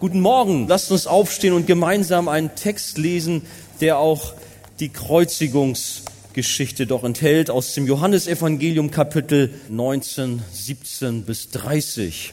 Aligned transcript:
Guten 0.00 0.20
Morgen, 0.20 0.68
lasst 0.68 0.92
uns 0.92 1.08
aufstehen 1.08 1.54
und 1.54 1.66
gemeinsam 1.66 2.28
einen 2.28 2.54
Text 2.54 2.98
lesen, 2.98 3.42
der 3.80 3.98
auch 3.98 4.32
die 4.78 4.90
Kreuzigungsgeschichte 4.90 6.86
doch 6.86 7.02
enthält 7.02 7.50
aus 7.50 7.74
dem 7.74 7.84
Johannesevangelium 7.84 8.92
Kapitel 8.92 9.50
19, 9.68 10.40
17 10.52 11.24
bis 11.24 11.50
30. 11.50 12.32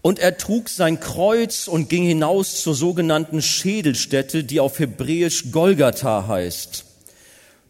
Und 0.00 0.18
er 0.18 0.38
trug 0.38 0.70
sein 0.70 0.98
Kreuz 0.98 1.68
und 1.68 1.90
ging 1.90 2.04
hinaus 2.04 2.62
zur 2.62 2.74
sogenannten 2.74 3.42
Schädelstätte, 3.42 4.44
die 4.44 4.60
auf 4.60 4.78
Hebräisch 4.78 5.52
Golgatha 5.52 6.26
heißt. 6.26 6.86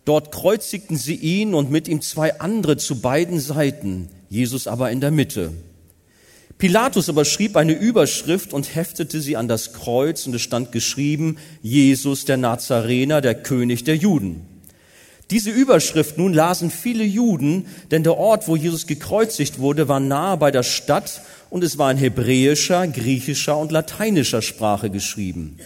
Dort 0.04 0.30
kreuzigten 0.30 0.96
sie 0.96 1.16
ihn 1.16 1.54
und 1.54 1.72
mit 1.72 1.88
ihm 1.88 2.02
zwei 2.02 2.38
andere 2.38 2.76
zu 2.76 3.00
beiden 3.00 3.40
Seiten, 3.40 4.08
Jesus 4.30 4.68
aber 4.68 4.92
in 4.92 5.00
der 5.00 5.10
Mitte. 5.10 5.52
Pilatus 6.58 7.08
aber 7.08 7.24
schrieb 7.24 7.56
eine 7.56 7.72
Überschrift 7.72 8.52
und 8.52 8.74
heftete 8.74 9.20
sie 9.20 9.36
an 9.36 9.46
das 9.46 9.72
Kreuz 9.72 10.26
und 10.26 10.34
es 10.34 10.42
stand 10.42 10.72
geschrieben, 10.72 11.36
Jesus 11.62 12.24
der 12.24 12.36
Nazarener, 12.36 13.20
der 13.20 13.36
König 13.36 13.84
der 13.84 13.94
Juden. 13.94 14.42
Diese 15.30 15.50
Überschrift 15.50 16.18
nun 16.18 16.34
lasen 16.34 16.72
viele 16.72 17.04
Juden, 17.04 17.66
denn 17.92 18.02
der 18.02 18.16
Ort, 18.16 18.48
wo 18.48 18.56
Jesus 18.56 18.88
gekreuzigt 18.88 19.60
wurde, 19.60 19.86
war 19.86 20.00
nahe 20.00 20.36
bei 20.36 20.50
der 20.50 20.64
Stadt 20.64 21.20
und 21.48 21.62
es 21.62 21.78
war 21.78 21.92
in 21.92 21.96
hebräischer, 21.96 22.88
griechischer 22.88 23.56
und 23.56 23.70
lateinischer 23.70 24.42
Sprache 24.42 24.90
geschrieben. 24.90 25.58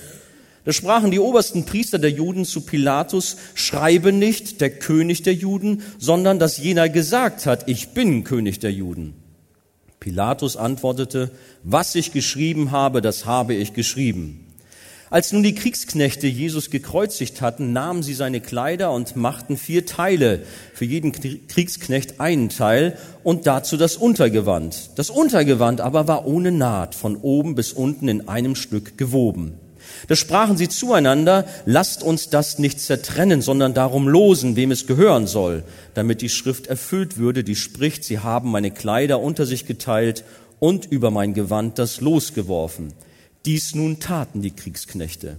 Da 0.65 0.73
sprachen 0.73 1.11
die 1.11 1.21
obersten 1.21 1.65
Priester 1.65 1.99
der 1.99 2.11
Juden 2.11 2.45
zu 2.45 2.61
Pilatus, 2.61 3.37
schreibe 3.55 4.13
nicht 4.13 4.61
der 4.61 4.71
König 4.71 5.23
der 5.23 5.35
Juden, 5.35 5.83
sondern 5.99 6.39
dass 6.39 6.59
jener 6.59 6.89
gesagt 6.89 7.47
hat, 7.47 7.69
ich 7.69 7.91
bin 7.91 8.25
König 8.25 8.59
der 8.59 8.73
Juden. 8.73 9.22
Pilatus 10.03 10.57
antwortete, 10.57 11.31
was 11.63 11.95
ich 11.95 12.11
geschrieben 12.11 12.73
habe, 12.73 13.03
das 13.03 13.25
habe 13.25 13.55
ich 13.55 13.73
geschrieben. 13.73 14.49
Als 15.11 15.31
nun 15.31 15.45
die 15.45 15.55
Kriegsknechte 15.55 16.27
Jesus 16.27 16.71
gekreuzigt 16.71 17.41
hatten, 17.41 17.73
nahmen 17.73 18.03
sie 18.03 18.15
seine 18.15 18.41
Kleider 18.41 18.91
und 18.91 19.15
machten 19.15 19.57
vier 19.57 19.87
Teile, 19.87 20.41
für 20.75 20.87
jeden 20.87 21.13
Kriegsknecht 21.13 22.19
einen 22.19 22.49
Teil 22.49 22.99
und 23.23 23.47
dazu 23.47 23.77
das 23.77 23.97
Untergewand. 23.97 24.91
Das 24.97 25.09
Untergewand 25.09 25.81
aber 25.81 26.09
war 26.09 26.27
ohne 26.27 26.51
Naht, 26.51 26.97
von 26.97 27.15
oben 27.15 27.55
bis 27.55 27.73
unten 27.73 28.09
in 28.09 28.27
einem 28.27 28.57
Stück 28.57 28.99
gewoben. 28.99 29.55
Da 30.09 30.17
sprachen 30.17 30.57
sie 30.57 30.69
zueinander, 30.69 31.47
lasst 31.65 32.03
uns 32.03 32.29
das 32.29 32.59
nicht 32.59 32.81
zertrennen, 32.81 33.43
sondern 33.43 33.75
darum 33.75 34.09
losen, 34.09 34.57
wem 34.57 34.71
es 34.71 34.87
gehören 34.87 35.27
soll, 35.27 35.63
damit 35.95 36.23
die 36.23 36.29
Schrift 36.29 36.67
erfüllt 36.67 37.17
würde, 37.17 37.45
die 37.45 37.57
spricht, 37.57 38.05
sie 38.05 38.19
haben 38.19 38.51
meine 38.51 38.71
Kleider 38.71 39.21
unter 39.21 39.47
sich 39.47 39.67
geteilt 39.67 40.25
und 40.59 40.87
über 40.87 41.11
mein 41.11 41.35
Gewand 41.35 41.79
das 41.79 42.01
Los 42.01 42.35
geworfen. 42.35 42.93
Dies 43.45 43.75
nun 43.75 44.01
taten 44.01 44.43
die 44.43 44.55
Kriegsknechte. 44.55 45.39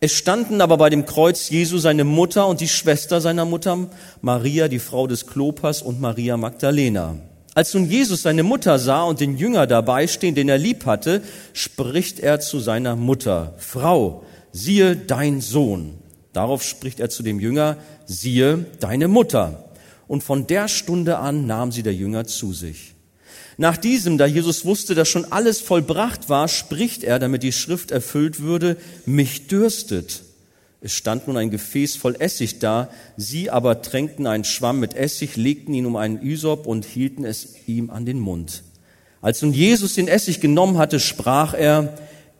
Es 0.00 0.12
standen 0.12 0.60
aber 0.60 0.76
bei 0.76 0.90
dem 0.90 1.06
Kreuz 1.06 1.48
Jesu 1.48 1.78
seine 1.78 2.04
Mutter 2.04 2.46
und 2.46 2.60
die 2.60 2.68
Schwester 2.68 3.20
seiner 3.20 3.44
Mutter, 3.44 3.88
Maria, 4.20 4.68
die 4.68 4.78
Frau 4.78 5.06
des 5.06 5.26
Klopas 5.26 5.80
und 5.82 6.00
Maria 6.00 6.36
Magdalena. 6.36 7.16
Als 7.54 7.72
nun 7.72 7.88
Jesus 7.88 8.22
seine 8.22 8.42
Mutter 8.42 8.80
sah 8.80 9.04
und 9.04 9.20
den 9.20 9.36
Jünger 9.36 9.68
dabei 9.68 10.08
stehen, 10.08 10.34
den 10.34 10.48
er 10.48 10.58
lieb 10.58 10.86
hatte, 10.86 11.22
spricht 11.52 12.18
er 12.18 12.40
zu 12.40 12.58
seiner 12.58 12.96
Mutter, 12.96 13.54
Frau, 13.58 14.24
siehe 14.50 14.96
dein 14.96 15.40
Sohn. 15.40 15.94
Darauf 16.32 16.64
spricht 16.64 16.98
er 16.98 17.10
zu 17.10 17.22
dem 17.22 17.38
Jünger, 17.38 17.76
siehe 18.06 18.66
deine 18.80 19.06
Mutter. 19.06 19.70
Und 20.08 20.24
von 20.24 20.48
der 20.48 20.66
Stunde 20.66 21.18
an 21.18 21.46
nahm 21.46 21.70
sie 21.70 21.84
der 21.84 21.94
Jünger 21.94 22.26
zu 22.26 22.52
sich. 22.52 22.94
Nach 23.56 23.76
diesem, 23.76 24.18
da 24.18 24.26
Jesus 24.26 24.64
wusste, 24.64 24.96
dass 24.96 25.08
schon 25.08 25.30
alles 25.30 25.60
vollbracht 25.60 26.28
war, 26.28 26.48
spricht 26.48 27.04
er, 27.04 27.20
damit 27.20 27.44
die 27.44 27.52
Schrift 27.52 27.92
erfüllt 27.92 28.40
würde, 28.40 28.76
mich 29.06 29.46
dürstet. 29.46 30.23
Es 30.84 30.92
stand 30.92 31.26
nun 31.26 31.38
ein 31.38 31.48
Gefäß 31.48 31.96
voll 31.96 32.14
Essig 32.18 32.58
da, 32.58 32.90
sie 33.16 33.48
aber 33.48 33.80
tränkten 33.80 34.26
einen 34.26 34.44
Schwamm 34.44 34.80
mit 34.80 34.92
Essig, 34.92 35.34
legten 35.34 35.72
ihn 35.72 35.86
um 35.86 35.96
einen 35.96 36.20
Üsop 36.20 36.66
und 36.66 36.84
hielten 36.84 37.24
es 37.24 37.54
ihm 37.66 37.88
an 37.88 38.04
den 38.04 38.20
Mund. 38.20 38.62
Als 39.22 39.40
nun 39.40 39.54
Jesus 39.54 39.94
den 39.94 40.08
Essig 40.08 40.42
genommen 40.42 40.76
hatte, 40.76 41.00
sprach 41.00 41.54
er, 41.54 41.96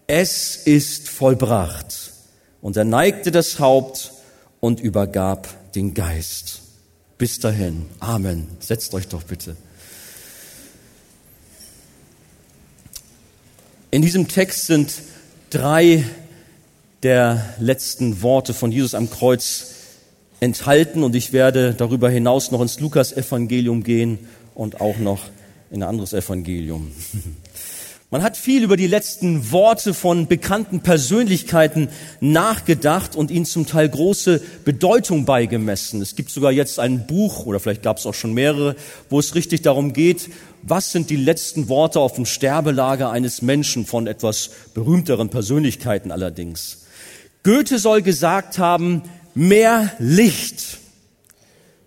es 0.06 0.56
ist 0.56 1.08
vollbracht. 1.08 2.12
Und 2.60 2.76
er 2.76 2.84
neigte 2.84 3.30
das 3.30 3.60
Haupt 3.60 4.12
und 4.60 4.78
übergab 4.78 5.72
den 5.72 5.94
Geist. 5.94 6.60
Bis 7.16 7.40
dahin. 7.40 7.86
Amen. 7.98 8.46
Setzt 8.60 8.92
euch 8.92 9.08
doch 9.08 9.22
bitte. 9.22 9.56
In 13.90 14.02
diesem 14.02 14.28
Text 14.28 14.66
sind 14.66 14.92
drei 15.48 16.04
der 17.04 17.54
letzten 17.60 18.22
Worte 18.22 18.54
von 18.54 18.72
Jesus 18.72 18.94
am 18.94 19.10
Kreuz 19.10 19.72
enthalten 20.40 21.02
und 21.02 21.14
ich 21.14 21.34
werde 21.34 21.74
darüber 21.76 22.08
hinaus 22.08 22.50
noch 22.50 22.62
ins 22.62 22.80
Lukas-Evangelium 22.80 23.84
gehen 23.84 24.18
und 24.54 24.80
auch 24.80 24.96
noch 24.96 25.20
in 25.70 25.82
ein 25.82 25.88
anderes 25.88 26.14
Evangelium. 26.14 26.90
Man 28.10 28.22
hat 28.22 28.36
viel 28.36 28.62
über 28.62 28.76
die 28.76 28.86
letzten 28.86 29.50
Worte 29.50 29.92
von 29.92 30.28
bekannten 30.28 30.80
Persönlichkeiten 30.80 31.88
nachgedacht 32.20 33.16
und 33.16 33.30
ihnen 33.30 33.44
zum 33.44 33.66
Teil 33.66 33.88
große 33.88 34.40
Bedeutung 34.64 35.24
beigemessen. 35.24 36.00
Es 36.00 36.14
gibt 36.14 36.30
sogar 36.30 36.52
jetzt 36.52 36.78
ein 36.78 37.06
Buch, 37.06 37.44
oder 37.44 37.58
vielleicht 37.58 37.82
gab 37.82 37.98
es 37.98 38.06
auch 38.06 38.14
schon 38.14 38.32
mehrere, 38.32 38.76
wo 39.10 39.18
es 39.18 39.34
richtig 39.34 39.62
darum 39.62 39.92
geht, 39.92 40.30
was 40.62 40.92
sind 40.92 41.10
die 41.10 41.16
letzten 41.16 41.68
Worte 41.68 41.98
auf 41.98 42.14
dem 42.14 42.24
Sterbelager 42.24 43.10
eines 43.10 43.42
Menschen 43.42 43.84
von 43.84 44.06
etwas 44.06 44.50
berühmteren 44.74 45.28
Persönlichkeiten 45.28 46.12
allerdings. 46.12 46.83
Goethe 47.44 47.78
soll 47.78 48.00
gesagt 48.00 48.58
haben, 48.58 49.02
mehr 49.34 49.92
Licht. 49.98 50.78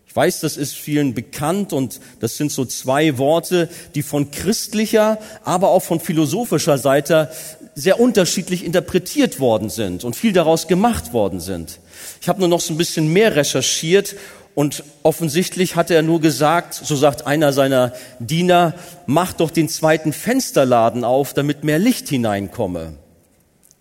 Ich 0.05 0.15
weiß, 0.15 0.39
das 0.41 0.55
ist 0.55 0.75
vielen 0.75 1.15
bekannt 1.15 1.73
und 1.73 1.99
das 2.19 2.37
sind 2.37 2.51
so 2.51 2.63
zwei 2.63 3.17
Worte, 3.17 3.67
die 3.95 4.03
von 4.03 4.29
christlicher, 4.29 5.17
aber 5.43 5.69
auch 5.69 5.81
von 5.81 5.99
philosophischer 5.99 6.77
Seite 6.77 7.31
sehr 7.73 7.99
unterschiedlich 7.99 8.65
interpretiert 8.65 9.39
worden 9.39 9.69
sind 9.69 10.03
und 10.03 10.15
viel 10.15 10.31
daraus 10.31 10.67
gemacht 10.67 11.11
worden 11.11 11.39
sind. 11.39 11.79
Ich 12.21 12.29
habe 12.29 12.39
nur 12.39 12.49
noch 12.49 12.61
so 12.61 12.73
ein 12.73 12.77
bisschen 12.77 13.11
mehr 13.11 13.35
recherchiert 13.35 14.15
und 14.53 14.83
offensichtlich 15.01 15.75
hatte 15.75 15.95
er 15.95 16.03
nur 16.03 16.21
gesagt, 16.21 16.75
so 16.75 16.95
sagt 16.95 17.25
einer 17.25 17.51
seiner 17.51 17.93
Diener, 18.19 18.75
mach 19.07 19.33
doch 19.33 19.49
den 19.49 19.69
zweiten 19.69 20.13
Fensterladen 20.13 21.03
auf, 21.03 21.33
damit 21.33 21.63
mehr 21.63 21.79
Licht 21.79 22.09
hineinkomme. 22.09 22.93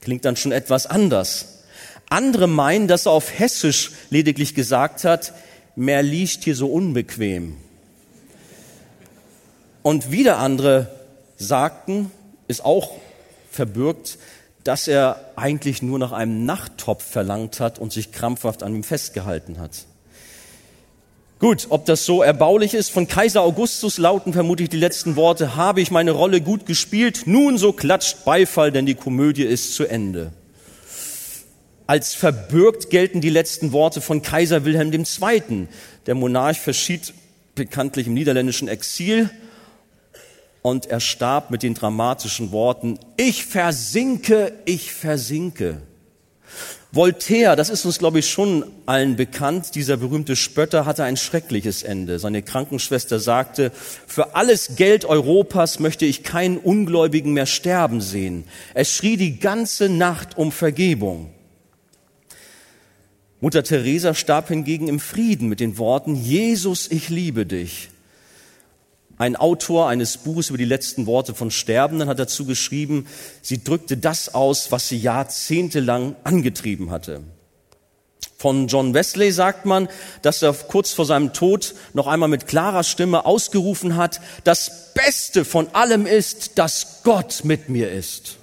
Klingt 0.00 0.24
dann 0.24 0.36
schon 0.36 0.52
etwas 0.52 0.86
anders. 0.86 1.55
Andere 2.08 2.46
meinen, 2.46 2.88
dass 2.88 3.06
er 3.06 3.12
auf 3.12 3.38
Hessisch 3.38 3.92
lediglich 4.10 4.54
gesagt 4.54 5.04
hat, 5.04 5.32
mehr 5.74 6.02
liegt 6.02 6.44
hier 6.44 6.54
so 6.54 6.68
unbequem. 6.68 7.56
Und 9.82 10.10
wieder 10.10 10.38
andere 10.38 10.88
sagten, 11.36 12.10
ist 12.48 12.64
auch 12.64 12.92
verbürgt, 13.50 14.18
dass 14.64 14.88
er 14.88 15.20
eigentlich 15.36 15.82
nur 15.82 15.98
nach 15.98 16.12
einem 16.12 16.44
Nachttopf 16.44 17.04
verlangt 17.04 17.60
hat 17.60 17.78
und 17.78 17.92
sich 17.92 18.10
krampfhaft 18.10 18.62
an 18.62 18.74
ihm 18.74 18.82
festgehalten 18.82 19.58
hat. 19.58 19.86
Gut, 21.38 21.66
ob 21.68 21.84
das 21.84 22.06
so 22.06 22.22
erbaulich 22.22 22.72
ist, 22.72 22.90
von 22.90 23.06
Kaiser 23.06 23.42
Augustus 23.42 23.98
lauten 23.98 24.32
vermutlich 24.32 24.70
die 24.70 24.78
letzten 24.78 25.16
Worte, 25.16 25.54
habe 25.54 25.82
ich 25.82 25.90
meine 25.90 26.12
Rolle 26.12 26.40
gut 26.40 26.64
gespielt, 26.66 27.24
nun 27.26 27.58
so 27.58 27.72
klatscht 27.72 28.24
Beifall, 28.24 28.72
denn 28.72 28.86
die 28.86 28.94
Komödie 28.94 29.44
ist 29.44 29.74
zu 29.74 29.84
Ende. 29.84 30.32
Als 31.86 32.14
verbürgt 32.14 32.90
gelten 32.90 33.20
die 33.20 33.30
letzten 33.30 33.72
Worte 33.72 34.00
von 34.00 34.22
Kaiser 34.22 34.64
Wilhelm 34.64 34.92
II. 34.92 35.68
Der 36.06 36.14
Monarch 36.14 36.58
verschied 36.58 37.14
bekanntlich 37.54 38.08
im 38.08 38.14
niederländischen 38.14 38.68
Exil 38.68 39.30
und 40.62 40.86
er 40.86 40.98
starb 40.98 41.52
mit 41.52 41.62
den 41.62 41.74
dramatischen 41.74 42.50
Worten, 42.50 42.98
ich 43.16 43.46
versinke, 43.46 44.52
ich 44.64 44.92
versinke. 44.92 45.80
Voltaire, 46.90 47.54
das 47.54 47.70
ist 47.70 47.84
uns, 47.84 47.98
glaube 47.98 48.18
ich, 48.18 48.28
schon 48.28 48.64
allen 48.86 49.14
bekannt, 49.14 49.76
dieser 49.76 49.96
berühmte 49.96 50.34
Spötter 50.34 50.86
hatte 50.86 51.04
ein 51.04 51.16
schreckliches 51.16 51.84
Ende. 51.84 52.18
Seine 52.18 52.42
Krankenschwester 52.42 53.20
sagte, 53.20 53.70
für 54.06 54.34
alles 54.34 54.74
Geld 54.74 55.04
Europas 55.04 55.78
möchte 55.78 56.04
ich 56.04 56.24
keinen 56.24 56.58
Ungläubigen 56.58 57.32
mehr 57.32 57.46
sterben 57.46 58.00
sehen. 58.00 58.44
Er 58.74 58.84
schrie 58.84 59.16
die 59.16 59.38
ganze 59.38 59.88
Nacht 59.88 60.36
um 60.36 60.50
Vergebung. 60.50 61.30
Mutter 63.40 63.62
Teresa 63.62 64.14
starb 64.14 64.48
hingegen 64.48 64.88
im 64.88 64.98
Frieden 64.98 65.48
mit 65.48 65.60
den 65.60 65.76
Worten, 65.76 66.14
Jesus, 66.14 66.90
ich 66.90 67.10
liebe 67.10 67.44
dich. 67.44 67.90
Ein 69.18 69.36
Autor 69.36 69.88
eines 69.88 70.18
Buches 70.18 70.48
über 70.48 70.58
die 70.58 70.64
letzten 70.64 71.06
Worte 71.06 71.34
von 71.34 71.50
Sterbenden 71.50 72.08
hat 72.08 72.18
dazu 72.18 72.46
geschrieben, 72.46 73.06
sie 73.42 73.62
drückte 73.62 73.96
das 73.98 74.34
aus, 74.34 74.72
was 74.72 74.88
sie 74.88 74.98
jahrzehntelang 74.98 76.16
angetrieben 76.24 76.90
hatte. 76.90 77.22
Von 78.38 78.68
John 78.68 78.94
Wesley 78.94 79.32
sagt 79.32 79.64
man, 79.64 79.88
dass 80.22 80.42
er 80.42 80.52
kurz 80.52 80.92
vor 80.92 81.06
seinem 81.06 81.32
Tod 81.32 81.74
noch 81.94 82.06
einmal 82.06 82.28
mit 82.28 82.46
klarer 82.46 82.84
Stimme 82.84 83.24
ausgerufen 83.24 83.96
hat, 83.96 84.20
das 84.44 84.92
Beste 84.94 85.44
von 85.44 85.68
allem 85.74 86.06
ist, 86.06 86.58
dass 86.58 87.00
Gott 87.02 87.42
mit 87.44 87.68
mir 87.68 87.90
ist. 87.90 88.36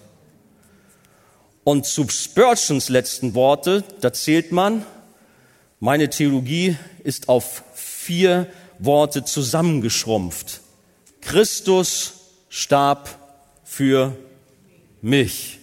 Und 1.63 1.85
zu 1.85 2.07
Spurgeons 2.09 2.89
letzten 2.89 3.35
Worte, 3.35 3.83
da 4.01 4.11
zählt 4.11 4.51
man, 4.51 4.85
meine 5.79 6.09
Theologie 6.09 6.77
ist 7.03 7.29
auf 7.29 7.63
vier 7.73 8.47
Worte 8.79 9.23
zusammengeschrumpft. 9.23 10.61
Christus 11.21 12.13
starb 12.49 13.17
für 13.63 14.15
mich. 15.01 15.59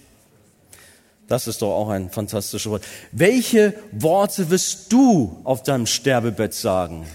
Das 1.29 1.47
ist 1.47 1.63
doch 1.63 1.73
auch 1.73 1.91
ein 1.91 2.11
fantastisches 2.11 2.71
Wort. 2.71 2.85
Welche 3.13 3.75
Worte 3.93 4.51
wirst 4.51 4.93
du 4.93 5.41
auf 5.45 5.63
deinem 5.63 5.87
Sterbebett 5.87 6.55
sagen? 6.55 7.07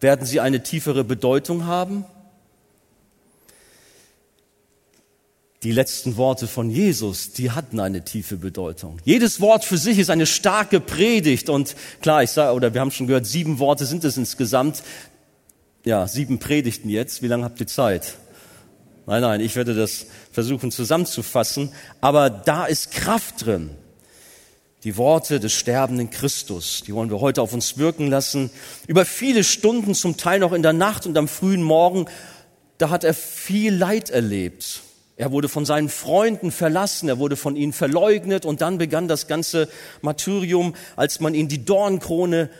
Werden 0.00 0.26
sie 0.26 0.40
eine 0.40 0.62
tiefere 0.62 1.04
Bedeutung 1.04 1.66
haben? 1.66 2.04
Die 5.64 5.72
letzten 5.72 6.18
Worte 6.18 6.46
von 6.46 6.68
Jesus, 6.68 7.32
die 7.32 7.50
hatten 7.50 7.80
eine 7.80 8.04
tiefe 8.04 8.36
Bedeutung. 8.36 8.98
Jedes 9.06 9.40
Wort 9.40 9.64
für 9.64 9.78
sich 9.78 9.98
ist 9.98 10.10
eine 10.10 10.26
starke 10.26 10.78
Predigt 10.78 11.48
und 11.48 11.74
klar, 12.02 12.22
ich 12.22 12.32
sage, 12.32 12.54
oder 12.54 12.74
wir 12.74 12.82
haben 12.82 12.90
schon 12.90 13.06
gehört, 13.06 13.24
sieben 13.24 13.58
Worte 13.58 13.86
sind 13.86 14.04
es 14.04 14.18
insgesamt. 14.18 14.82
Ja, 15.86 16.06
sieben 16.06 16.38
Predigten 16.38 16.90
jetzt. 16.90 17.22
Wie 17.22 17.28
lange 17.28 17.44
habt 17.44 17.58
ihr 17.60 17.66
Zeit? 17.66 18.18
Nein, 19.06 19.22
nein, 19.22 19.40
ich 19.40 19.56
werde 19.56 19.74
das 19.74 20.04
versuchen 20.32 20.70
zusammenzufassen, 20.70 21.72
aber 22.02 22.28
da 22.28 22.66
ist 22.66 22.90
Kraft 22.90 23.46
drin. 23.46 23.70
Die 24.82 24.98
Worte 24.98 25.40
des 25.40 25.54
sterbenden 25.54 26.10
Christus, 26.10 26.82
die 26.86 26.94
wollen 26.94 27.08
wir 27.08 27.20
heute 27.20 27.40
auf 27.40 27.54
uns 27.54 27.78
wirken 27.78 28.08
lassen. 28.08 28.50
Über 28.86 29.06
viele 29.06 29.42
Stunden, 29.42 29.94
zum 29.94 30.18
Teil 30.18 30.40
noch 30.40 30.52
in 30.52 30.62
der 30.62 30.74
Nacht 30.74 31.06
und 31.06 31.16
am 31.16 31.26
frühen 31.26 31.62
Morgen, 31.62 32.04
da 32.76 32.90
hat 32.90 33.02
er 33.02 33.14
viel 33.14 33.74
Leid 33.74 34.10
erlebt. 34.10 34.83
Er 35.16 35.30
wurde 35.30 35.48
von 35.48 35.64
seinen 35.64 35.88
Freunden 35.88 36.50
verlassen, 36.50 37.08
er 37.08 37.18
wurde 37.18 37.36
von 37.36 37.54
ihnen 37.54 37.72
verleugnet 37.72 38.44
und 38.44 38.60
dann 38.60 38.78
begann 38.78 39.06
das 39.06 39.28
ganze 39.28 39.68
Martyrium, 40.02 40.74
als 40.96 41.20
man 41.20 41.34
ihm 41.34 41.48
die 41.48 41.64
Dornkrone 41.64 42.50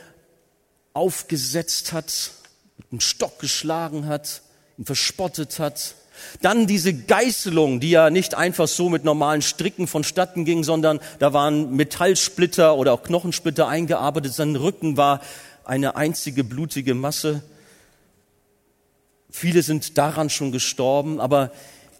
aufgesetzt 0.93 1.91
hat, 1.91 2.31
mit 2.77 2.91
einem 2.91 3.01
Stock 3.01 3.39
geschlagen 3.39 4.07
hat, 4.07 4.41
ihn 4.77 4.85
verspottet 4.85 5.59
hat, 5.59 5.95
dann 6.41 6.65
diese 6.65 6.93
Geißelung, 6.93 7.81
die 7.81 7.89
ja 7.89 8.09
nicht 8.09 8.35
einfach 8.35 8.69
so 8.69 8.87
mit 8.87 9.03
normalen 9.03 9.41
Stricken 9.41 9.85
vonstatten 9.85 10.45
ging, 10.45 10.63
sondern 10.63 11.01
da 11.19 11.33
waren 11.33 11.75
Metallsplitter 11.75 12.77
oder 12.77 12.93
auch 12.93 13.03
Knochensplitter 13.03 13.67
eingearbeitet. 13.67 14.33
Sein 14.33 14.55
Rücken 14.55 14.95
war 14.95 15.19
eine 15.65 15.97
einzige 15.97 16.45
blutige 16.45 16.93
Masse. 16.93 17.43
Viele 19.29 19.61
sind 19.61 19.97
daran 19.97 20.29
schon 20.29 20.53
gestorben, 20.53 21.19
aber 21.19 21.51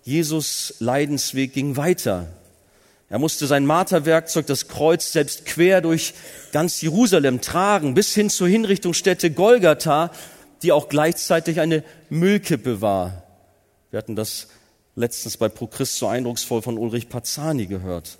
Jesus 0.06 0.76
Leidensweg 0.78 1.52
ging 1.52 1.78
weiter. 1.78 2.28
Er 3.10 3.18
musste 3.18 3.48
sein 3.48 3.66
Marterwerkzeug, 3.66 4.46
das 4.46 4.68
Kreuz, 4.68 5.12
selbst 5.12 5.48
quer 5.48 5.82
durch 5.82 6.14
ganz 6.52 6.80
Jerusalem 6.82 7.42
tragen, 7.42 7.96
bis 7.96 8.14
hin 8.14 8.30
zur 8.30 8.48
Hinrichtungsstätte 8.48 9.32
Golgatha, 9.32 10.12
die 10.62 10.72
auch 10.72 10.90
gleichzeitig 10.90 11.60
eine 11.60 11.84
Müllkippe 12.12 12.82
war. 12.82 13.24
Wir 13.90 13.98
hatten 13.98 14.16
das 14.16 14.48
letztens 14.96 15.38
bei 15.38 15.50
Pro 15.50 15.66
Christ 15.66 15.98
so 15.98 16.08
eindrucksvoll 16.08 16.62
von 16.62 16.78
Ulrich 16.78 17.10
Pazzani 17.10 17.66
gehört. 17.66 18.20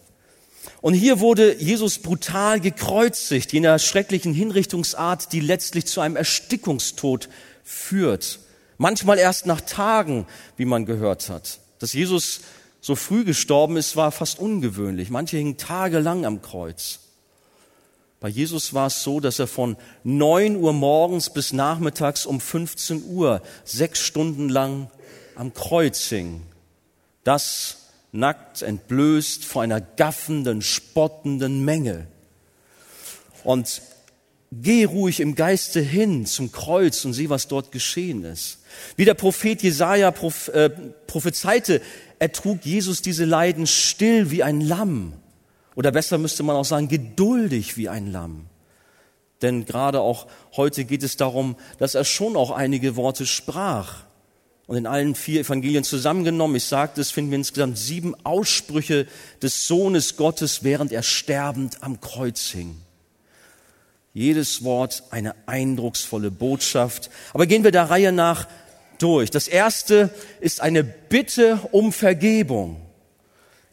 Und 0.82 0.96
hier 0.96 1.20
wurde 1.20 1.56
Jesus 1.62 2.00
brutal 2.00 2.60
gekreuzigt, 2.60 3.54
jener 3.54 3.78
schrecklichen 3.78 4.34
Hinrichtungsart, 4.34 5.32
die 5.34 5.40
letztlich 5.40 5.86
zu 5.86 6.02
einem 6.02 6.16
Erstickungstod 6.16 7.30
führt. 7.64 8.40
Manchmal 8.80 9.20
erst 9.20 9.46
nach 9.46 9.62
Tagen, 9.62 10.26
wie 10.58 10.66
man 10.66 10.88
gehört 10.88 11.30
hat. 11.30 11.60
Dass 11.80 11.94
Jesus 11.94 12.42
so 12.82 12.96
früh 12.96 13.24
gestorben 13.24 13.78
ist, 13.78 13.96
war 13.96 14.12
fast 14.12 14.40
ungewöhnlich. 14.40 15.10
Manche 15.10 15.38
hingen 15.38 15.58
tagelang 15.58 16.26
am 16.26 16.42
Kreuz. 16.42 17.00
Bei 18.20 18.30
Jesus 18.30 18.74
war 18.74 18.88
es 18.88 19.04
so, 19.04 19.20
dass 19.20 19.40
er 19.40 19.48
von 19.48 19.78
neun 20.04 20.56
Uhr 20.56 20.74
morgens 20.74 21.32
bis 21.32 21.54
nachmittags 21.54 22.26
um 22.26 22.40
15 22.40 23.04
Uhr 23.06 23.42
sechs 23.64 24.00
Stunden 24.00 24.50
lang 24.50 24.90
am 25.36 25.54
Kreuz 25.54 26.02
hing, 26.08 26.42
das 27.24 27.78
nackt 28.12 28.62
entblößt 28.62 29.44
vor 29.46 29.62
einer 29.62 29.82
gaffenden, 29.82 30.62
spottenden 30.62 31.66
Menge. 31.66 32.08
Und 33.44 33.82
geh 34.62 34.86
ruhig 34.86 35.20
im 35.20 35.36
Geiste 35.36 35.82
hin 35.82 36.26
zum 36.26 36.52
Kreuz 36.52 37.04
und 37.06 37.14
sieh, 37.14 37.30
was 37.30 37.48
dort 37.48 37.72
geschehen 37.72 38.24
ist. 38.24 38.60
Wie 38.96 39.06
der 39.06 39.14
Prophet 39.14 39.62
Jesaja 39.62 40.10
äh, 40.54 40.70
prophezeite, 41.08 41.82
ertrug 42.20 42.66
Jesus 42.66 43.02
diese 43.02 43.26
Leiden 43.26 43.68
still 43.68 44.32
wie 44.32 44.44
ein 44.44 44.62
Lamm. 44.62 45.14
Oder 45.76 45.92
besser 45.92 46.18
müsste 46.18 46.44
man 46.44 46.56
auch 46.56 46.66
sagen, 46.66 46.88
geduldig 46.88 47.78
wie 47.78 47.90
ein 47.90 48.12
Lamm. 48.12 48.48
Denn 49.42 49.66
gerade 49.66 50.00
auch 50.00 50.28
heute 50.56 50.86
geht 50.86 51.04
es 51.04 51.18
darum, 51.18 51.58
dass 51.78 51.96
er 51.96 52.06
schon 52.06 52.38
auch 52.38 52.52
einige 52.52 52.96
Worte 52.96 53.26
sprach. 53.26 54.06
Und 54.68 54.78
in 54.78 54.88
allen 54.88 55.14
vier 55.14 55.42
Evangelien 55.42 55.84
zusammengenommen, 55.84 56.56
ich 56.56 56.64
sagte 56.64 57.02
es, 57.02 57.12
finden 57.12 57.32
wir 57.32 57.38
insgesamt 57.38 57.78
sieben 57.78 58.16
Aussprüche 58.24 59.06
des 59.42 59.68
Sohnes 59.68 60.16
Gottes, 60.16 60.64
während 60.64 60.92
er 60.92 61.04
sterbend 61.04 61.84
am 61.84 62.02
Kreuz 62.02 62.50
hing. 62.50 62.85
Jedes 64.16 64.64
Wort 64.64 65.04
eine 65.10 65.36
eindrucksvolle 65.46 66.32
Botschaft. 66.32 67.10
Aber 67.34 67.46
gehen 67.48 67.66
wir 67.66 67.72
der 67.72 67.90
Reihe 67.90 68.14
nach 68.14 68.48
durch. 68.98 69.30
Das 69.30 69.50
erste 69.50 70.10
ist 70.40 70.62
eine 70.62 70.86
Bitte 70.86 71.60
um 71.74 71.92
Vergebung. 71.92 72.78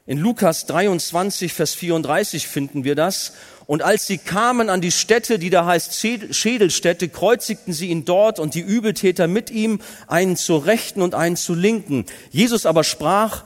In 0.05 0.19
Lukas 0.19 0.67
23, 0.67 1.53
Vers 1.53 1.77
34 1.77 2.49
finden 2.49 2.83
wir 2.83 2.97
das. 2.97 3.35
Und 3.67 3.83
als 3.85 4.09
sie 4.09 4.19
kamen 4.19 4.69
an 4.69 4.81
die 4.81 4.91
Stätte, 4.91 5.39
die 5.39 5.49
da 5.49 5.65
heißt 5.65 5.95
Schädelstätte, 5.95 7.09
kreuzigten 7.09 7.73
sie 7.73 7.87
ihn 7.87 8.05
dort 8.05 8.41
und 8.41 8.57
die 8.57 8.63
Übeltäter 8.63 9.29
mit 9.29 9.49
ihm, 9.49 9.79
einen 10.09 10.37
zur 10.37 10.67
Rechten 10.67 11.03
und 11.03 11.15
einen 11.15 11.37
zur 11.37 11.57
Linken. 11.57 12.05
Jesus 12.33 12.67
aber 12.67 12.83
sprach, 12.83 13.45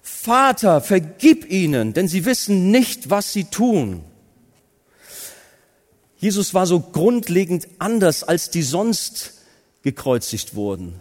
Vater, 0.00 0.80
vergib 0.80 1.50
ihnen, 1.50 1.92
denn 1.92 2.06
sie 2.06 2.24
wissen 2.24 2.70
nicht, 2.70 3.10
was 3.10 3.32
sie 3.32 3.46
tun. 3.46 4.04
Jesus 6.18 6.54
war 6.54 6.66
so 6.66 6.80
grundlegend 6.80 7.68
anders, 7.78 8.22
als 8.22 8.50
die 8.50 8.62
sonst 8.62 9.34
gekreuzigt 9.82 10.54
wurden. 10.54 11.00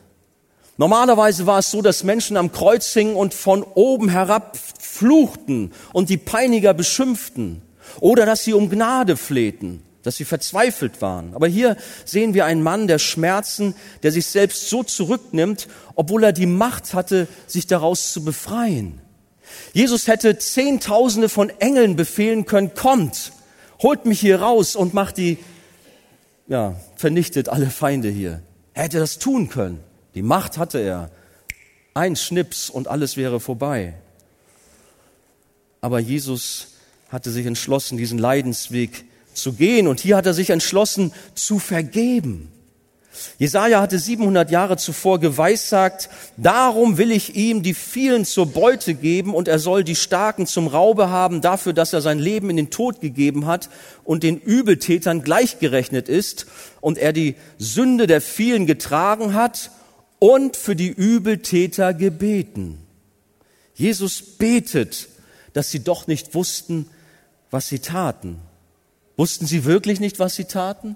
Normalerweise 0.78 1.48
war 1.48 1.60
es 1.60 1.72
so, 1.72 1.82
dass 1.82 2.04
Menschen 2.04 2.36
am 2.36 2.52
Kreuz 2.52 2.92
hingen 2.92 3.16
und 3.16 3.34
von 3.34 3.64
oben 3.64 4.10
herab 4.10 4.58
fluchten 4.80 5.72
und 5.94 6.10
die 6.10 6.18
Peiniger 6.18 6.74
beschimpften 6.74 7.62
oder 8.02 8.26
dass 8.26 8.44
sie 8.44 8.54
um 8.54 8.70
Gnade 8.70 9.16
flehten, 9.16 9.84
dass 10.04 10.18
sie 10.18 10.26
verzweifelt 10.26 11.02
waren. 11.02 11.34
Aber 11.34 11.48
hier 11.48 11.78
sehen 12.04 12.34
wir 12.34 12.46
einen 12.46 12.62
Mann 12.62 12.88
der 12.88 13.00
Schmerzen, 13.00 13.74
der 14.04 14.12
sich 14.12 14.26
selbst 14.26 14.70
so 14.70 14.84
zurücknimmt, 14.84 15.70
obwohl 15.96 16.26
er 16.26 16.34
die 16.34 16.46
Macht 16.46 16.94
hatte, 16.94 17.30
sich 17.48 17.68
daraus 17.68 18.12
zu 18.12 18.26
befreien. 18.26 19.00
Jesus 19.72 20.08
hätte 20.08 20.38
Zehntausende 20.38 21.30
von 21.30 21.50
Engeln 21.50 21.96
befehlen 21.96 22.46
können, 22.46 22.74
kommt, 22.74 23.32
holt 23.86 24.08
mich 24.08 24.20
hier 24.20 24.42
raus 24.42 24.76
und 24.76 24.96
macht 24.96 25.18
die, 25.18 25.38
ja, 26.48 26.76
vernichtet 26.96 27.50
alle 27.50 27.70
Feinde 27.70 28.10
hier. 28.10 28.42
Er 28.74 28.86
hätte 28.86 28.98
das 28.98 29.20
tun 29.20 29.48
können. 29.48 29.80
Die 30.16 30.24
Macht 30.24 30.58
hatte 30.58 30.80
er. 30.80 31.12
Ein 31.94 32.16
Schnips 32.16 32.72
und 32.72 32.88
alles 32.88 33.16
wäre 33.16 33.40
vorbei. 33.40 33.94
Aber 35.82 36.00
Jesus 36.00 36.70
hatte 37.10 37.30
sich 37.30 37.46
entschlossen, 37.46 37.96
diesen 37.96 38.18
Leidensweg 38.18 39.06
zu 39.36 39.54
gehen. 39.54 39.88
Und 39.88 40.00
hier 40.00 40.18
hat 40.18 40.26
er 40.26 40.34
sich 40.34 40.50
entschlossen, 40.50 41.14
zu 41.36 41.60
vergeben. 41.60 42.52
Jesaja 43.38 43.82
hatte 43.82 44.00
700 44.00 44.52
Jahre 44.52 44.78
zuvor 44.78 45.20
geweissagt, 45.20 46.10
darum 46.38 46.98
will 46.98 47.12
ich 47.12 47.36
ihm 47.36 47.64
die 47.64 47.74
vielen 47.74 48.26
zur 48.26 48.48
Beute 48.48 48.94
geben 48.94 49.34
und 49.34 49.48
er 49.48 49.60
soll 49.60 49.84
die 49.84 49.96
Starken 49.96 50.48
zum 50.48 50.68
Raube 50.68 51.10
haben 51.10 51.42
dafür, 51.42 51.74
dass 51.74 51.94
er 51.94 52.02
sein 52.02 52.20
Leben 52.20 52.50
in 52.50 52.58
den 52.58 52.70
Tod 52.70 53.02
gegeben 53.02 53.46
hat 53.46 53.70
und 54.04 54.24
den 54.24 54.40
Übeltätern 54.40 55.22
gleichgerechnet 55.22 56.10
ist 56.10 56.46
und 56.82 56.98
er 56.98 57.14
die 57.14 57.36
Sünde 57.58 58.08
der 58.08 58.22
vielen 58.22 58.66
getragen 58.66 59.34
hat 59.34 59.72
und 60.20 60.56
für 60.56 60.76
die 60.76 60.90
Übeltäter 60.90 61.94
gebeten. 61.94 62.80
Jesus 63.74 64.22
betet, 64.22 65.10
dass 65.54 65.72
sie 65.72 65.84
doch 65.84 66.08
nicht 66.08 66.34
wussten, 66.34 66.88
was 67.52 67.68
sie 67.68 67.80
taten. 67.80 68.38
Wussten 69.18 69.46
sie 69.46 69.66
wirklich 69.66 70.00
nicht, 70.00 70.20
was 70.20 70.36
sie 70.36 70.46
taten? 70.46 70.96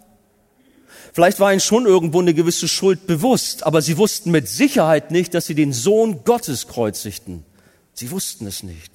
Vielleicht 1.13 1.39
war 1.39 1.51
ihnen 1.51 1.60
schon 1.60 1.86
irgendwo 1.86 2.19
eine 2.19 2.34
gewisse 2.34 2.67
Schuld 2.67 3.08
bewusst, 3.08 3.65
aber 3.65 3.81
sie 3.81 3.98
wussten 3.98 4.31
mit 4.31 4.48
Sicherheit 4.48 5.12
nicht, 5.12 5.34
dass 5.34 5.46
sie 5.46 5.55
den 5.55 5.74
Sohn 5.74 6.24
Gottes 6.24 6.67
kreuzigten. 6.67 7.46
Sie 7.93 8.12
wussten 8.12 8.48
es 8.48 8.63
nicht. 8.63 8.91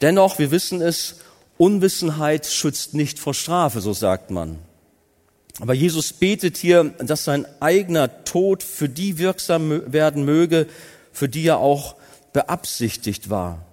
Dennoch, 0.00 0.38
wir 0.38 0.50
wissen 0.50 0.80
es, 0.80 1.16
Unwissenheit 1.58 2.46
schützt 2.46 2.94
nicht 2.94 3.18
vor 3.18 3.34
Strafe, 3.34 3.80
so 3.80 3.92
sagt 3.92 4.30
man. 4.30 4.58
Aber 5.60 5.74
Jesus 5.74 6.14
betet 6.14 6.56
hier, 6.56 6.84
dass 6.98 7.24
sein 7.24 7.46
eigener 7.60 8.24
Tod 8.24 8.62
für 8.62 8.88
die 8.88 9.18
wirksam 9.18 9.92
werden 9.92 10.24
möge, 10.24 10.66
für 11.12 11.28
die 11.28 11.46
er 11.46 11.58
auch 11.58 11.96
beabsichtigt 12.32 13.28
war. 13.28 13.66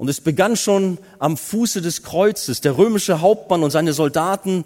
Und 0.00 0.08
es 0.08 0.22
begann 0.22 0.56
schon 0.56 0.96
am 1.18 1.36
Fuße 1.36 1.82
des 1.82 2.02
Kreuzes. 2.02 2.62
Der 2.62 2.78
römische 2.78 3.20
Hauptmann 3.20 3.62
und 3.62 3.70
seine 3.70 3.92
Soldaten, 3.92 4.64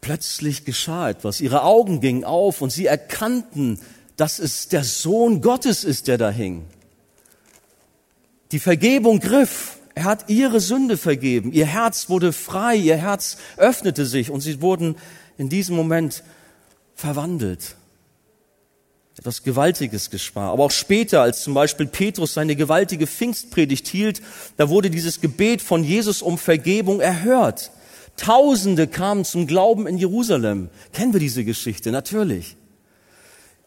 plötzlich 0.00 0.64
geschah 0.64 1.10
etwas. 1.10 1.40
Ihre 1.40 1.62
Augen 1.62 2.00
gingen 2.00 2.24
auf 2.24 2.62
und 2.62 2.70
sie 2.70 2.86
erkannten, 2.86 3.78
dass 4.16 4.40
es 4.40 4.66
der 4.66 4.82
Sohn 4.82 5.40
Gottes 5.40 5.84
ist, 5.84 6.08
der 6.08 6.18
da 6.18 6.30
hing. 6.30 6.64
Die 8.50 8.58
Vergebung 8.58 9.20
griff. 9.20 9.78
Er 9.94 10.02
hat 10.02 10.28
ihre 10.28 10.58
Sünde 10.58 10.96
vergeben. 10.96 11.52
Ihr 11.52 11.66
Herz 11.66 12.08
wurde 12.08 12.32
frei. 12.32 12.74
Ihr 12.74 12.96
Herz 12.96 13.36
öffnete 13.56 14.04
sich 14.04 14.32
und 14.32 14.40
sie 14.40 14.60
wurden 14.60 14.96
in 15.38 15.48
diesem 15.48 15.76
Moment 15.76 16.24
verwandelt 16.96 17.76
etwas 19.18 19.42
Gewaltiges 19.42 20.10
geschah. 20.10 20.50
Aber 20.50 20.64
auch 20.64 20.70
später, 20.70 21.22
als 21.22 21.42
zum 21.42 21.54
Beispiel 21.54 21.86
Petrus 21.86 22.34
seine 22.34 22.56
gewaltige 22.56 23.06
Pfingstpredigt 23.06 23.86
hielt, 23.86 24.20
da 24.56 24.68
wurde 24.68 24.90
dieses 24.90 25.20
Gebet 25.20 25.62
von 25.62 25.84
Jesus 25.84 26.20
um 26.22 26.36
Vergebung 26.36 27.00
erhört. 27.00 27.70
Tausende 28.16 28.86
kamen 28.86 29.24
zum 29.24 29.46
Glauben 29.46 29.86
in 29.86 29.98
Jerusalem. 29.98 30.68
Kennen 30.92 31.12
wir 31.12 31.20
diese 31.20 31.44
Geschichte? 31.44 31.90
Natürlich. 31.90 32.56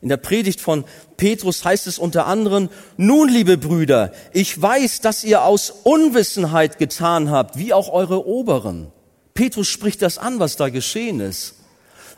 In 0.02 0.10
der 0.10 0.18
Predigt 0.18 0.62
von 0.62 0.84
Petrus 1.18 1.66
heißt 1.66 1.88
es 1.88 1.98
unter 1.98 2.28
anderem, 2.28 2.70
nun, 2.98 3.30
liebe 3.30 3.58
Brüder, 3.58 4.14
ich 4.32 4.62
weiß, 4.62 5.02
dass 5.02 5.24
ihr 5.24 5.44
aus 5.44 5.72
Unwissenheit 5.84 6.78
getan 6.78 7.32
habt, 7.32 7.58
wie 7.58 7.74
auch 7.74 7.90
eure 7.90 8.28
Oberen. 8.28 8.92
Petrus 9.34 9.68
spricht 9.68 10.02
das 10.02 10.18
an, 10.18 10.40
was 10.40 10.56
da 10.56 10.70
geschehen 10.70 11.20
ist. 11.20 11.56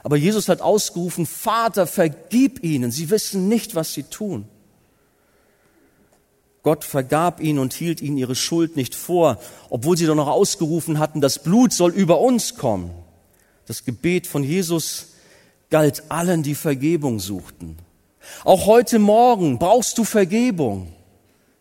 Aber 0.04 0.18
Jesus 0.18 0.50
hat 0.50 0.62
ausgerufen, 0.62 1.26
Vater, 1.26 1.88
vergib 1.88 2.64
ihnen, 2.64 2.92
sie 2.92 3.10
wissen 3.10 3.48
nicht, 3.48 3.76
was 3.76 3.94
sie 3.94 4.04
tun. 4.04 4.46
Gott 6.64 6.84
vergab 6.84 7.42
ihnen 7.42 7.60
und 7.60 7.74
hielt 7.74 8.02
ihnen 8.02 8.18
ihre 8.18 8.36
Schuld 8.36 8.76
nicht 8.76 8.96
vor, 8.96 9.40
obwohl 9.70 9.98
sie 9.98 10.06
doch 10.06 10.16
noch 10.16 10.28
ausgerufen 10.28 11.00
hatten, 11.00 11.22
das 11.22 11.40
Blut 11.40 11.74
soll 11.74 11.92
über 11.92 12.20
uns 12.20 12.56
kommen. 12.56 12.92
Das 13.66 13.86
Gebet 13.86 14.28
von 14.28 14.44
Jesus 14.44 15.08
galt 15.70 16.04
allen, 16.10 16.44
die 16.44 16.56
Vergebung 16.56 17.20
suchten. 17.20 17.78
Auch 18.44 18.66
heute 18.66 19.00
Morgen 19.00 19.58
brauchst 19.60 19.98
du 19.98 20.04
Vergebung. 20.04 20.92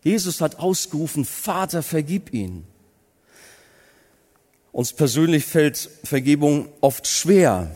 Jesus 0.03 0.41
hat 0.41 0.59
ausgerufen, 0.59 1.25
Vater, 1.25 1.83
vergib 1.83 2.33
ihnen. 2.33 2.65
Uns 4.71 4.93
persönlich 4.93 5.45
fällt 5.45 5.89
Vergebung 6.03 6.69
oft 6.81 7.07
schwer. 7.07 7.75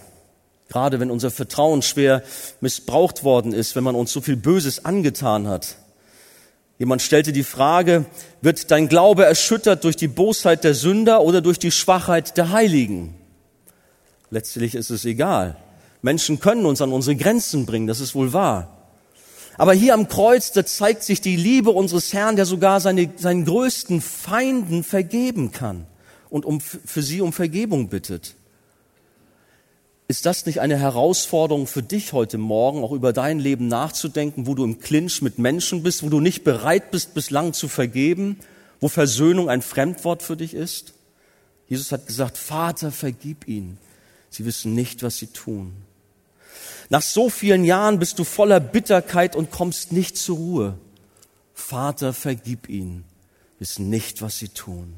Gerade 0.73 0.99
wenn 0.99 1.11
unser 1.11 1.29
Vertrauen 1.29 1.83
schwer 1.83 2.23
missbraucht 2.59 3.23
worden 3.23 3.53
ist, 3.53 3.75
wenn 3.75 3.83
man 3.83 3.93
uns 3.93 4.11
so 4.11 4.21
viel 4.21 4.35
Böses 4.35 4.85
angetan 4.85 5.47
hat. 5.47 5.75
Jemand 6.79 7.03
stellte 7.03 7.31
die 7.31 7.43
Frage, 7.43 8.05
wird 8.41 8.71
dein 8.71 8.87
Glaube 8.87 9.23
erschüttert 9.23 9.83
durch 9.83 9.97
die 9.97 10.07
Bosheit 10.07 10.63
der 10.63 10.73
Sünder 10.73 11.21
oder 11.21 11.41
durch 11.41 11.59
die 11.59 11.69
Schwachheit 11.69 12.37
der 12.37 12.49
Heiligen? 12.49 13.13
Letztlich 14.31 14.73
ist 14.73 14.89
es 14.89 15.05
egal. 15.05 15.57
Menschen 16.01 16.39
können 16.39 16.65
uns 16.65 16.81
an 16.81 16.91
unsere 16.91 17.17
Grenzen 17.17 17.67
bringen, 17.67 17.85
das 17.85 17.99
ist 17.99 18.15
wohl 18.15 18.33
wahr. 18.33 18.75
Aber 19.59 19.73
hier 19.73 19.93
am 19.93 20.07
Kreuz, 20.07 20.53
da 20.53 20.65
zeigt 20.65 21.03
sich 21.03 21.21
die 21.21 21.35
Liebe 21.35 21.69
unseres 21.69 22.13
Herrn, 22.13 22.35
der 22.35 22.47
sogar 22.47 22.79
seine, 22.79 23.11
seinen 23.15 23.45
größten 23.45 24.01
Feinden 24.01 24.83
vergeben 24.83 25.51
kann 25.51 25.85
und 26.31 26.45
um, 26.45 26.59
für 26.61 27.03
sie 27.03 27.21
um 27.21 27.31
Vergebung 27.31 27.89
bittet. 27.89 28.33
Ist 30.07 30.25
das 30.25 30.45
nicht 30.45 30.59
eine 30.59 30.77
Herausforderung 30.77 31.65
für 31.65 31.81
dich 31.81 32.13
heute 32.13 32.37
Morgen, 32.37 32.83
auch 32.83 32.91
über 32.91 33.13
dein 33.13 33.39
Leben 33.39 33.67
nachzudenken, 33.67 34.47
wo 34.47 34.53
du 34.53 34.63
im 34.63 34.79
Clinch 34.79 35.21
mit 35.21 35.39
Menschen 35.39 35.81
bist, 35.81 36.03
wo 36.03 36.09
du 36.09 36.19
nicht 36.19 36.43
bereit 36.43 36.91
bist, 36.91 37.13
bislang 37.13 37.53
zu 37.53 37.67
vergeben, 37.67 38.37
wo 38.81 38.89
Versöhnung 38.89 39.49
ein 39.49 39.61
Fremdwort 39.61 40.21
für 40.21 40.35
dich 40.35 40.53
ist? 40.53 40.93
Jesus 41.69 41.91
hat 41.91 42.05
gesagt, 42.05 42.37
Vater, 42.37 42.91
vergib 42.91 43.47
ihnen. 43.47 43.77
Sie 44.29 44.45
wissen 44.45 44.75
nicht, 44.75 45.03
was 45.03 45.17
sie 45.17 45.27
tun. 45.27 45.73
Nach 46.89 47.01
so 47.01 47.29
vielen 47.29 47.63
Jahren 47.63 47.97
bist 47.97 48.19
du 48.19 48.25
voller 48.25 48.59
Bitterkeit 48.59 49.35
und 49.35 49.51
kommst 49.51 49.93
nicht 49.93 50.17
zur 50.17 50.37
Ruhe. 50.37 50.77
Vater, 51.53 52.13
vergib 52.13 52.67
ihnen. 52.67 53.05
Wissen 53.57 53.89
nicht, 53.89 54.21
was 54.21 54.37
sie 54.37 54.49
tun. 54.49 54.93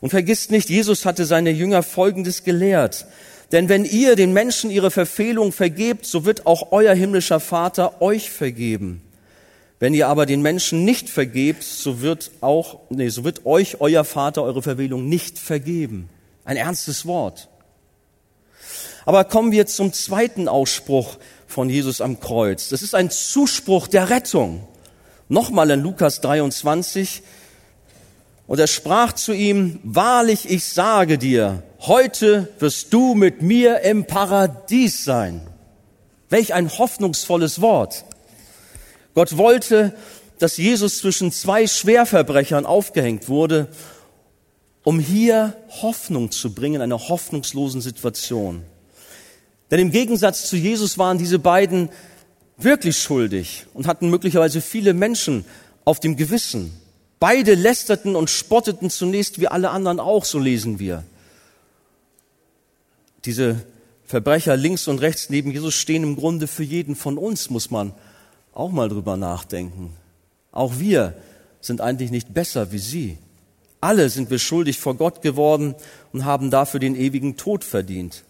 Und 0.00 0.10
vergiss 0.10 0.50
nicht, 0.50 0.70
Jesus 0.70 1.04
hatte 1.04 1.26
seine 1.26 1.50
Jünger 1.50 1.82
Folgendes 1.82 2.44
gelehrt. 2.44 3.06
Denn 3.52 3.68
wenn 3.68 3.84
ihr 3.84 4.14
den 4.16 4.32
Menschen 4.32 4.70
ihre 4.70 4.90
Verfehlung 4.90 5.52
vergebt, 5.52 6.06
so 6.06 6.24
wird 6.24 6.46
auch 6.46 6.70
euer 6.70 6.94
himmlischer 6.94 7.40
Vater 7.40 8.00
euch 8.00 8.30
vergeben. 8.30 9.02
Wenn 9.80 9.94
ihr 9.94 10.08
aber 10.08 10.26
den 10.26 10.42
Menschen 10.42 10.84
nicht 10.84 11.08
vergebt, 11.08 11.62
so 11.62 12.00
wird 12.00 12.30
auch, 12.42 12.80
nee, 12.90 13.08
so 13.08 13.24
wird 13.24 13.46
euch 13.46 13.80
euer 13.80 14.04
Vater 14.04 14.42
eure 14.42 14.62
Verfehlung 14.62 15.08
nicht 15.08 15.38
vergeben. 15.38 16.08
Ein 16.44 16.56
ernstes 16.56 17.06
Wort. 17.06 17.48
Aber 19.06 19.24
kommen 19.24 19.52
wir 19.52 19.66
zum 19.66 19.92
zweiten 19.92 20.46
Ausspruch 20.46 21.16
von 21.46 21.70
Jesus 21.70 22.00
am 22.00 22.20
Kreuz. 22.20 22.68
Das 22.68 22.82
ist 22.82 22.94
ein 22.94 23.10
Zuspruch 23.10 23.88
der 23.88 24.10
Rettung. 24.10 24.68
Nochmal 25.28 25.70
in 25.70 25.80
Lukas 25.80 26.20
23, 26.20 27.22
und 28.46 28.58
er 28.58 28.66
sprach 28.66 29.12
zu 29.12 29.32
ihm, 29.32 29.78
wahrlich, 29.84 30.50
ich 30.50 30.64
sage 30.64 31.18
dir, 31.18 31.62
heute 31.80 32.48
wirst 32.58 32.92
du 32.92 33.14
mit 33.14 33.42
mir 33.42 33.80
im 33.80 34.04
Paradies 34.04 35.04
sein. 35.04 35.40
Welch 36.28 36.54
ein 36.54 36.68
hoffnungsvolles 36.68 37.60
Wort. 37.60 38.04
Gott 39.14 39.36
wollte, 39.36 39.94
dass 40.38 40.56
Jesus 40.56 40.98
zwischen 40.98 41.32
zwei 41.32 41.66
Schwerverbrechern 41.66 42.66
aufgehängt 42.66 43.28
wurde, 43.28 43.68
um 44.82 44.98
hier 44.98 45.56
Hoffnung 45.82 46.30
zu 46.30 46.54
bringen 46.54 46.76
in 46.76 46.82
einer 46.82 47.08
hoffnungslosen 47.08 47.80
Situation. 47.80 48.62
Denn 49.70 49.80
im 49.80 49.90
Gegensatz 49.90 50.48
zu 50.48 50.56
Jesus 50.56 50.98
waren 50.98 51.18
diese 51.18 51.38
beiden 51.38 51.90
wirklich 52.56 52.98
schuldig 52.98 53.66
und 53.74 53.86
hatten 53.86 54.10
möglicherweise 54.10 54.60
viele 54.60 54.94
Menschen 54.94 55.44
auf 55.84 56.00
dem 56.00 56.16
Gewissen. 56.16 56.72
Beide 57.18 57.54
lästerten 57.54 58.16
und 58.16 58.30
spotteten 58.30 58.90
zunächst 58.90 59.40
wie 59.40 59.48
alle 59.48 59.70
anderen 59.70 60.00
auch, 60.00 60.24
so 60.24 60.38
lesen 60.38 60.78
wir. 60.78 61.04
Diese 63.24 63.64
Verbrecher 64.04 64.56
links 64.56 64.88
und 64.88 65.00
rechts 65.00 65.30
neben 65.30 65.52
Jesus 65.52 65.74
stehen 65.74 66.02
im 66.02 66.16
Grunde 66.16 66.46
für 66.46 66.64
jeden 66.64 66.96
von 66.96 67.18
uns, 67.18 67.50
muss 67.50 67.70
man 67.70 67.92
auch 68.52 68.70
mal 68.70 68.88
drüber 68.88 69.16
nachdenken. 69.16 69.94
Auch 70.52 70.78
wir 70.78 71.14
sind 71.60 71.80
eigentlich 71.80 72.10
nicht 72.10 72.34
besser 72.34 72.72
wie 72.72 72.78
sie. 72.78 73.18
Alle 73.80 74.10
sind 74.10 74.30
wir 74.30 74.38
schuldig 74.38 74.78
vor 74.78 74.94
Gott 74.94 75.22
geworden 75.22 75.74
und 76.12 76.24
haben 76.24 76.50
dafür 76.50 76.80
den 76.80 76.96
ewigen 76.96 77.36
Tod 77.36 77.64
verdient. 77.64 78.24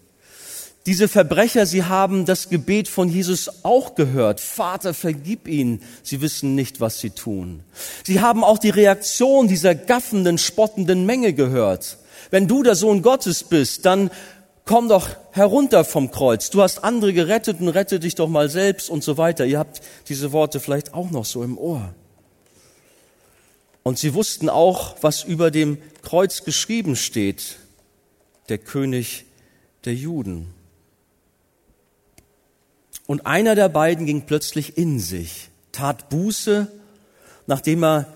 Diese 0.87 1.07
Verbrecher, 1.07 1.67
sie 1.67 1.83
haben 1.83 2.25
das 2.25 2.49
Gebet 2.49 2.87
von 2.87 3.07
Jesus 3.07 3.63
auch 3.63 3.93
gehört. 3.93 4.39
Vater, 4.39 4.95
vergib 4.95 5.47
ihnen, 5.47 5.83
sie 6.01 6.21
wissen 6.21 6.55
nicht, 6.55 6.79
was 6.79 6.99
sie 6.99 7.11
tun. 7.11 7.61
Sie 8.03 8.19
haben 8.19 8.43
auch 8.43 8.57
die 8.57 8.71
Reaktion 8.71 9.47
dieser 9.47 9.75
gaffenden, 9.75 10.39
spottenden 10.39 11.05
Menge 11.05 11.33
gehört. 11.33 11.97
Wenn 12.31 12.47
du 12.47 12.63
der 12.63 12.75
Sohn 12.75 13.03
Gottes 13.03 13.43
bist, 13.43 13.85
dann 13.85 14.09
komm 14.71 14.87
doch 14.87 15.09
herunter 15.31 15.83
vom 15.83 16.11
Kreuz. 16.11 16.49
Du 16.49 16.61
hast 16.61 16.85
andere 16.85 17.11
gerettet 17.11 17.59
und 17.59 17.67
rette 17.67 17.99
dich 17.99 18.15
doch 18.15 18.29
mal 18.29 18.49
selbst 18.49 18.89
und 18.89 19.03
so 19.03 19.17
weiter. 19.17 19.45
Ihr 19.45 19.59
habt 19.59 19.81
diese 20.07 20.31
Worte 20.31 20.61
vielleicht 20.61 20.93
auch 20.93 21.11
noch 21.11 21.25
so 21.25 21.43
im 21.43 21.57
Ohr. 21.57 21.93
Und 23.83 23.99
sie 23.99 24.13
wussten 24.13 24.47
auch, 24.47 24.95
was 25.01 25.25
über 25.25 25.51
dem 25.51 25.77
Kreuz 26.03 26.45
geschrieben 26.45 26.95
steht. 26.95 27.57
Der 28.47 28.59
König 28.59 29.25
der 29.83 29.93
Juden. 29.93 30.53
Und 33.07 33.25
einer 33.25 33.55
der 33.55 33.67
beiden 33.67 34.05
ging 34.05 34.21
plötzlich 34.21 34.77
in 34.77 35.01
sich, 35.01 35.49
tat 35.73 36.07
Buße, 36.07 36.71
nachdem 37.45 37.83
er 37.83 38.13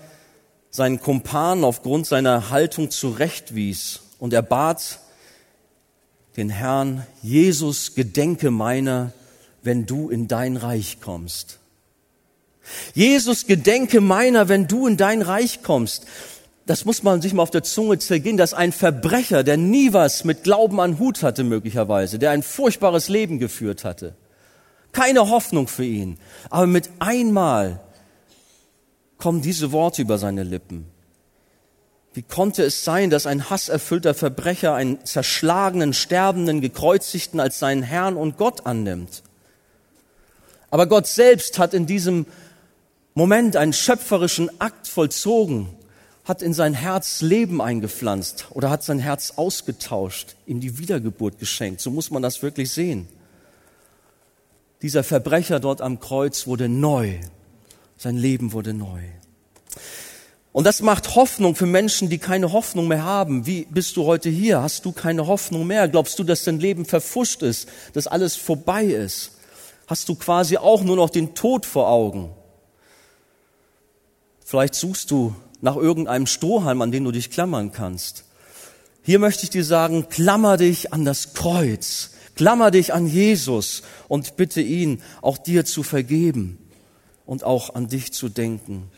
seinen 0.70 1.02
Kumpan 1.02 1.64
aufgrund 1.64 2.06
seiner 2.06 2.48
Haltung 2.48 2.90
zurechtwies. 2.90 4.00
Und 4.18 4.32
er 4.32 4.40
bat 4.40 5.00
den 6.36 6.50
Herrn, 6.50 7.06
Jesus, 7.22 7.94
gedenke 7.94 8.50
meiner, 8.50 9.12
wenn 9.62 9.86
du 9.86 10.10
in 10.10 10.28
dein 10.28 10.56
Reich 10.56 11.00
kommst. 11.00 11.58
Jesus, 12.94 13.46
gedenke 13.46 14.00
meiner, 14.00 14.48
wenn 14.48 14.66
du 14.66 14.86
in 14.86 14.96
dein 14.96 15.22
Reich 15.22 15.62
kommst. 15.62 16.06
Das 16.66 16.84
muss 16.84 17.02
man 17.02 17.22
sich 17.22 17.32
mal 17.32 17.44
auf 17.44 17.50
der 17.50 17.62
Zunge 17.62 17.98
zergehen, 17.98 18.36
dass 18.36 18.52
ein 18.52 18.72
Verbrecher, 18.72 19.44
der 19.44 19.56
nie 19.56 19.92
was 19.92 20.24
mit 20.24 20.42
Glauben 20.42 20.80
an 20.80 20.98
Hut 20.98 21.22
hatte 21.22 21.44
möglicherweise, 21.44 22.18
der 22.18 22.32
ein 22.32 22.42
furchtbares 22.42 23.08
Leben 23.08 23.38
geführt 23.38 23.84
hatte, 23.84 24.14
keine 24.92 25.28
Hoffnung 25.30 25.68
für 25.68 25.84
ihn. 25.84 26.18
Aber 26.50 26.66
mit 26.66 26.90
einmal 26.98 27.80
kommen 29.16 29.42
diese 29.42 29.70
Worte 29.70 30.02
über 30.02 30.18
seine 30.18 30.42
Lippen. 30.42 30.86
Wie 32.16 32.22
konnte 32.22 32.62
es 32.62 32.82
sein, 32.82 33.10
dass 33.10 33.26
ein 33.26 33.50
hasserfüllter 33.50 34.14
Verbrecher 34.14 34.74
einen 34.74 35.04
zerschlagenen, 35.04 35.92
sterbenden, 35.92 36.62
gekreuzigten 36.62 37.40
als 37.40 37.58
seinen 37.58 37.82
Herrn 37.82 38.16
und 38.16 38.38
Gott 38.38 38.64
annimmt? 38.64 39.22
Aber 40.70 40.86
Gott 40.86 41.06
selbst 41.06 41.58
hat 41.58 41.74
in 41.74 41.84
diesem 41.84 42.24
Moment 43.12 43.56
einen 43.56 43.74
schöpferischen 43.74 44.48
Akt 44.62 44.88
vollzogen, 44.88 45.68
hat 46.24 46.40
in 46.40 46.54
sein 46.54 46.72
Herz 46.72 47.20
Leben 47.20 47.60
eingepflanzt 47.60 48.46
oder 48.48 48.70
hat 48.70 48.82
sein 48.82 48.98
Herz 48.98 49.34
ausgetauscht, 49.36 50.36
ihm 50.46 50.60
die 50.60 50.78
Wiedergeburt 50.78 51.38
geschenkt. 51.38 51.82
So 51.82 51.90
muss 51.90 52.10
man 52.10 52.22
das 52.22 52.40
wirklich 52.40 52.70
sehen. 52.70 53.08
Dieser 54.80 55.04
Verbrecher 55.04 55.60
dort 55.60 55.82
am 55.82 56.00
Kreuz 56.00 56.46
wurde 56.46 56.70
neu. 56.70 57.18
Sein 57.98 58.16
Leben 58.16 58.52
wurde 58.52 58.72
neu. 58.72 59.02
Und 60.56 60.64
das 60.64 60.80
macht 60.80 61.16
Hoffnung 61.16 61.54
für 61.54 61.66
Menschen, 61.66 62.08
die 62.08 62.16
keine 62.16 62.50
Hoffnung 62.50 62.88
mehr 62.88 63.04
haben. 63.04 63.44
Wie 63.44 63.66
bist 63.68 63.94
du 63.98 64.06
heute 64.06 64.30
hier? 64.30 64.62
Hast 64.62 64.86
du 64.86 64.92
keine 64.92 65.26
Hoffnung 65.26 65.66
mehr? 65.66 65.86
Glaubst 65.86 66.18
du, 66.18 66.24
dass 66.24 66.44
dein 66.44 66.58
Leben 66.58 66.86
verfuscht 66.86 67.42
ist, 67.42 67.68
dass 67.92 68.06
alles 68.06 68.36
vorbei 68.36 68.84
ist? 68.84 69.32
Hast 69.86 70.08
du 70.08 70.14
quasi 70.14 70.56
auch 70.56 70.82
nur 70.82 70.96
noch 70.96 71.10
den 71.10 71.34
Tod 71.34 71.66
vor 71.66 71.90
Augen? 71.90 72.30
Vielleicht 74.46 74.74
suchst 74.76 75.10
du 75.10 75.36
nach 75.60 75.76
irgendeinem 75.76 76.26
Strohhalm, 76.26 76.80
an 76.80 76.90
den 76.90 77.04
du 77.04 77.12
dich 77.12 77.30
klammern 77.30 77.70
kannst. 77.70 78.24
Hier 79.02 79.18
möchte 79.18 79.42
ich 79.42 79.50
dir 79.50 79.62
sagen, 79.62 80.08
klammer 80.08 80.56
dich 80.56 80.90
an 80.90 81.04
das 81.04 81.34
Kreuz, 81.34 82.12
klammer 82.34 82.70
dich 82.70 82.94
an 82.94 83.06
Jesus 83.06 83.82
und 84.08 84.38
bitte 84.38 84.62
ihn, 84.62 85.02
auch 85.20 85.36
dir 85.36 85.66
zu 85.66 85.82
vergeben 85.82 86.56
und 87.26 87.44
auch 87.44 87.74
an 87.74 87.88
dich 87.88 88.14
zu 88.14 88.30
denken. 88.30 88.90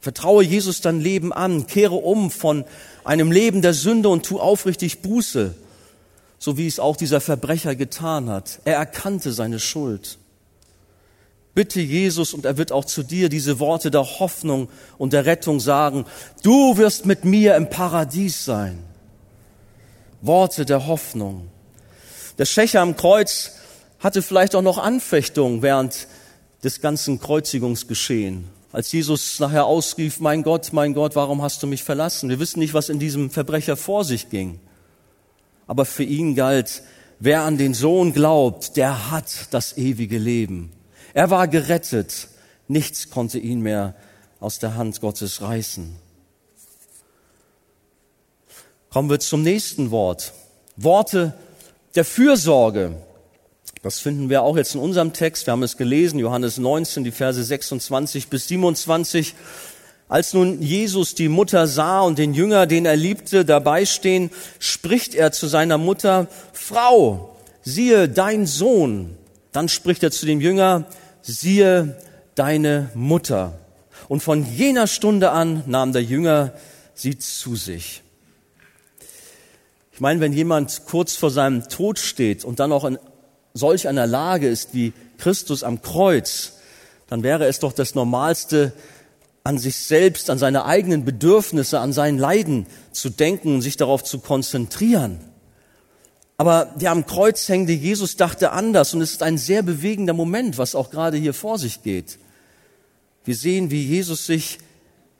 Vertraue 0.00 0.44
Jesus 0.44 0.80
dein 0.80 1.00
Leben 1.00 1.32
an, 1.32 1.66
kehre 1.66 1.94
um 1.94 2.30
von 2.30 2.64
einem 3.04 3.32
Leben 3.32 3.62
der 3.62 3.74
Sünde 3.74 4.08
und 4.08 4.24
tu 4.24 4.38
aufrichtig 4.38 5.02
Buße, 5.02 5.54
so 6.38 6.58
wie 6.58 6.66
es 6.66 6.78
auch 6.78 6.96
dieser 6.96 7.20
Verbrecher 7.20 7.74
getan 7.74 8.28
hat. 8.28 8.60
Er 8.64 8.76
erkannte 8.76 9.32
seine 9.32 9.58
Schuld. 9.58 10.18
Bitte 11.54 11.80
Jesus 11.80 12.34
und 12.34 12.44
er 12.44 12.58
wird 12.58 12.70
auch 12.70 12.84
zu 12.84 13.02
dir 13.02 13.28
diese 13.28 13.58
Worte 13.58 13.90
der 13.90 14.18
Hoffnung 14.18 14.68
und 14.98 15.12
der 15.14 15.24
Rettung 15.24 15.58
sagen. 15.58 16.04
Du 16.42 16.76
wirst 16.76 17.06
mit 17.06 17.24
mir 17.24 17.56
im 17.56 17.70
Paradies 17.70 18.44
sein. 18.44 18.78
Worte 20.20 20.66
der 20.66 20.86
Hoffnung. 20.86 21.48
Der 22.36 22.44
Schächer 22.44 22.82
am 22.82 22.96
Kreuz 22.96 23.52
hatte 24.00 24.20
vielleicht 24.20 24.54
auch 24.54 24.62
noch 24.62 24.76
Anfechtungen 24.76 25.62
während 25.62 26.08
des 26.62 26.82
ganzen 26.82 27.20
Kreuzigungsgeschehen 27.20 28.55
als 28.76 28.92
Jesus 28.92 29.40
nachher 29.40 29.64
ausrief, 29.64 30.20
mein 30.20 30.42
Gott, 30.42 30.74
mein 30.74 30.92
Gott, 30.92 31.16
warum 31.16 31.40
hast 31.40 31.62
du 31.62 31.66
mich 31.66 31.82
verlassen? 31.82 32.28
Wir 32.28 32.38
wissen 32.38 32.58
nicht, 32.58 32.74
was 32.74 32.90
in 32.90 32.98
diesem 32.98 33.30
Verbrecher 33.30 33.74
vor 33.74 34.04
sich 34.04 34.28
ging. 34.28 34.60
Aber 35.66 35.86
für 35.86 36.02
ihn 36.02 36.34
galt, 36.34 36.82
wer 37.18 37.40
an 37.40 37.56
den 37.56 37.72
Sohn 37.72 38.12
glaubt, 38.12 38.76
der 38.76 39.10
hat 39.10 39.48
das 39.50 39.78
ewige 39.78 40.18
Leben. 40.18 40.74
Er 41.14 41.30
war 41.30 41.48
gerettet. 41.48 42.28
Nichts 42.68 43.08
konnte 43.08 43.38
ihn 43.38 43.62
mehr 43.62 43.94
aus 44.40 44.58
der 44.58 44.74
Hand 44.74 45.00
Gottes 45.00 45.40
reißen. 45.40 45.96
Kommen 48.90 49.08
wir 49.08 49.20
zum 49.20 49.40
nächsten 49.40 49.90
Wort. 49.90 50.34
Worte 50.76 51.32
der 51.94 52.04
Fürsorge. 52.04 52.96
Das 53.86 54.00
finden 54.00 54.30
wir 54.30 54.42
auch 54.42 54.56
jetzt 54.56 54.74
in 54.74 54.80
unserem 54.80 55.12
Text. 55.12 55.46
Wir 55.46 55.52
haben 55.52 55.62
es 55.62 55.76
gelesen, 55.76 56.18
Johannes 56.18 56.58
19, 56.58 57.04
die 57.04 57.12
Verse 57.12 57.40
26 57.40 58.26
bis 58.26 58.48
27. 58.48 59.36
Als 60.08 60.34
nun 60.34 60.60
Jesus 60.60 61.14
die 61.14 61.28
Mutter 61.28 61.68
sah 61.68 62.00
und 62.00 62.18
den 62.18 62.34
Jünger, 62.34 62.66
den 62.66 62.84
er 62.84 62.96
liebte, 62.96 63.44
dabei 63.44 63.86
stehen, 63.86 64.30
spricht 64.58 65.14
er 65.14 65.30
zu 65.30 65.46
seiner 65.46 65.78
Mutter, 65.78 66.26
Frau, 66.52 67.36
siehe 67.62 68.08
dein 68.08 68.46
Sohn. 68.46 69.16
Dann 69.52 69.68
spricht 69.68 70.02
er 70.02 70.10
zu 70.10 70.26
dem 70.26 70.40
Jünger, 70.40 70.86
siehe 71.22 71.96
deine 72.34 72.90
Mutter. 72.94 73.56
Und 74.08 74.20
von 74.20 74.44
jener 74.52 74.88
Stunde 74.88 75.30
an 75.30 75.62
nahm 75.66 75.92
der 75.92 76.02
Jünger 76.02 76.54
sie 76.94 77.18
zu 77.18 77.54
sich. 77.54 78.02
Ich 79.92 80.00
meine, 80.00 80.18
wenn 80.18 80.32
jemand 80.32 80.86
kurz 80.86 81.14
vor 81.14 81.30
seinem 81.30 81.68
Tod 81.68 82.00
steht 82.00 82.44
und 82.44 82.58
dann 82.58 82.72
auch 82.72 82.84
in 82.84 82.98
solch 83.56 83.88
einer 83.88 84.06
Lage 84.06 84.48
ist 84.48 84.74
wie 84.74 84.92
Christus 85.18 85.62
am 85.62 85.82
Kreuz, 85.82 86.54
dann 87.08 87.22
wäre 87.22 87.46
es 87.46 87.58
doch 87.58 87.72
das 87.72 87.94
Normalste, 87.94 88.72
an 89.44 89.58
sich 89.58 89.76
selbst, 89.76 90.28
an 90.28 90.38
seine 90.38 90.64
eigenen 90.64 91.04
Bedürfnisse, 91.04 91.78
an 91.78 91.92
sein 91.92 92.18
Leiden 92.18 92.66
zu 92.90 93.10
denken, 93.10 93.62
sich 93.62 93.76
darauf 93.76 94.02
zu 94.02 94.18
konzentrieren. 94.18 95.20
Aber 96.36 96.74
der 96.74 96.90
am 96.90 97.06
Kreuz 97.06 97.48
hängende 97.48 97.72
Jesus 97.72 98.16
dachte 98.16 98.50
anders 98.50 98.92
und 98.92 99.00
es 99.00 99.12
ist 99.12 99.22
ein 99.22 99.38
sehr 99.38 99.62
bewegender 99.62 100.14
Moment, 100.14 100.58
was 100.58 100.74
auch 100.74 100.90
gerade 100.90 101.16
hier 101.16 101.32
vor 101.32 101.58
sich 101.58 101.82
geht. 101.82 102.18
Wir 103.24 103.36
sehen, 103.36 103.70
wie 103.70 103.84
Jesus 103.84 104.26
sich 104.26 104.58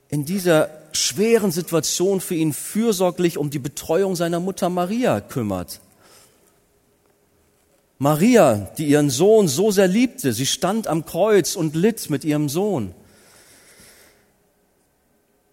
in 0.08 0.24
dieser 0.24 0.70
schweren 0.92 1.52
Situation 1.52 2.20
für 2.20 2.34
ihn 2.34 2.52
fürsorglich 2.52 3.38
um 3.38 3.50
die 3.50 3.58
Betreuung 3.58 4.16
seiner 4.16 4.40
Mutter 4.40 4.68
Maria 4.68 5.20
kümmert. 5.20 5.80
Maria, 7.98 8.70
die 8.76 8.86
ihren 8.86 9.08
Sohn 9.08 9.48
so 9.48 9.70
sehr 9.70 9.88
liebte, 9.88 10.32
sie 10.32 10.46
stand 10.46 10.86
am 10.86 11.06
Kreuz 11.06 11.56
und 11.56 11.74
litt 11.74 12.10
mit 12.10 12.24
ihrem 12.24 12.48
Sohn. 12.48 12.94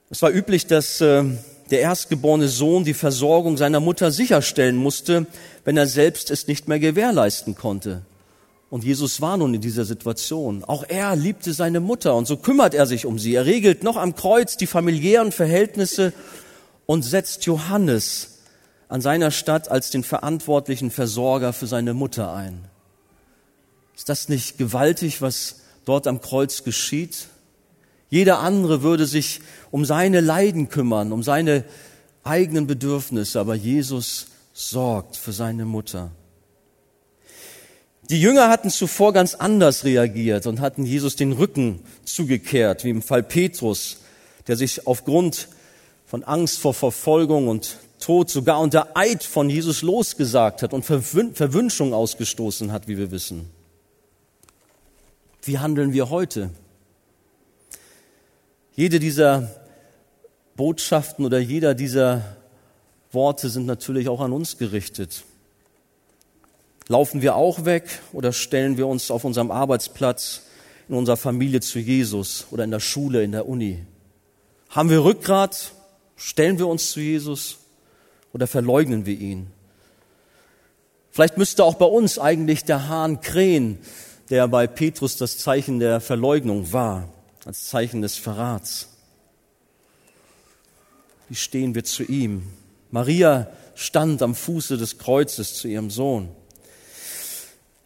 Es 0.09 0.21
war 0.21 0.31
üblich, 0.31 0.67
dass 0.67 0.99
äh, 1.01 1.23
der 1.71 1.79
erstgeborene 1.79 2.49
Sohn 2.49 2.83
die 2.83 2.93
Versorgung 2.93 3.57
seiner 3.57 3.79
Mutter 3.79 4.11
sicherstellen 4.11 4.75
musste, 4.75 5.25
wenn 5.63 5.77
er 5.77 5.87
selbst 5.87 6.29
es 6.29 6.47
nicht 6.47 6.67
mehr 6.67 6.79
gewährleisten 6.79 7.55
konnte. 7.55 8.01
Und 8.69 8.83
Jesus 8.83 9.21
war 9.21 9.37
nun 9.37 9.53
in 9.53 9.61
dieser 9.61 9.85
Situation. 9.85 10.63
Auch 10.63 10.83
er 10.87 11.15
liebte 11.15 11.53
seine 11.53 11.79
Mutter 11.79 12.15
und 12.15 12.27
so 12.27 12.37
kümmert 12.37 12.73
er 12.73 12.87
sich 12.87 13.05
um 13.05 13.19
sie. 13.19 13.35
Er 13.35 13.45
regelt 13.45 13.83
noch 13.83 13.97
am 13.97 14.15
Kreuz 14.15 14.57
die 14.57 14.67
familiären 14.67 15.31
Verhältnisse 15.31 16.11
und 16.85 17.03
setzt 17.03 17.45
Johannes 17.45 18.32
an 18.93 19.01
seiner 19.01 19.31
Stadt 19.31 19.71
als 19.71 19.89
den 19.89 20.03
verantwortlichen 20.03 20.91
Versorger 20.91 21.51
für 21.51 21.65
seine 21.65 21.95
Mutter 21.95 22.31
ein. 22.31 22.65
Ist 23.95 24.07
das 24.07 24.29
nicht 24.29 24.59
gewaltig, 24.59 25.19
was 25.19 25.61
dort 25.83 26.05
am 26.05 26.21
Kreuz 26.21 26.63
geschieht? 26.63 27.25
Jeder 28.11 28.37
andere 28.37 28.83
würde 28.83 29.07
sich 29.07 29.41
um 29.71 29.83
seine 29.83 30.21
Leiden 30.21 30.69
kümmern, 30.69 31.11
um 31.11 31.23
seine 31.23 31.63
eigenen 32.23 32.67
Bedürfnisse, 32.67 33.39
aber 33.39 33.55
Jesus 33.55 34.27
sorgt 34.53 35.17
für 35.17 35.31
seine 35.33 35.65
Mutter. 35.65 36.11
Die 38.11 38.21
Jünger 38.21 38.47
hatten 38.47 38.69
zuvor 38.69 39.11
ganz 39.11 39.33
anders 39.33 39.85
reagiert 39.85 40.45
und 40.45 40.61
hatten 40.61 40.85
Jesus 40.85 41.15
den 41.15 41.31
Rücken 41.31 41.79
zugekehrt, 42.05 42.83
wie 42.83 42.91
im 42.91 43.01
Fall 43.01 43.23
Petrus, 43.23 43.97
der 44.45 44.55
sich 44.55 44.85
aufgrund 44.85 45.47
von 46.05 46.23
Angst 46.23 46.59
vor 46.59 46.75
Verfolgung 46.75 47.47
und 47.47 47.77
Tod 48.03 48.29
sogar 48.29 48.59
unter 48.59 48.97
Eid 48.97 49.23
von 49.23 49.49
Jesus 49.49 49.81
losgesagt 49.81 50.61
hat 50.61 50.73
und 50.73 50.83
Verwünschung 50.83 51.93
ausgestoßen 51.93 52.73
hat, 52.73 52.89
wie 52.89 52.97
wir 52.97 53.11
wissen. 53.11 53.49
Wie 55.41 55.57
handeln 55.59 55.93
wir 55.93 56.09
heute? 56.09 56.49
Jede 58.75 58.99
dieser 58.99 59.55
Botschaften 60.57 61.23
oder 61.23 61.39
jeder 61.39 61.75
dieser 61.75 62.35
Worte 63.13 63.47
sind 63.49 63.67
natürlich 63.67 64.09
auch 64.09 64.19
an 64.19 64.33
uns 64.33 64.57
gerichtet. 64.57 65.23
Laufen 66.89 67.21
wir 67.21 67.37
auch 67.37 67.63
weg 67.63 68.01
oder 68.11 68.33
stellen 68.33 68.75
wir 68.75 68.87
uns 68.87 69.11
auf 69.11 69.23
unserem 69.23 69.49
Arbeitsplatz, 69.49 70.41
in 70.89 70.95
unserer 70.95 71.15
Familie 71.15 71.61
zu 71.61 71.79
Jesus 71.79 72.47
oder 72.51 72.65
in 72.65 72.71
der 72.71 72.81
Schule, 72.81 73.23
in 73.23 73.31
der 73.31 73.47
Uni? 73.47 73.85
Haben 74.67 74.89
wir 74.89 75.05
Rückgrat? 75.05 75.71
Stellen 76.17 76.57
wir 76.57 76.67
uns 76.67 76.91
zu 76.91 76.99
Jesus? 76.99 77.59
Oder 78.33 78.47
verleugnen 78.47 79.05
wir 79.05 79.17
ihn? 79.17 79.47
Vielleicht 81.11 81.37
müsste 81.37 81.63
auch 81.63 81.75
bei 81.75 81.85
uns 81.85 82.17
eigentlich 82.17 82.65
der 82.65 82.89
Hahn 82.89 83.21
krähen, 83.21 83.77
der 84.29 84.47
bei 84.47 84.65
Petrus 84.67 85.15
das 85.15 85.37
Zeichen 85.37 85.79
der 85.79 86.01
Verleugnung 86.01 86.73
war, 86.73 87.07
als 87.45 87.67
Zeichen 87.67 88.01
des 88.01 88.17
Verrats. 88.17 88.87
Wie 91.29 91.35
stehen 91.35 91.75
wir 91.75 91.83
zu 91.83 92.03
ihm? 92.03 92.43
Maria 92.89 93.47
stand 93.75 94.21
am 94.21 94.35
Fuße 94.35 94.77
des 94.77 94.97
Kreuzes 94.97 95.55
zu 95.55 95.67
ihrem 95.67 95.89
Sohn. 95.89 96.29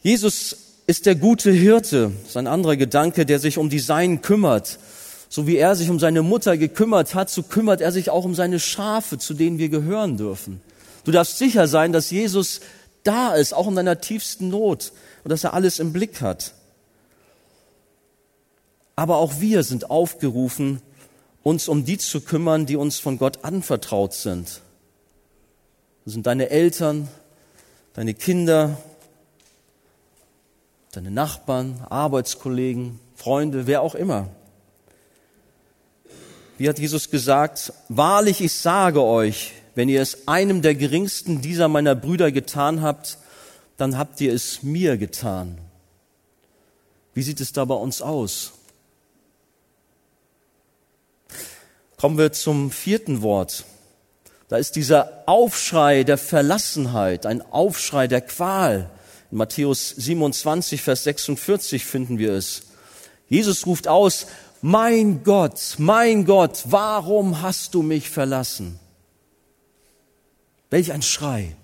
Jesus 0.02 0.56
ist 0.88 1.06
der 1.06 1.16
gute 1.16 1.52
Hirte, 1.52 2.12
sein 2.30 2.48
anderer 2.48 2.78
Gedanke, 2.78 3.26
der 3.26 3.40
sich 3.40 3.58
um 3.58 3.70
die 3.70 3.80
Seinen 3.80 4.22
kümmert 4.22 4.80
so 5.30 5.48
wie 5.48 5.58
er 5.58 5.76
sich 5.76 5.90
um 5.90 6.00
seine 6.00 6.22
Mutter 6.22 6.58
gekümmert 6.58 7.16
hat, 7.16 7.30
so 7.30 7.44
kümmert 7.44 7.82
er 7.82 7.92
sich 7.92 8.10
auch 8.10 8.26
um 8.26 8.36
seine 8.36 8.60
Schafe, 8.60 9.18
zu 9.18 9.34
denen 9.34 9.58
wir 9.58 9.70
gehören 9.70 10.18
dürfen. 10.18 10.62
Du 11.04 11.12
darfst 11.12 11.38
sicher 11.38 11.68
sein, 11.68 11.94
dass 11.94 12.12
Jesus 12.12 12.62
da 13.04 13.34
ist, 13.34 13.54
auch 13.54 13.68
in 13.68 13.76
deiner 13.76 14.02
tiefsten 14.02 14.50
Not 14.50 14.92
und 15.24 15.30
dass 15.30 15.44
er 15.44 15.54
alles 15.54 15.80
im 15.80 15.94
Blick 15.94 16.22
hat. 16.22 16.54
Aber 18.96 19.18
auch 19.18 19.40
wir 19.40 19.64
sind 19.64 19.90
aufgerufen, 19.90 20.82
uns 21.44 21.68
um 21.68 21.86
die 21.86 21.98
zu 21.98 22.22
kümmern, 22.22 22.66
die 22.66 22.76
uns 22.76 23.00
von 23.00 23.18
Gott 23.18 23.44
anvertraut 23.44 24.14
sind. 24.14 24.62
Das 26.04 26.14
sind 26.14 26.26
deine 26.26 26.50
Eltern, 26.50 27.08
deine 27.94 28.14
Kinder, 28.14 28.78
deine 30.92 31.12
Nachbarn, 31.12 31.86
Arbeitskollegen, 31.90 33.00
Freunde, 33.16 33.68
wer 33.68 33.82
auch 33.82 33.96
immer. 33.96 34.30
Wie 36.58 36.68
hat 36.68 36.80
Jesus 36.80 37.12
gesagt, 37.12 37.72
wahrlich 37.88 38.42
ich 38.42 38.54
sage 38.54 39.04
euch, 39.04 39.54
wenn 39.76 39.90
ihr 39.90 40.02
es 40.02 40.28
einem 40.28 40.64
der 40.64 40.74
geringsten 40.74 41.42
dieser 41.42 41.68
meiner 41.68 41.94
Brüder 41.94 42.32
getan 42.32 42.82
habt, 42.82 43.20
dann 43.78 43.98
habt 43.98 44.20
ihr 44.22 44.34
es 44.34 44.64
mir 44.64 44.98
getan. 44.98 45.60
Wie 47.14 47.22
sieht 47.22 47.42
es 47.42 47.54
da 47.54 47.64
bei 47.66 47.76
uns 47.76 48.02
aus? 48.02 48.54
Kommen 51.98 52.18
wir 52.18 52.32
zum 52.32 52.72
vierten 52.72 53.22
Wort. 53.22 53.66
Da 54.50 54.58
ist 54.58 54.76
dieser 54.76 55.24
Aufschrei 55.28 56.04
der 56.04 56.18
Verlassenheit, 56.18 57.26
ein 57.26 57.42
Aufschrei 57.42 58.08
der 58.08 58.22
Qual. 58.22 58.90
In 59.30 59.38
Matthäus 59.38 59.90
27, 59.90 60.82
Vers 60.82 61.04
46 61.04 61.86
finden 61.86 62.18
wir 62.18 62.34
es. 62.34 62.64
Jesus 63.30 63.66
ruft 63.66 63.88
aus, 63.88 64.28
mein 64.62 65.24
Gott, 65.24 65.76
mein 65.78 66.26
Gott, 66.26 66.64
warum 66.66 67.42
hast 67.42 67.74
du 67.74 67.82
mich 67.82 68.10
verlassen? 68.10 68.80
Welch 70.70 70.92
ein 70.92 71.02
Schrei. 71.02 71.56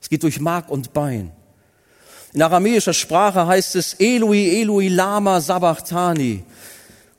Es 0.00 0.08
geht 0.08 0.22
durch 0.22 0.40
Mark 0.40 0.70
und 0.70 0.92
Bein. 0.92 1.30
In 2.32 2.42
aramäischer 2.42 2.92
Sprache 2.92 3.46
heißt 3.46 3.76
es 3.76 3.94
Eloi, 3.94 4.60
Eloi, 4.60 4.88
Lama, 4.88 5.40
Sabachthani. 5.40 6.42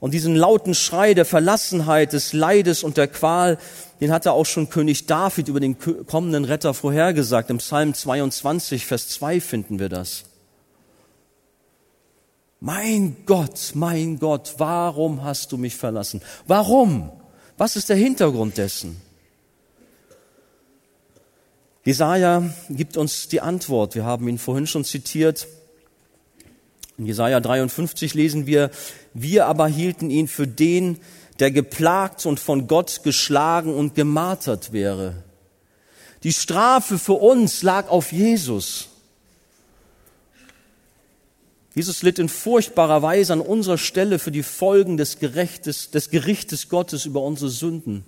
Und 0.02 0.14
diesen 0.14 0.36
lauten 0.36 0.76
Schrei 0.76 1.14
der 1.14 1.26
Verlassenheit, 1.26 2.14
des 2.14 2.34
Leides 2.34 2.84
und 2.84 2.98
der 2.98 3.08
Qual, 3.08 3.58
den 4.02 4.12
hatte 4.12 4.34
auch 4.34 4.46
schon 4.46 4.70
König 4.70 5.06
David 5.06 5.48
über 5.48 5.62
den 5.62 5.78
kommenden 6.06 6.44
Retter 6.44 6.74
vorhergesagt. 6.74 7.50
Im 7.50 7.60
Psalm 7.60 7.94
22, 7.94 8.86
Vers 8.86 9.08
2 9.10 9.40
finden 9.40 9.80
wir 9.80 9.90
das. 9.90 10.26
Mein 12.60 13.18
Gott, 13.26 13.72
mein 13.74 14.20
Gott, 14.20 14.56
warum 14.58 15.24
hast 15.24 15.52
du 15.52 15.58
mich 15.58 15.76
verlassen? 15.76 16.22
Warum? 16.48 17.12
Was 17.58 17.76
ist 17.76 17.90
der 17.90 17.98
Hintergrund 17.98 18.58
dessen? 18.58 19.02
Jesaja 21.86 22.50
gibt 22.70 22.98
uns 22.98 23.28
die 23.28 23.42
Antwort. 23.42 23.94
Wir 23.94 24.06
haben 24.06 24.28
ihn 24.28 24.40
vorhin 24.40 24.66
schon 24.66 24.84
zitiert. 24.84 25.48
In 26.98 27.06
Jesaja 27.06 27.40
53 27.40 28.14
lesen 28.14 28.48
wir, 28.48 28.72
wir 29.14 29.46
aber 29.46 29.68
hielten 29.68 30.10
ihn 30.10 30.28
für 30.28 30.48
den, 30.48 30.98
der 31.40 31.52
geplagt 31.52 32.26
und 32.26 32.40
von 32.40 32.68
Gott 32.68 33.04
geschlagen 33.04 33.76
und 33.76 33.94
gemartert 33.94 34.72
wäre. 34.72 35.24
Die 36.24 36.34
Strafe 36.34 36.98
für 36.98 37.14
uns 37.14 37.62
lag 37.62 37.90
auf 37.90 38.12
Jesus. 38.12 38.90
Jesus 41.76 42.04
litt 42.04 42.20
in 42.20 42.30
furchtbarer 42.30 43.02
Weise 43.02 43.34
an 43.34 43.42
unserer 43.42 43.78
Stelle 43.78 44.18
für 44.18 44.32
die 44.32 44.44
Folgen 44.44 44.96
des, 44.96 45.20
Gerechtes, 45.20 45.92
des 45.92 46.10
Gerichtes 46.10 46.70
Gottes 46.70 47.06
über 47.06 47.22
unsere 47.22 47.50
Sünden. 47.50 48.06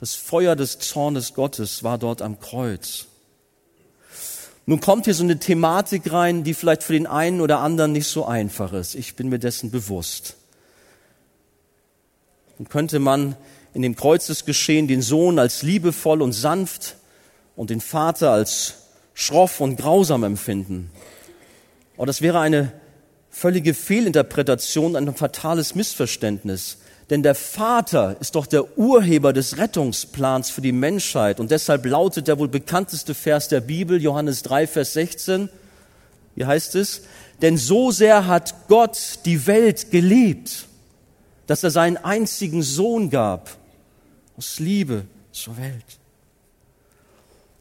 Das 0.00 0.16
Feuer 0.16 0.56
des 0.56 0.80
Zornes 0.80 1.34
Gottes 1.34 1.84
war 1.84 1.98
dort 1.98 2.20
am 2.20 2.40
Kreuz. 2.40 3.06
Nun 4.66 4.80
kommt 4.80 5.04
hier 5.04 5.14
so 5.14 5.22
eine 5.22 5.38
Thematik 5.38 6.12
rein, 6.12 6.42
die 6.42 6.52
vielleicht 6.52 6.82
für 6.82 6.92
den 6.92 7.06
einen 7.06 7.40
oder 7.40 7.60
anderen 7.60 7.92
nicht 7.92 8.08
so 8.08 8.24
einfach 8.26 8.72
ist. 8.72 8.96
Ich 8.96 9.14
bin 9.14 9.28
mir 9.28 9.38
dessen 9.38 9.70
bewusst. 9.70 10.34
Nun 12.58 12.68
könnte 12.68 12.98
man 12.98 13.36
in 13.72 13.82
dem 13.82 13.94
Kreuzesgeschehen 13.94 14.88
den 14.88 15.00
Sohn 15.00 15.38
als 15.38 15.62
liebevoll 15.62 16.22
und 16.22 16.32
sanft 16.32 16.96
und 17.54 17.70
den 17.70 17.80
Vater 17.80 18.32
als 18.32 18.74
schroff 19.14 19.60
und 19.60 19.76
grausam 19.76 20.24
empfinden. 20.24 20.90
Aber 21.98 22.06
das 22.06 22.22
wäre 22.22 22.38
eine 22.38 22.72
völlige 23.28 23.74
Fehlinterpretation, 23.74 24.96
ein 24.96 25.14
fatales 25.14 25.74
Missverständnis. 25.74 26.78
Denn 27.10 27.22
der 27.24 27.34
Vater 27.34 28.16
ist 28.20 28.36
doch 28.36 28.46
der 28.46 28.78
Urheber 28.78 29.32
des 29.32 29.58
Rettungsplans 29.58 30.50
für 30.50 30.60
die 30.60 30.72
Menschheit. 30.72 31.40
Und 31.40 31.50
deshalb 31.50 31.84
lautet 31.86 32.28
der 32.28 32.38
wohl 32.38 32.48
bekannteste 32.48 33.14
Vers 33.14 33.48
der 33.48 33.60
Bibel, 33.60 34.00
Johannes 34.00 34.42
3, 34.44 34.66
Vers 34.66 34.92
16. 34.92 35.48
Wie 36.36 36.44
heißt 36.44 36.76
es? 36.76 37.02
Denn 37.42 37.56
so 37.56 37.90
sehr 37.90 38.26
hat 38.26 38.68
Gott 38.68 39.20
die 39.24 39.46
Welt 39.46 39.90
geliebt, 39.90 40.66
dass 41.46 41.64
er 41.64 41.70
seinen 41.70 41.96
einzigen 41.96 42.62
Sohn 42.62 43.10
gab, 43.10 43.56
aus 44.36 44.60
Liebe 44.60 45.04
zur 45.32 45.56
Welt. 45.56 45.98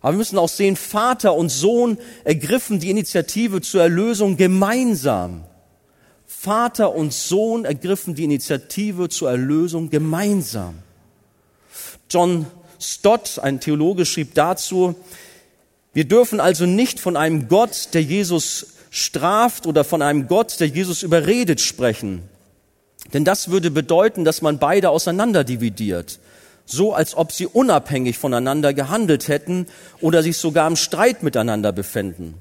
Aber 0.08 0.14
wir 0.14 0.20
müssen 0.20 0.38
auch 0.38 0.48
sehen, 0.48 0.78
Vater 0.78 1.34
und 1.34 1.50
Sohn 1.50 1.98
ergriffen 2.24 2.80
die 2.80 2.90
Initiative 2.90 3.60
zur 3.60 3.82
Erlösung 3.82 4.38
gemeinsam. 4.38 5.44
Vater 6.26 6.96
und 6.96 7.12
Sohn 7.12 7.66
ergriffen 7.66 8.16
die 8.16 8.24
Initiative 8.24 9.10
zur 9.10 9.30
Erlösung 9.30 9.90
gemeinsam. 9.90 10.76
John 12.10 12.46
Stott, 12.80 13.38
ein 13.40 13.60
Theologe, 13.60 14.06
schrieb 14.06 14.34
dazu, 14.34 14.96
wir 15.92 16.06
dürfen 16.06 16.40
also 16.40 16.66
nicht 16.66 17.02
von 17.02 17.18
einem 17.18 17.50
Gott, 17.50 17.90
der 17.94 18.02
Jesus 18.02 18.76
straft 18.90 19.68
oder 19.68 19.84
von 19.84 20.02
einem 20.02 20.30
Gott, 20.30 20.62
der 20.62 20.68
Jesus 20.68 21.04
überredet, 21.04 21.60
sprechen. 21.60 22.22
Denn 23.12 23.26
das 23.26 23.50
würde 23.50 23.72
bedeuten, 23.72 24.24
dass 24.24 24.42
man 24.42 24.58
beide 24.58 24.90
auseinander 24.90 25.44
dividiert, 25.44 26.20
so 26.68 26.94
als 26.94 27.16
ob 27.16 27.32
sie 27.32 27.48
unabhängig 27.48 28.18
voneinander 28.20 28.74
gehandelt 28.74 29.28
hätten 29.28 29.66
oder 30.02 30.22
sich 30.22 30.38
sogar 30.38 30.68
im 30.68 30.76
Streit 30.76 31.24
miteinander 31.24 31.72
befänden. 31.72 32.36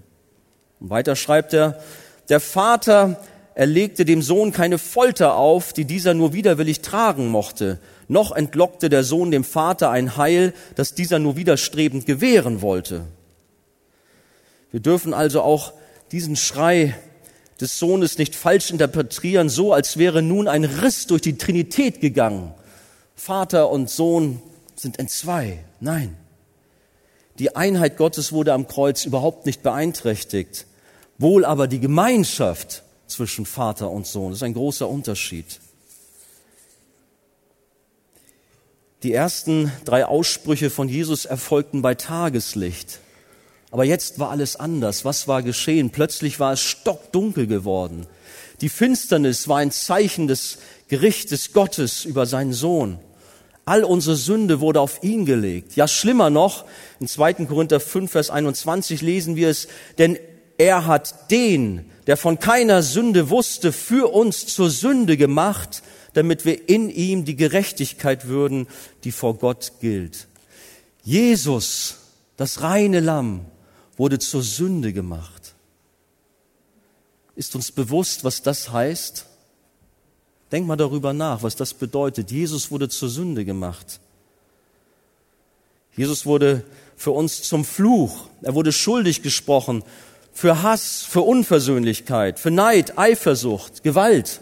Und 0.81 0.91
weiter 0.91 1.17
schreibt 1.17 1.55
er, 1.55 1.81
der 2.29 2.41
Vater 2.41 3.19
er 3.55 3.65
legte 3.65 4.05
dem 4.05 4.21
Sohn 4.21 4.53
keine 4.53 4.77
Folter 4.77 5.37
auf, 5.37 5.73
die 5.73 5.87
dieser 5.87 6.13
nur 6.13 6.35
widerwillig 6.35 6.83
tragen 6.83 7.29
mochte, 7.29 7.79
noch 8.07 8.33
entlockte 8.33 8.91
der 8.91 9.03
Sohn 9.03 9.31
dem 9.31 9.45
Vater 9.45 9.91
ein 9.91 10.19
Heil, 10.19 10.53
das 10.75 10.93
dieser 10.93 11.19
nur 11.19 11.37
widerstrebend 11.37 12.05
gewähren 12.05 12.61
wollte. 12.61 13.07
Wir 14.73 14.81
dürfen 14.81 15.15
also 15.15 15.41
auch 15.41 15.73
diesen 16.13 16.37
Schrei 16.37 16.95
des 17.59 17.79
Sohnes 17.79 18.19
nicht 18.19 18.35
falsch 18.35 18.71
interpretieren, 18.71 19.49
so 19.49 19.73
als 19.73 19.97
wäre 19.97 20.21
nun 20.21 20.49
ein 20.49 20.65
Riss 20.65 21.07
durch 21.07 21.23
die 21.23 21.39
Trinität 21.39 22.03
gegangen. 22.03 22.53
Vater 23.17 23.71
und 23.71 23.91
Sohn 23.91 24.41
sind 24.77 24.99
entzwei. 24.99 25.65
Nein. 25.81 26.17
Die 27.39 27.57
Einheit 27.57 27.97
Gottes 27.97 28.33
wurde 28.33 28.53
am 28.53 28.69
Kreuz 28.69 29.05
überhaupt 29.05 29.47
nicht 29.47 29.63
beeinträchtigt, 29.63 30.67
wohl 31.19 31.45
aber 31.45 31.67
die 31.67 31.81
Gemeinschaft 31.81 32.83
zwischen 33.07 33.47
Vater 33.47 33.91
und 33.91 34.07
Sohn. 34.07 34.31
Das 34.31 34.39
ist 34.39 34.43
ein 34.43 34.55
großer 34.55 34.89
Unterschied. 34.89 35.61
Die 39.03 39.13
ersten 39.13 39.71
drei 39.85 40.07
Aussprüche 40.07 40.71
von 40.71 40.89
Jesus 40.89 41.25
erfolgten 41.25 41.83
bei 41.83 41.95
Tageslicht. 41.95 43.01
Aber 43.71 43.85
jetzt 43.85 44.19
war 44.19 44.31
alles 44.31 44.57
anders. 44.57 45.05
Was 45.05 45.29
war 45.29 45.43
geschehen? 45.43 45.91
Plötzlich 45.91 46.41
war 46.41 46.53
es 46.53 46.61
stockdunkel 46.61 47.47
geworden. 47.47 48.07
Die 48.63 48.69
Finsternis 48.69 49.49
war 49.49 49.59
ein 49.59 49.71
Zeichen 49.71 50.29
des 50.29 50.59
Gerichtes 50.89 51.53
Gottes 51.53 52.05
über 52.05 52.27
seinen 52.27 52.53
Sohn. 52.53 52.99
All 53.67 53.83
unsere 53.83 54.15
Sünde 54.15 54.61
wurde 54.61 54.81
auf 54.81 55.03
ihn 55.03 55.27
gelegt. 55.27 55.75
Ja, 55.75 55.89
schlimmer 55.89 56.31
noch, 56.31 56.65
in 57.01 57.09
2. 57.09 57.35
Korinther 57.47 57.81
5, 57.81 58.11
Vers 58.11 58.31
21 58.31 59.03
lesen 59.03 59.35
wir 59.35 59.51
es, 59.51 59.67
denn 59.99 60.19
er 60.57 60.87
hat 60.87 61.33
den, 61.33 61.91
der 62.07 62.17
von 62.17 62.39
keiner 62.39 62.85
Sünde 62.85 63.29
wusste, 63.29 63.73
für 63.73 64.15
uns 64.15 64.47
zur 64.47 64.71
Sünde 64.71 65.17
gemacht, 65.17 65.83
damit 66.15 66.45
wir 66.45 66.69
in 66.69 66.91
ihm 66.91 67.25
die 67.25 67.35
Gerechtigkeit 67.35 68.29
würden, 68.29 68.69
die 69.03 69.11
vor 69.11 69.37
Gott 69.37 69.73
gilt. 69.81 70.29
Jesus, 71.03 71.97
das 72.37 72.63
reine 72.63 73.01
Lamm, 73.01 73.47
wurde 73.97 74.21
zur 74.21 74.43
Sünde 74.43 74.93
gemacht. 74.93 75.55
Ist 77.35 77.57
uns 77.57 77.73
bewusst, 77.73 78.23
was 78.23 78.43
das 78.43 78.71
heißt? 78.71 79.27
Denk 80.53 80.67
mal 80.67 80.77
darüber 80.77 81.13
nach, 81.13 81.43
was 81.43 81.57
das 81.57 81.75
bedeutet. 81.75 82.31
Jesus 82.31 82.71
wurde 82.71 82.89
zur 82.89 83.09
Sünde 83.09 83.45
gemacht. 83.45 84.01
Jesus 85.97 86.27
wurde 86.27 86.63
für 86.97 87.11
uns 87.11 87.43
zum 87.43 87.65
Fluch. 87.65 88.29
Er 88.43 88.55
wurde 88.55 88.73
schuldig 88.73 89.23
gesprochen 89.23 89.83
für 90.33 90.63
Hass, 90.63 91.03
für 91.03 91.23
Unversöhnlichkeit, 91.23 92.39
für 92.39 92.51
Neid, 92.51 92.99
Eifersucht, 92.99 93.83
Gewalt, 93.83 94.41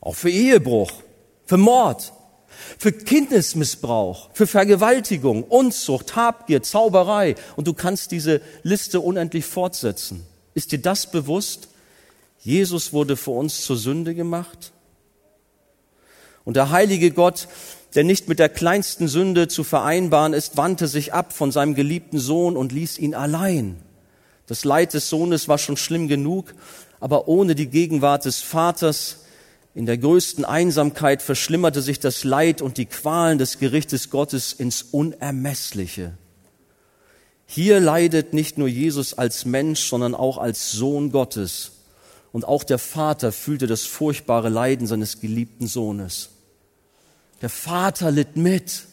auch 0.00 0.14
für 0.14 0.30
Ehebruch, 0.30 0.92
für 1.46 1.56
Mord, 1.56 2.12
für 2.78 2.92
Kindesmissbrauch, 2.92 4.30
für 4.34 4.46
Vergewaltigung, 4.46 5.42
Unzucht, 5.44 6.14
Habgier, 6.16 6.62
Zauberei. 6.62 7.34
Und 7.56 7.66
du 7.66 7.74
kannst 7.74 8.12
diese 8.12 8.42
Liste 8.62 9.00
unendlich 9.00 9.46
fortsetzen. 9.46 10.24
Ist 10.54 10.72
dir 10.72 10.80
das 10.80 11.10
bewusst? 11.10 11.68
Jesus 12.40 12.92
wurde 12.92 13.16
für 13.16 13.30
uns 13.30 13.62
zur 13.62 13.76
Sünde 13.76 14.14
gemacht. 14.14 14.72
Und 16.44 16.56
der 16.56 16.70
heilige 16.70 17.10
Gott, 17.10 17.48
der 17.94 18.04
nicht 18.04 18.28
mit 18.28 18.38
der 18.38 18.48
kleinsten 18.48 19.08
Sünde 19.08 19.48
zu 19.48 19.64
vereinbaren 19.64 20.32
ist, 20.32 20.56
wandte 20.56 20.88
sich 20.88 21.12
ab 21.12 21.32
von 21.32 21.52
seinem 21.52 21.74
geliebten 21.74 22.18
Sohn 22.18 22.56
und 22.56 22.72
ließ 22.72 22.98
ihn 22.98 23.14
allein. 23.14 23.76
Das 24.46 24.64
Leid 24.64 24.94
des 24.94 25.08
Sohnes 25.08 25.48
war 25.48 25.58
schon 25.58 25.76
schlimm 25.76 26.08
genug, 26.08 26.54
aber 27.00 27.28
ohne 27.28 27.54
die 27.54 27.68
Gegenwart 27.68 28.24
des 28.24 28.40
Vaters 28.40 29.18
in 29.74 29.86
der 29.86 29.96
größten 29.98 30.44
Einsamkeit 30.44 31.22
verschlimmerte 31.22 31.80
sich 31.80 31.98
das 31.98 32.24
Leid 32.24 32.60
und 32.60 32.76
die 32.76 32.86
Qualen 32.86 33.38
des 33.38 33.58
Gerichtes 33.58 34.10
Gottes 34.10 34.52
ins 34.52 34.82
Unermessliche. 34.82 36.12
Hier 37.46 37.80
leidet 37.80 38.34
nicht 38.34 38.58
nur 38.58 38.68
Jesus 38.68 39.14
als 39.14 39.44
Mensch, 39.44 39.88
sondern 39.88 40.14
auch 40.14 40.38
als 40.38 40.72
Sohn 40.72 41.10
Gottes. 41.10 41.72
Und 42.32 42.46
auch 42.46 42.64
der 42.64 42.78
Vater 42.78 43.30
fühlte 43.30 43.66
das 43.66 43.82
furchtbare 43.82 44.48
Leiden 44.48 44.86
seines 44.86 45.20
geliebten 45.20 45.66
Sohnes. 45.66 46.30
Der 47.42 47.50
Vater 47.50 48.10
litt 48.10 48.36
mit. 48.36 48.86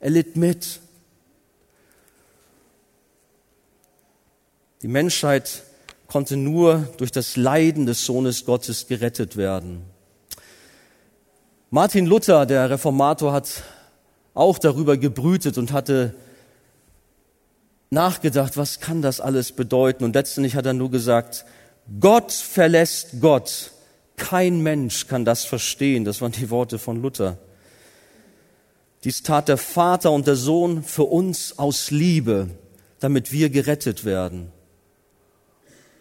Er 0.00 0.10
litt 0.10 0.36
mit. 0.36 0.80
Die 4.82 4.88
Menschheit 4.88 5.64
konnte 6.06 6.36
nur 6.36 6.88
durch 6.98 7.10
das 7.10 7.36
Leiden 7.36 7.86
des 7.86 8.04
Sohnes 8.06 8.44
Gottes 8.44 8.86
gerettet 8.86 9.36
werden. 9.36 9.82
Martin 11.70 12.06
Luther, 12.06 12.46
der 12.46 12.70
Reformator, 12.70 13.32
hat 13.32 13.64
auch 14.34 14.58
darüber 14.58 14.96
gebrütet 14.96 15.58
und 15.58 15.72
hatte 15.72 16.14
nachgedacht, 17.90 18.56
was 18.56 18.80
kann 18.80 19.02
das 19.02 19.20
alles 19.20 19.52
bedeuten? 19.52 20.04
Und 20.04 20.14
letztendlich 20.14 20.54
hat 20.54 20.66
er 20.66 20.74
nur 20.74 20.90
gesagt, 20.90 21.44
Gott 22.00 22.32
verlässt 22.32 23.20
Gott. 23.20 23.72
Kein 24.16 24.62
Mensch 24.62 25.06
kann 25.06 25.24
das 25.24 25.44
verstehen. 25.44 26.04
Das 26.04 26.20
waren 26.20 26.32
die 26.32 26.50
Worte 26.50 26.78
von 26.78 27.00
Luther. 27.00 27.38
Dies 29.04 29.22
tat 29.22 29.48
der 29.48 29.56
Vater 29.56 30.10
und 30.10 30.26
der 30.26 30.36
Sohn 30.36 30.82
für 30.82 31.04
uns 31.04 31.58
aus 31.58 31.90
Liebe, 31.90 32.48
damit 32.98 33.30
wir 33.30 33.50
gerettet 33.50 34.04
werden. 34.04 34.50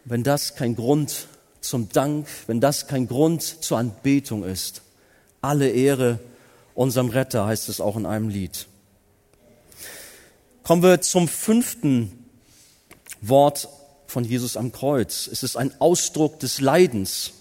Wenn 0.06 0.24
das 0.24 0.56
kein 0.56 0.76
Grund 0.76 1.28
zum 1.62 1.90
Dank, 1.90 2.28
wenn 2.48 2.62
das 2.62 2.88
kein 2.88 3.08
Grund 3.08 3.44
zur 3.44 3.78
Anbetung 3.78 4.44
ist, 4.44 4.82
alle 5.42 5.70
Ehre 5.70 6.20
unserem 6.74 7.10
Retter, 7.10 7.46
heißt 7.46 7.70
es 7.70 7.80
auch 7.80 7.96
in 7.96 8.06
einem 8.06 8.30
Lied. 8.30 8.68
Kommen 10.64 10.82
wir 10.82 11.02
zum 11.02 11.28
fünften 11.28 12.26
Wort 13.22 13.68
von 14.16 14.24
Jesus 14.24 14.56
am 14.56 14.72
Kreuz. 14.72 15.28
Es 15.30 15.44
ist 15.44 15.58
ein 15.58 15.74
Ausdruck 15.82 16.40
des 16.40 16.62
Leidens. 16.62 17.34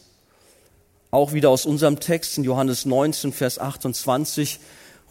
Auch 1.12 1.32
wieder 1.32 1.48
aus 1.48 1.66
unserem 1.66 2.00
Text 2.00 2.36
in 2.36 2.42
Johannes 2.42 2.84
19, 2.84 3.32
Vers 3.32 3.60
28 3.60 4.58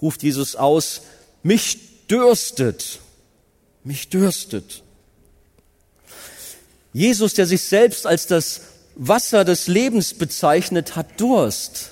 ruft 0.01 0.23
Jesus 0.23 0.57
aus, 0.57 1.03
mich 1.41 2.07
dürstet, 2.09 2.99
mich 3.85 4.09
dürstet. 4.09 4.83
Jesus, 6.91 7.33
der 7.33 7.45
sich 7.45 7.61
selbst 7.61 8.05
als 8.05 8.27
das 8.27 8.59
Wasser 8.97 9.45
des 9.45 9.67
Lebens 9.67 10.15
bezeichnet, 10.15 10.97
hat 10.97 11.17
Durst. 11.21 11.91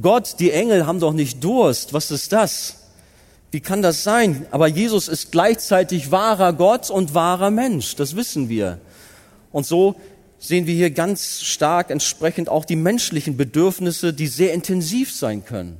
Gott, 0.00 0.36
die 0.38 0.52
Engel 0.52 0.86
haben 0.86 1.00
doch 1.00 1.12
nicht 1.12 1.42
Durst. 1.42 1.92
Was 1.92 2.12
ist 2.12 2.30
das? 2.30 2.76
Wie 3.50 3.60
kann 3.60 3.82
das 3.82 4.02
sein? 4.02 4.46
Aber 4.50 4.66
Jesus 4.66 5.08
ist 5.08 5.32
gleichzeitig 5.32 6.10
wahrer 6.10 6.52
Gott 6.52 6.90
und 6.90 7.14
wahrer 7.14 7.50
Mensch. 7.50 7.96
Das 7.96 8.16
wissen 8.16 8.48
wir. 8.48 8.78
Und 9.52 9.66
so 9.66 9.96
sehen 10.38 10.66
wir 10.66 10.74
hier 10.74 10.90
ganz 10.90 11.40
stark 11.42 11.90
entsprechend 11.90 12.48
auch 12.48 12.64
die 12.64 12.76
menschlichen 12.76 13.36
Bedürfnisse, 13.36 14.12
die 14.12 14.26
sehr 14.26 14.52
intensiv 14.52 15.12
sein 15.12 15.44
können. 15.44 15.78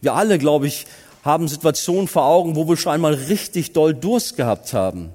Wir 0.00 0.14
alle, 0.14 0.38
glaube 0.38 0.66
ich, 0.66 0.86
haben 1.24 1.48
Situationen 1.48 2.06
vor 2.06 2.24
Augen, 2.26 2.54
wo 2.54 2.68
wir 2.68 2.76
schon 2.76 2.92
einmal 2.92 3.14
richtig 3.14 3.72
doll 3.72 3.94
Durst 3.94 4.36
gehabt 4.36 4.72
haben. 4.72 5.10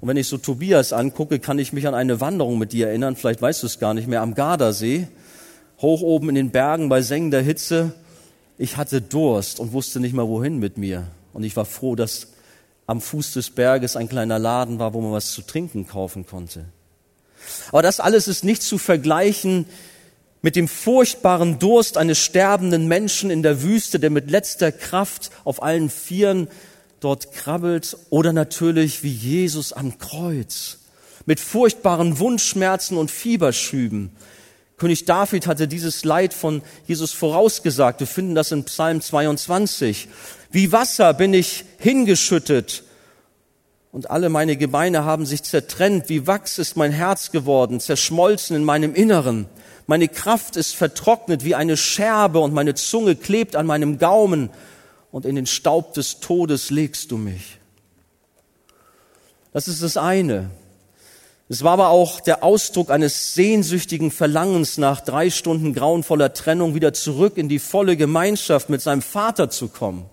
Und 0.00 0.08
wenn 0.08 0.18
ich 0.18 0.28
so 0.28 0.36
Tobias 0.36 0.92
angucke, 0.92 1.38
kann 1.38 1.58
ich 1.58 1.72
mich 1.72 1.88
an 1.88 1.94
eine 1.94 2.20
Wanderung 2.20 2.58
mit 2.58 2.72
dir 2.72 2.88
erinnern, 2.88 3.16
vielleicht 3.16 3.40
weißt 3.40 3.62
du 3.62 3.66
es 3.66 3.78
gar 3.78 3.94
nicht 3.94 4.06
mehr, 4.06 4.20
am 4.20 4.34
Gardasee 4.34 5.08
hoch 5.80 6.02
oben 6.02 6.28
in 6.28 6.34
den 6.34 6.50
Bergen 6.50 6.88
bei 6.88 7.02
sengender 7.02 7.40
Hitze. 7.40 7.92
Ich 8.56 8.76
hatte 8.76 9.00
Durst 9.00 9.58
und 9.60 9.72
wusste 9.72 10.00
nicht 10.00 10.14
mal 10.14 10.28
wohin 10.28 10.58
mit 10.58 10.78
mir. 10.78 11.08
Und 11.32 11.42
ich 11.42 11.56
war 11.56 11.64
froh, 11.64 11.96
dass 11.96 12.28
am 12.86 13.00
Fuß 13.00 13.32
des 13.32 13.50
Berges 13.50 13.96
ein 13.96 14.08
kleiner 14.08 14.38
Laden 14.38 14.78
war, 14.78 14.94
wo 14.94 15.00
man 15.00 15.12
was 15.12 15.32
zu 15.32 15.42
trinken 15.42 15.86
kaufen 15.86 16.26
konnte. 16.26 16.66
Aber 17.70 17.82
das 17.82 18.00
alles 18.00 18.28
ist 18.28 18.44
nicht 18.44 18.62
zu 18.62 18.78
vergleichen 18.78 19.66
mit 20.42 20.56
dem 20.56 20.68
furchtbaren 20.68 21.58
Durst 21.58 21.96
eines 21.96 22.18
sterbenden 22.18 22.86
Menschen 22.86 23.30
in 23.30 23.42
der 23.42 23.62
Wüste, 23.62 23.98
der 23.98 24.10
mit 24.10 24.30
letzter 24.30 24.72
Kraft 24.72 25.30
auf 25.44 25.62
allen 25.62 25.88
Vieren 25.88 26.48
dort 27.00 27.32
krabbelt, 27.32 27.96
oder 28.10 28.32
natürlich 28.32 29.02
wie 29.02 29.12
Jesus 29.12 29.72
am 29.72 29.98
Kreuz, 29.98 30.78
mit 31.26 31.40
furchtbaren 31.40 32.18
Wundschmerzen 32.18 32.98
und 32.98 33.10
Fieberschüben, 33.10 34.10
König 34.76 35.04
David 35.04 35.46
hatte 35.46 35.68
dieses 35.68 36.04
Leid 36.04 36.34
von 36.34 36.62
Jesus 36.86 37.12
vorausgesagt. 37.12 38.00
Wir 38.00 38.06
finden 38.06 38.34
das 38.34 38.50
in 38.50 38.64
Psalm 38.64 39.00
22. 39.00 40.08
Wie 40.50 40.72
Wasser 40.72 41.14
bin 41.14 41.32
ich 41.32 41.64
hingeschüttet 41.78 42.82
und 43.92 44.10
alle 44.10 44.28
meine 44.28 44.56
Gebeine 44.56 45.04
haben 45.04 45.26
sich 45.26 45.44
zertrennt. 45.44 46.08
Wie 46.08 46.26
Wachs 46.26 46.58
ist 46.58 46.76
mein 46.76 46.90
Herz 46.90 47.30
geworden, 47.30 47.78
zerschmolzen 47.78 48.56
in 48.56 48.64
meinem 48.64 48.94
Inneren. 48.94 49.46
Meine 49.86 50.08
Kraft 50.08 50.56
ist 50.56 50.74
vertrocknet 50.74 51.44
wie 51.44 51.54
eine 51.54 51.76
Scherbe 51.76 52.40
und 52.40 52.52
meine 52.52 52.74
Zunge 52.74 53.14
klebt 53.14 53.54
an 53.54 53.66
meinem 53.66 53.98
Gaumen 53.98 54.50
und 55.12 55.26
in 55.26 55.36
den 55.36 55.46
Staub 55.46 55.94
des 55.94 56.18
Todes 56.18 56.70
legst 56.70 57.12
du 57.12 57.18
mich. 57.18 57.58
Das 59.52 59.68
ist 59.68 59.82
das 59.82 59.96
eine. 59.96 60.50
Es 61.48 61.62
war 61.62 61.72
aber 61.72 61.88
auch 61.90 62.20
der 62.20 62.42
Ausdruck 62.42 62.90
eines 62.90 63.34
sehnsüchtigen 63.34 64.10
Verlangens 64.10 64.78
nach 64.78 65.00
drei 65.00 65.28
Stunden 65.28 65.74
grauenvoller 65.74 66.32
Trennung 66.32 66.74
wieder 66.74 66.94
zurück 66.94 67.36
in 67.36 67.48
die 67.48 67.58
volle 67.58 67.96
Gemeinschaft 67.96 68.70
mit 68.70 68.80
seinem 68.80 69.02
Vater 69.02 69.50
zu 69.50 69.68
kommen. 69.68 70.06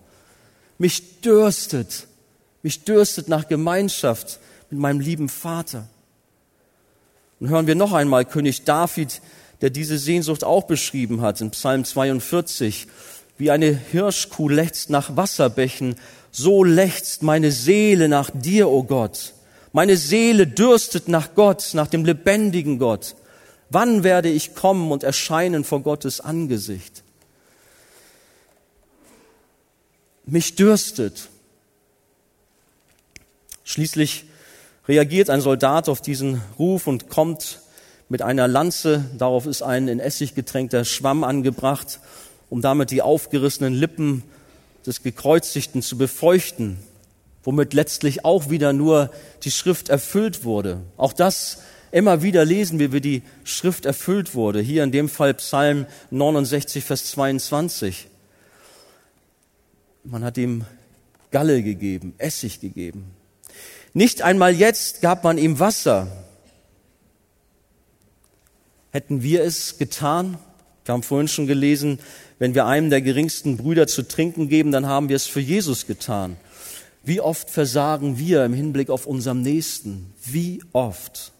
Mich 0.76 1.22
dürstet, 1.22 2.06
mich 2.62 2.84
dürstet 2.84 3.28
nach 3.28 3.48
Gemeinschaft 3.48 4.40
mit 4.70 4.78
meinem 4.78 5.00
lieben 5.00 5.28
Vater. 5.30 5.88
Und 7.40 7.48
hören 7.48 7.66
wir 7.66 7.76
noch 7.76 7.92
einmal 7.92 8.24
König 8.24 8.64
David, 8.64 9.22
der 9.62 9.70
diese 9.70 9.96
Sehnsucht 9.96 10.44
auch 10.44 10.64
beschrieben 10.64 11.22
hat 11.22 11.40
in 11.40 11.50
Psalm 11.50 11.84
42. 11.84 12.88
Wie 13.38 13.50
eine 13.50 13.74
Hirschkuh 13.74 14.48
lechzt 14.48 14.90
nach 14.90 15.16
Wasserbächen, 15.16 15.96
so 16.30 16.62
lechzt 16.62 17.22
meine 17.22 17.52
Seele 17.52 18.08
nach 18.08 18.30
dir, 18.34 18.68
o 18.68 18.78
oh 18.78 18.82
Gott. 18.82 19.32
Meine 19.72 19.96
Seele 19.96 20.46
dürstet 20.46 21.08
nach 21.08 21.34
Gott, 21.34 21.70
nach 21.72 21.86
dem 21.86 22.04
lebendigen 22.04 22.78
Gott. 22.78 23.16
Wann 23.70 24.04
werde 24.04 24.28
ich 24.28 24.54
kommen 24.54 24.92
und 24.92 25.02
erscheinen 25.02 25.64
vor 25.64 25.80
Gottes 25.80 26.20
Angesicht? 26.20 27.02
Mich 30.26 30.56
dürstet. 30.56 31.30
Schließlich 33.64 34.26
reagiert 34.86 35.30
ein 35.30 35.40
Soldat 35.40 35.88
auf 35.88 36.02
diesen 36.02 36.42
Ruf 36.58 36.86
und 36.86 37.08
kommt 37.08 37.60
mit 38.10 38.20
einer 38.20 38.46
Lanze, 38.46 39.06
darauf 39.16 39.46
ist 39.46 39.62
ein 39.62 39.88
in 39.88 40.00
Essig 40.00 40.34
getränkter 40.34 40.84
Schwamm 40.84 41.24
angebracht, 41.24 41.98
um 42.50 42.60
damit 42.60 42.90
die 42.90 43.00
aufgerissenen 43.00 43.72
Lippen 43.72 44.22
des 44.84 45.02
Gekreuzigten 45.02 45.80
zu 45.80 45.96
befeuchten 45.96 46.76
womit 47.44 47.74
letztlich 47.74 48.24
auch 48.24 48.50
wieder 48.50 48.72
nur 48.72 49.10
die 49.42 49.50
Schrift 49.50 49.88
erfüllt 49.88 50.44
wurde. 50.44 50.80
Auch 50.96 51.12
das 51.12 51.58
immer 51.90 52.22
wieder 52.22 52.44
lesen 52.44 52.78
wir, 52.78 52.92
wie 52.92 53.00
die 53.00 53.22
Schrift 53.44 53.84
erfüllt 53.84 54.34
wurde. 54.34 54.60
Hier 54.60 54.84
in 54.84 54.92
dem 54.92 55.08
Fall 55.08 55.34
Psalm 55.34 55.86
69, 56.10 56.84
Vers 56.84 57.10
22. 57.10 58.08
Man 60.04 60.24
hat 60.24 60.36
ihm 60.38 60.64
Galle 61.30 61.62
gegeben, 61.62 62.14
Essig 62.18 62.60
gegeben. 62.60 63.10
Nicht 63.94 64.22
einmal 64.22 64.54
jetzt 64.54 65.00
gab 65.00 65.22
man 65.24 65.38
ihm 65.38 65.58
Wasser. 65.58 66.08
Hätten 68.90 69.22
wir 69.22 69.42
es 69.42 69.78
getan? 69.78 70.38
Wir 70.84 70.94
haben 70.94 71.02
vorhin 71.02 71.28
schon 71.28 71.46
gelesen, 71.46 71.98
wenn 72.38 72.54
wir 72.54 72.66
einem 72.66 72.90
der 72.90 73.00
geringsten 73.00 73.56
Brüder 73.56 73.86
zu 73.86 74.02
trinken 74.02 74.48
geben, 74.48 74.72
dann 74.72 74.86
haben 74.86 75.08
wir 75.08 75.16
es 75.16 75.26
für 75.26 75.40
Jesus 75.40 75.86
getan. 75.86 76.36
Wie 77.04 77.20
oft 77.20 77.50
versagen 77.50 78.18
wir 78.18 78.44
im 78.44 78.52
Hinblick 78.52 78.90
auf 78.90 79.06
unserem 79.06 79.42
Nächsten? 79.42 80.12
Wie 80.24 80.62
oft? 80.72 81.32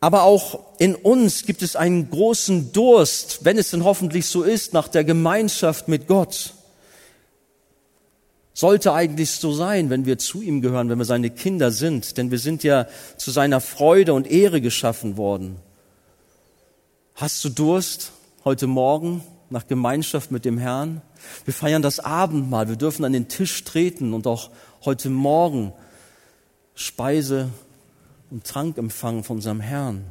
Aber 0.00 0.22
auch 0.22 0.60
in 0.78 0.94
uns 0.94 1.44
gibt 1.44 1.62
es 1.62 1.74
einen 1.74 2.08
großen 2.08 2.72
Durst, 2.72 3.44
wenn 3.44 3.58
es 3.58 3.70
denn 3.70 3.82
hoffentlich 3.82 4.26
so 4.26 4.44
ist, 4.44 4.72
nach 4.72 4.86
der 4.86 5.02
Gemeinschaft 5.02 5.88
mit 5.88 6.06
Gott. 6.06 6.54
Sollte 8.54 8.92
eigentlich 8.92 9.30
so 9.30 9.52
sein, 9.52 9.90
wenn 9.90 10.06
wir 10.06 10.18
zu 10.18 10.40
ihm 10.40 10.62
gehören, 10.62 10.88
wenn 10.88 10.98
wir 10.98 11.04
seine 11.04 11.30
Kinder 11.30 11.70
sind, 11.70 12.16
denn 12.16 12.30
wir 12.30 12.38
sind 12.38 12.62
ja 12.62 12.86
zu 13.16 13.30
seiner 13.30 13.60
Freude 13.60 14.14
und 14.14 14.30
Ehre 14.30 14.60
geschaffen 14.60 15.16
worden. 15.16 15.56
Hast 17.14 17.44
du 17.44 17.48
Durst 17.48 18.12
heute 18.44 18.68
Morgen 18.68 19.22
nach 19.50 19.66
Gemeinschaft 19.66 20.30
mit 20.30 20.44
dem 20.44 20.58
Herrn. 20.58 21.02
Wir 21.44 21.54
feiern 21.54 21.82
das 21.82 22.00
Abendmahl. 22.00 22.68
Wir 22.68 22.76
dürfen 22.76 23.04
an 23.04 23.12
den 23.12 23.28
Tisch 23.28 23.64
treten 23.64 24.14
und 24.14 24.26
auch 24.26 24.50
heute 24.84 25.10
Morgen 25.10 25.72
Speise 26.74 27.48
und 28.30 28.44
Trank 28.44 28.78
empfangen 28.78 29.24
von 29.24 29.38
unserem 29.38 29.60
Herrn. 29.60 30.04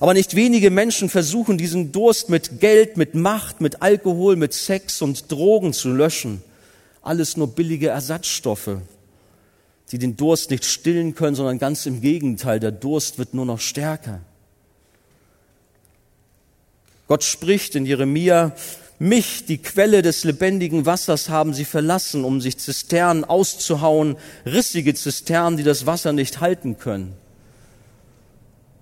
Aber 0.00 0.14
nicht 0.14 0.36
wenige 0.36 0.70
Menschen 0.70 1.08
versuchen 1.08 1.58
diesen 1.58 1.90
Durst 1.90 2.28
mit 2.28 2.60
Geld, 2.60 2.96
mit 2.96 3.14
Macht, 3.14 3.60
mit 3.60 3.82
Alkohol, 3.82 4.36
mit 4.36 4.52
Sex 4.52 5.02
und 5.02 5.30
Drogen 5.32 5.72
zu 5.72 5.90
löschen. 5.90 6.42
Alles 7.02 7.36
nur 7.36 7.48
billige 7.48 7.88
Ersatzstoffe, 7.88 8.78
die 9.90 9.98
den 9.98 10.16
Durst 10.16 10.50
nicht 10.50 10.64
stillen 10.64 11.14
können, 11.14 11.34
sondern 11.34 11.58
ganz 11.58 11.86
im 11.86 12.00
Gegenteil, 12.00 12.60
der 12.60 12.72
Durst 12.72 13.18
wird 13.18 13.34
nur 13.34 13.46
noch 13.46 13.60
stärker. 13.60 14.20
Gott 17.06 17.22
spricht 17.22 17.74
in 17.74 17.84
Jeremia, 17.84 18.52
mich, 19.04 19.44
die 19.44 19.58
Quelle 19.58 20.02
des 20.02 20.24
lebendigen 20.24 20.86
Wassers, 20.86 21.28
haben 21.28 21.54
sie 21.54 21.64
verlassen, 21.64 22.24
um 22.24 22.40
sich 22.40 22.58
Zisternen 22.58 23.24
auszuhauen, 23.24 24.16
rissige 24.46 24.94
Zisternen, 24.94 25.56
die 25.56 25.62
das 25.62 25.86
Wasser 25.86 26.12
nicht 26.12 26.40
halten 26.40 26.78
können. 26.78 27.14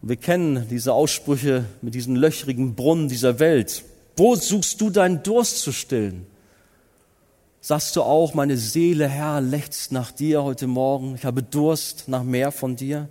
Wir 0.00 0.16
kennen 0.16 0.66
diese 0.70 0.94
Aussprüche 0.94 1.64
mit 1.80 1.94
diesen 1.94 2.16
löchrigen 2.16 2.74
Brunnen 2.74 3.08
dieser 3.08 3.38
Welt. 3.38 3.84
Wo 4.16 4.34
suchst 4.34 4.80
du 4.80 4.90
deinen 4.90 5.22
Durst 5.22 5.58
zu 5.60 5.72
stillen? 5.72 6.26
Sagst 7.60 7.94
du 7.94 8.02
auch, 8.02 8.34
meine 8.34 8.56
Seele, 8.56 9.08
Herr, 9.08 9.40
lechzt 9.40 9.92
nach 9.92 10.10
dir 10.10 10.42
heute 10.42 10.66
Morgen. 10.66 11.14
Ich 11.14 11.24
habe 11.24 11.42
Durst 11.42 12.08
nach 12.08 12.24
mehr 12.24 12.50
von 12.50 12.74
dir. 12.74 13.08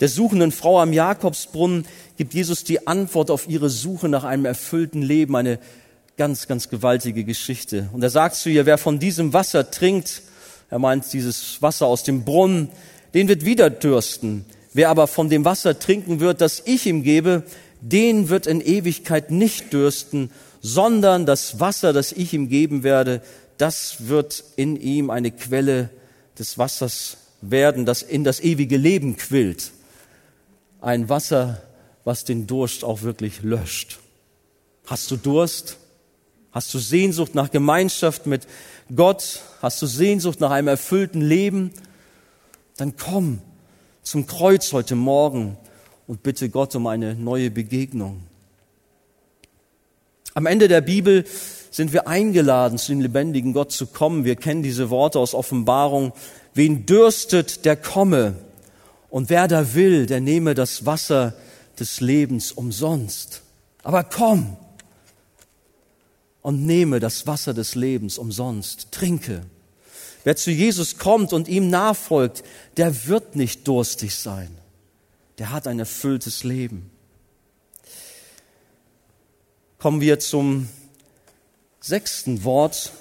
Der 0.00 0.08
suchenden 0.08 0.50
Frau 0.50 0.80
am 0.80 0.92
Jakobsbrunnen 0.92 1.86
gibt 2.16 2.32
Jesus 2.32 2.64
die 2.64 2.86
Antwort 2.86 3.30
auf 3.30 3.48
ihre 3.48 3.68
Suche 3.68 4.08
nach 4.08 4.24
einem 4.24 4.46
erfüllten 4.46 5.02
Leben. 5.02 5.36
Eine 5.36 5.58
ganz, 6.20 6.46
ganz 6.46 6.68
gewaltige 6.68 7.24
Geschichte. 7.24 7.88
Und 7.94 8.02
er 8.02 8.10
sagt 8.10 8.34
zu 8.36 8.50
ihr, 8.50 8.66
wer 8.66 8.76
von 8.76 8.98
diesem 8.98 9.32
Wasser 9.32 9.70
trinkt, 9.70 10.20
er 10.68 10.78
meint 10.78 11.10
dieses 11.14 11.62
Wasser 11.62 11.86
aus 11.86 12.02
dem 12.02 12.26
Brunnen, 12.26 12.68
den 13.14 13.26
wird 13.26 13.46
wieder 13.46 13.70
dürsten. 13.70 14.44
Wer 14.74 14.90
aber 14.90 15.06
von 15.06 15.30
dem 15.30 15.46
Wasser 15.46 15.78
trinken 15.78 16.20
wird, 16.20 16.42
das 16.42 16.62
ich 16.66 16.84
ihm 16.84 17.04
gebe, 17.04 17.44
den 17.80 18.28
wird 18.28 18.46
in 18.46 18.60
Ewigkeit 18.60 19.30
nicht 19.30 19.72
dürsten, 19.72 20.30
sondern 20.60 21.24
das 21.24 21.58
Wasser, 21.58 21.94
das 21.94 22.12
ich 22.12 22.34
ihm 22.34 22.50
geben 22.50 22.82
werde, 22.82 23.22
das 23.56 24.08
wird 24.08 24.44
in 24.56 24.76
ihm 24.76 25.08
eine 25.08 25.30
Quelle 25.30 25.88
des 26.38 26.58
Wassers 26.58 27.16
werden, 27.40 27.86
das 27.86 28.02
in 28.02 28.24
das 28.24 28.40
ewige 28.40 28.76
Leben 28.76 29.16
quillt. 29.16 29.70
Ein 30.82 31.08
Wasser, 31.08 31.62
was 32.04 32.24
den 32.24 32.46
Durst 32.46 32.84
auch 32.84 33.00
wirklich 33.00 33.40
löscht. 33.40 34.00
Hast 34.84 35.10
du 35.10 35.16
Durst? 35.16 35.78
Hast 36.52 36.74
du 36.74 36.78
Sehnsucht 36.78 37.34
nach 37.34 37.50
Gemeinschaft 37.50 38.26
mit 38.26 38.46
Gott? 38.94 39.40
Hast 39.62 39.80
du 39.82 39.86
Sehnsucht 39.86 40.40
nach 40.40 40.50
einem 40.50 40.68
erfüllten 40.68 41.20
Leben? 41.20 41.72
Dann 42.76 42.96
komm 42.96 43.40
zum 44.02 44.26
Kreuz 44.26 44.72
heute 44.72 44.96
Morgen 44.96 45.56
und 46.08 46.22
bitte 46.24 46.48
Gott 46.48 46.74
um 46.74 46.88
eine 46.88 47.14
neue 47.14 47.50
Begegnung. 47.50 48.22
Am 50.34 50.46
Ende 50.46 50.66
der 50.66 50.80
Bibel 50.80 51.24
sind 51.70 51.92
wir 51.92 52.08
eingeladen, 52.08 52.78
zu 52.78 52.92
dem 52.92 53.00
lebendigen 53.00 53.52
Gott 53.52 53.70
zu 53.70 53.86
kommen. 53.86 54.24
Wir 54.24 54.34
kennen 54.34 54.62
diese 54.64 54.90
Worte 54.90 55.20
aus 55.20 55.34
Offenbarung. 55.34 56.12
Wen 56.54 56.84
dürstet, 56.84 57.64
der 57.64 57.76
komme. 57.76 58.34
Und 59.08 59.30
wer 59.30 59.46
da 59.46 59.74
will, 59.74 60.06
der 60.06 60.20
nehme 60.20 60.54
das 60.54 60.84
Wasser 60.84 61.34
des 61.78 62.00
Lebens 62.00 62.50
umsonst. 62.50 63.42
Aber 63.82 64.02
komm 64.02 64.56
und 66.42 66.64
nehme 66.64 67.00
das 67.00 67.26
Wasser 67.26 67.54
des 67.54 67.74
Lebens 67.74 68.18
umsonst. 68.18 68.92
Trinke. 68.92 69.42
Wer 70.24 70.36
zu 70.36 70.50
Jesus 70.50 70.98
kommt 70.98 71.32
und 71.32 71.48
ihm 71.48 71.70
nachfolgt, 71.70 72.44
der 72.76 73.06
wird 73.06 73.36
nicht 73.36 73.66
durstig 73.66 74.14
sein. 74.14 74.50
Der 75.38 75.50
hat 75.50 75.66
ein 75.66 75.78
erfülltes 75.78 76.44
Leben. 76.44 76.90
Kommen 79.78 80.02
wir 80.02 80.18
zum 80.18 80.68
sechsten 81.80 82.44
Wort. 82.44 82.92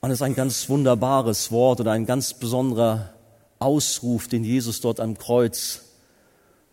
Und 0.00 0.10
es 0.10 0.18
ist 0.18 0.22
ein 0.22 0.34
ganz 0.34 0.68
wunderbares 0.68 1.52
Wort 1.52 1.80
oder 1.80 1.92
ein 1.92 2.06
ganz 2.06 2.34
besonderer 2.34 3.14
Ausruf, 3.60 4.28
den 4.28 4.44
Jesus 4.44 4.80
dort 4.80 5.00
am 5.00 5.16
Kreuz 5.16 5.82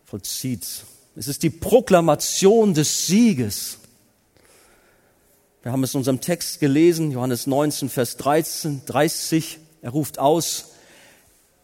vollzieht. 0.05 0.65
Es 1.15 1.27
ist 1.27 1.43
die 1.43 1.49
Proklamation 1.49 2.73
des 2.73 3.07
Sieges. 3.07 3.77
Wir 5.65 5.71
haben 5.71 5.83
es 5.83 5.95
in 5.95 5.97
unserem 5.97 6.21
Text 6.21 6.59
gelesen, 6.59 7.09
Johannes 7.09 7.47
19, 7.47 7.89
Vers 7.89 8.17
13, 8.17 8.83
30. 8.85 9.57
Er 9.81 9.89
ruft 9.89 10.19
aus, 10.19 10.73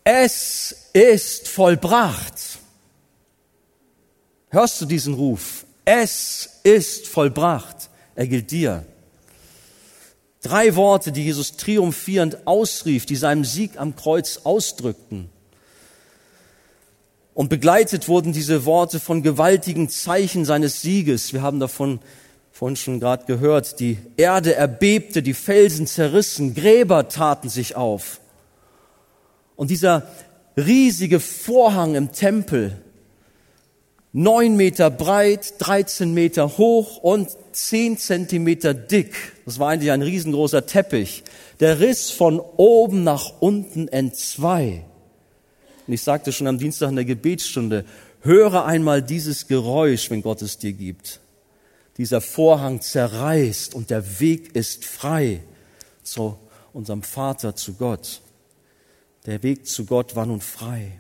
es 0.04 0.90
ist 0.94 1.48
vollbracht. 1.48 2.58
Hörst 4.50 4.82
du 4.82 4.88
diesen 4.88 5.14
Ruf? 5.14 5.68
Es 5.86 6.62
ist 6.64 7.08
vollbracht. 7.10 7.92
Er 8.16 8.26
gilt 8.26 8.50
dir. 8.50 8.88
Drei 10.42 10.76
Worte, 10.76 11.12
die 11.12 11.26
Jesus 11.26 11.58
triumphierend 11.58 12.48
ausrief, 12.48 13.06
die 13.06 13.16
seinem 13.16 13.46
Sieg 13.46 13.80
am 13.80 13.96
Kreuz 13.96 14.40
ausdrückten. 14.46 15.30
Und 17.36 17.50
begleitet 17.50 18.08
wurden 18.08 18.34
diese 18.34 18.66
Worte 18.66 19.00
von 19.00 19.22
gewaltigen 19.22 19.90
Zeichen 19.90 20.44
seines 20.44 20.82
Sieges. 20.82 21.34
Wir 21.34 21.44
haben 21.44 21.60
davon 21.60 22.00
vorhin 22.62 22.76
schon 22.76 23.00
gerade 23.00 23.26
gehört, 23.26 23.80
die 23.80 23.98
Erde 24.18 24.54
erbebte, 24.54 25.24
die 25.24 25.34
Felsen 25.34 25.88
zerrissen, 25.88 26.54
Gräber 26.54 27.10
taten 27.10 27.50
sich 27.50 27.76
auf. 27.76 28.22
Und 29.56 29.72
dieser 29.72 30.04
riesige 30.56 31.20
Vorhang 31.20 31.96
im 31.96 32.12
Tempel, 32.12 32.80
neun 34.14 34.58
Meter 34.58 34.92
breit, 34.92 35.56
13 35.58 36.14
Meter 36.14 36.60
hoch 36.60 36.98
und 36.98 37.30
zehn 37.52 37.98
Zentimeter 37.98 38.76
dick, 38.76 39.16
das 39.44 39.58
war 39.58 39.70
eigentlich 39.70 39.90
ein 39.90 40.04
riesengroßer 40.04 40.68
Teppich, 40.68 41.24
der 41.62 41.80
riss 41.80 42.12
von 42.12 42.40
oben 42.40 43.04
nach 43.04 43.42
unten 43.42 43.88
entzwei. 43.88 44.86
Und 45.88 45.94
ich 45.96 46.04
sagte 46.04 46.32
schon 46.32 46.46
am 46.46 46.60
Dienstag 46.60 46.90
in 46.90 46.96
der 46.96 47.06
Gebetsstunde, 47.06 47.86
höre 48.20 48.66
einmal 48.66 49.02
dieses 49.02 49.48
Geräusch, 49.48 50.12
wenn 50.12 50.22
Gott 50.22 50.44
es 50.44 50.60
dir 50.60 50.74
gibt 50.74 51.21
dieser 52.02 52.20
Vorhang 52.20 52.82
zerreißt 52.82 53.76
und 53.76 53.92
der 53.92 54.20
Weg 54.20 54.56
ist 54.56 54.86
frei 54.86 55.44
zu 56.02 56.36
unserem 56.74 57.04
Vater, 57.04 57.56
zu 57.56 57.74
Gott. 57.74 58.22
Der 59.28 59.44
Weg 59.44 59.68
zu 59.68 59.86
Gott 59.86 60.16
war 60.16 60.26
nun 60.26 60.42
frei. 60.42 61.00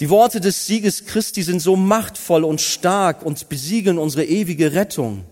Die 0.00 0.10
Worte 0.10 0.40
des 0.40 0.66
Sieges 0.66 1.06
Christi 1.06 1.44
sind 1.44 1.60
so 1.60 1.76
machtvoll 1.76 2.42
und 2.42 2.60
stark 2.60 3.24
und 3.24 3.48
besiegeln 3.48 3.98
unsere 3.98 4.24
ewige 4.24 4.72
Rettung. 4.72 5.24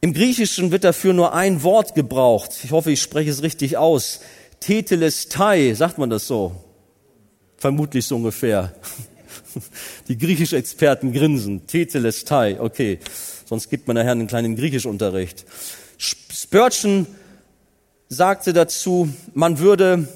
Im 0.00 0.14
Griechischen 0.14 0.70
wird 0.70 0.84
dafür 0.84 1.12
nur 1.12 1.34
ein 1.34 1.64
Wort 1.64 1.96
gebraucht. 1.96 2.52
Ich 2.62 2.70
hoffe, 2.70 2.92
ich 2.92 3.02
spreche 3.02 3.30
es 3.30 3.42
richtig 3.42 3.76
aus. 3.76 4.20
Tetelestai, 4.60 5.74
sagt 5.74 5.98
man 5.98 6.08
das 6.08 6.28
so? 6.28 6.54
Vermutlich 7.56 8.06
so 8.06 8.14
ungefähr. 8.14 8.72
Die 10.08 10.18
griechischen 10.18 10.58
Experten 10.58 11.12
grinsen. 11.12 11.66
Tetelestai, 11.66 12.60
okay. 12.60 12.98
Sonst 13.44 13.70
gibt 13.70 13.86
man 13.86 13.96
nachher 13.96 14.12
einen 14.12 14.26
kleinen 14.26 14.56
Griechischunterricht. 14.56 15.44
Spurgeon 15.98 17.06
sagte 18.08 18.52
dazu, 18.52 19.08
man 19.34 19.58
würde 19.58 20.08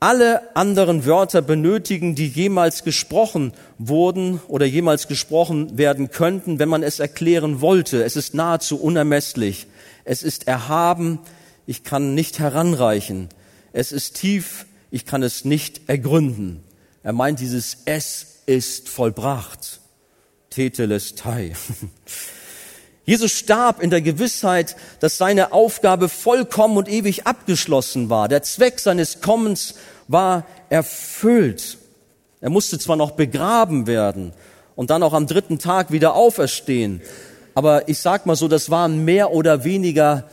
alle 0.00 0.54
anderen 0.54 1.06
Wörter 1.06 1.40
benötigen, 1.40 2.14
die 2.14 2.28
jemals 2.28 2.84
gesprochen 2.84 3.52
wurden 3.78 4.40
oder 4.48 4.66
jemals 4.66 5.08
gesprochen 5.08 5.78
werden 5.78 6.10
könnten, 6.10 6.58
wenn 6.58 6.68
man 6.68 6.82
es 6.82 7.00
erklären 7.00 7.60
wollte. 7.60 8.04
Es 8.04 8.16
ist 8.16 8.34
nahezu 8.34 8.80
unermesslich. 8.80 9.66
Es 10.04 10.22
ist 10.22 10.46
erhaben, 10.46 11.18
ich 11.66 11.82
kann 11.82 12.14
nicht 12.14 12.38
heranreichen. 12.38 13.28
Es 13.72 13.90
ist 13.90 14.16
tief, 14.16 14.66
ich 14.90 15.06
kann 15.06 15.22
es 15.22 15.44
nicht 15.44 15.88
ergründen. 15.88 16.62
Er 17.02 17.12
meint 17.12 17.40
dieses 17.40 17.78
Es 17.86 18.35
ist 18.46 18.88
vollbracht. 18.88 19.80
Tetelestai. 20.50 21.54
Jesus 23.04 23.32
starb 23.32 23.80
in 23.80 23.90
der 23.90 24.00
Gewissheit, 24.00 24.74
dass 24.98 25.18
seine 25.18 25.52
Aufgabe 25.52 26.08
vollkommen 26.08 26.76
und 26.76 26.88
ewig 26.88 27.26
abgeschlossen 27.26 28.10
war. 28.10 28.28
Der 28.28 28.42
Zweck 28.42 28.80
seines 28.80 29.20
Kommens 29.20 29.74
war 30.08 30.44
erfüllt. 30.70 31.78
Er 32.40 32.50
musste 32.50 32.78
zwar 32.78 32.96
noch 32.96 33.12
begraben 33.12 33.86
werden 33.86 34.32
und 34.74 34.90
dann 34.90 35.02
auch 35.02 35.12
am 35.12 35.26
dritten 35.26 35.58
Tag 35.58 35.92
wieder 35.92 36.14
auferstehen, 36.14 37.00
aber 37.54 37.88
ich 37.88 37.98
sag 38.00 38.26
mal 38.26 38.36
so, 38.36 38.48
das 38.48 38.70
waren 38.70 39.04
mehr 39.04 39.32
oder 39.32 39.64
weniger, 39.64 40.24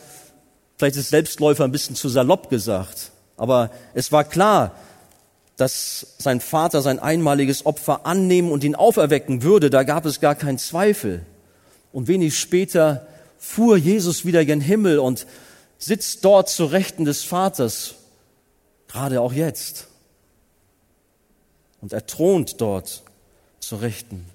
vielleicht 0.78 0.98
ist 0.98 1.10
Selbstläufer 1.10 1.64
ein 1.64 1.72
bisschen 1.72 1.96
zu 1.96 2.10
salopp 2.10 2.50
gesagt, 2.50 3.12
aber 3.38 3.72
es 3.94 4.12
war 4.12 4.26
klar, 4.26 4.76
dass 5.64 6.08
sein 6.18 6.42
Vater 6.42 6.82
sein 6.82 7.00
einmaliges 7.00 7.66
Opfer 7.66 8.06
annehmen 8.06 8.52
und 8.52 8.66
ihn 8.66 8.76
auferwecken 8.76 9.44
würde, 9.44 9.70
da 9.70 9.84
gab 9.84 10.06
es 10.06 10.20
gar 10.20 10.36
keinen 10.36 10.58
Zweifel. 10.58 11.26
Und 11.94 12.10
wenig 12.10 12.38
später 12.38 13.08
fuhr 13.38 13.78
Jesus 13.78 14.26
wieder 14.26 14.44
gen 14.44 14.60
Himmel 14.60 15.00
und 15.00 15.26
sitzt 15.78 16.26
dort 16.26 16.50
zu 16.50 16.66
Rechten 16.66 17.06
des 17.06 17.24
Vaters, 17.24 17.96
gerade 18.90 19.22
auch 19.22 19.32
jetzt. 19.32 19.88
Und 21.80 21.94
er 21.94 22.06
thront 22.08 22.60
dort 22.60 23.04
zu 23.62 23.78
Rechten. 23.78 24.26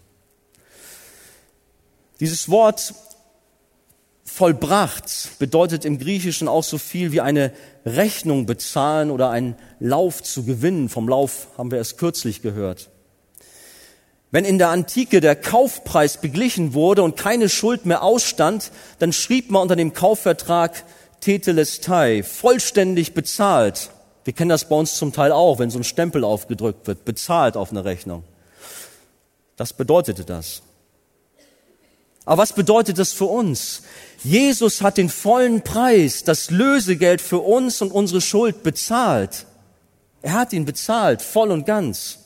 Dieses 2.20 2.49
Wort 2.49 2.95
vollbracht 4.39 5.41
bedeutet 5.41 5.84
im 5.84 5.99
Griechischen 5.99 6.47
auch 6.47 6.62
so 6.62 6.78
viel 6.78 7.11
wie 7.11 7.20
eine 7.20 7.51
Rechnung 7.84 8.47
bezahlen 8.47 9.11
oder 9.11 9.30
einen 9.30 9.57
Lauf 9.80 10.22
zu 10.22 10.45
gewinnen. 10.45 10.89
Vom 10.89 11.09
Lauf 11.09 11.49
haben 11.59 11.72
wir 11.72 11.80
es 11.80 11.97
kürzlich 11.97 12.41
gehört. 12.41 12.89
Wenn 14.30 14.45
in 14.45 14.59
der 14.59 14.68
Antike 14.68 15.20
der 15.20 15.34
Kaufpreis 15.34 16.20
beglichen 16.20 16.72
wurde 16.72 17.03
und 17.03 17.16
keine 17.16 17.49
Schuld 17.49 17.84
mehr 17.84 18.05
ausstand, 18.05 18.70
dann 19.01 19.12
schrieb 19.12 19.51
man 19.51 19.62
unter 19.62 19.74
dem 19.74 19.93
Kaufvertrag 19.93 20.84
Tetelestai, 21.20 22.22
vollständig 22.22 23.14
bezahlt. 23.14 23.91
Wir 24.22 24.34
kennen 24.34 24.51
das 24.51 24.68
bei 24.68 24.76
uns 24.76 24.95
zum 24.95 25.12
Teil 25.12 25.32
auch, 25.32 25.59
wenn 25.59 25.70
so 25.70 25.80
ein 25.80 25.84
Stempel 25.84 26.22
aufgedrückt 26.22 26.86
wird, 26.86 27.05
bezahlt 27.05 27.57
auf 27.57 27.72
eine 27.72 27.84
Rechnung. 27.84 28.22
Das 29.57 29.72
bedeutete 29.72 30.24
das. 30.24 30.62
Aber 32.29 32.43
was 32.43 32.53
bedeutet 32.53 32.99
das 32.99 33.14
für 33.14 33.24
uns? 33.24 33.81
Jesus 34.22 34.83
hat 34.83 34.99
den 34.99 35.09
vollen 35.09 35.62
Preis, 35.62 36.24
das 36.24 36.51
Lösegeld 36.51 37.22
für 37.22 37.39
uns 37.39 37.81
und 37.81 37.91
unsere 37.91 38.20
Schuld 38.20 38.62
bezahlt. 38.62 39.47
Er 40.20 40.35
hat 40.35 40.53
ihn 40.53 40.66
bezahlt, 40.66 41.22
voll 41.22 41.51
und 41.51 41.64
ganz. 41.64 42.18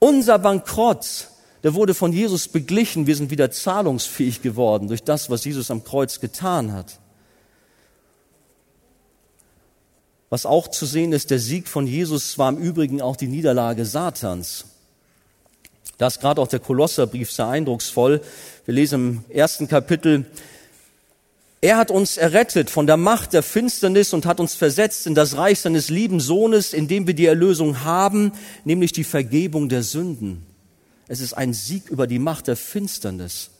Unser 0.00 0.40
Bankrott, 0.40 1.28
der 1.62 1.74
wurde 1.74 1.94
von 1.94 2.12
Jesus 2.12 2.48
beglichen. 2.48 3.06
Wir 3.06 3.14
sind 3.14 3.30
wieder 3.30 3.52
zahlungsfähig 3.52 4.42
geworden 4.42 4.88
durch 4.88 5.04
das, 5.04 5.30
was 5.30 5.44
Jesus 5.44 5.70
am 5.70 5.84
Kreuz 5.84 6.18
getan 6.18 6.72
hat. 6.72 6.98
Was 10.28 10.44
auch 10.44 10.66
zu 10.66 10.86
sehen 10.86 11.12
ist, 11.12 11.30
der 11.30 11.38
Sieg 11.38 11.68
von 11.68 11.86
Jesus 11.86 12.36
war 12.36 12.48
im 12.48 12.58
Übrigen 12.58 13.00
auch 13.00 13.14
die 13.14 13.28
Niederlage 13.28 13.84
Satans. 13.84 14.64
Da 15.98 16.08
ist 16.08 16.20
gerade 16.20 16.40
auch 16.40 16.48
der 16.48 16.60
Kolosserbrief 16.60 17.30
sehr 17.30 17.48
eindrucksvoll. 17.48 18.20
Wir 18.64 18.74
lesen 18.74 19.24
im 19.28 19.36
ersten 19.36 19.66
Kapitel, 19.66 20.26
er 21.62 21.78
hat 21.78 21.90
uns 21.90 22.18
errettet 22.18 22.68
von 22.68 22.86
der 22.86 22.98
Macht 22.98 23.32
der 23.32 23.42
Finsternis 23.42 24.12
und 24.12 24.26
hat 24.26 24.40
uns 24.40 24.54
versetzt 24.54 25.06
in 25.06 25.14
das 25.14 25.36
Reich 25.36 25.60
seines 25.60 25.88
lieben 25.88 26.20
Sohnes, 26.20 26.74
in 26.74 26.86
dem 26.86 27.06
wir 27.06 27.14
die 27.14 27.26
Erlösung 27.26 27.82
haben, 27.82 28.32
nämlich 28.64 28.92
die 28.92 29.04
Vergebung 29.04 29.68
der 29.68 29.82
Sünden. 29.82 30.44
Es 31.08 31.20
ist 31.20 31.32
ein 31.32 31.54
Sieg 31.54 31.88
über 31.88 32.06
die 32.06 32.18
Macht 32.18 32.48
der 32.48 32.56
Finsternis. 32.56 33.50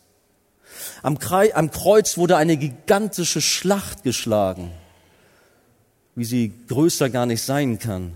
Am 1.03 1.19
Kreuz 1.19 2.19
wurde 2.19 2.37
eine 2.37 2.59
gigantische 2.59 3.41
Schlacht 3.41 4.03
geschlagen, 4.03 4.71
wie 6.15 6.25
sie 6.25 6.53
größer 6.69 7.09
gar 7.09 7.25
nicht 7.25 7.43
sein 7.43 7.79
kann. 7.79 8.13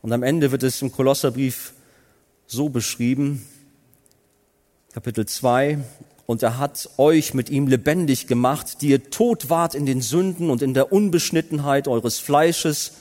Und 0.00 0.12
am 0.12 0.22
Ende 0.22 0.50
wird 0.50 0.62
es 0.62 0.80
im 0.80 0.92
Kolosserbrief 0.92 1.74
so 2.46 2.68
beschrieben, 2.68 3.44
Kapitel 4.92 5.26
2, 5.26 5.78
und 6.26 6.42
er 6.42 6.58
hat 6.58 6.90
euch 6.96 7.34
mit 7.34 7.50
ihm 7.50 7.66
lebendig 7.66 8.26
gemacht, 8.26 8.82
die 8.82 8.88
ihr 8.88 9.10
tot 9.10 9.50
wart 9.50 9.74
in 9.74 9.84
den 9.84 10.00
Sünden 10.00 10.50
und 10.50 10.62
in 10.62 10.74
der 10.74 10.92
Unbeschnittenheit 10.92 11.88
eures 11.88 12.18
Fleisches 12.18 12.92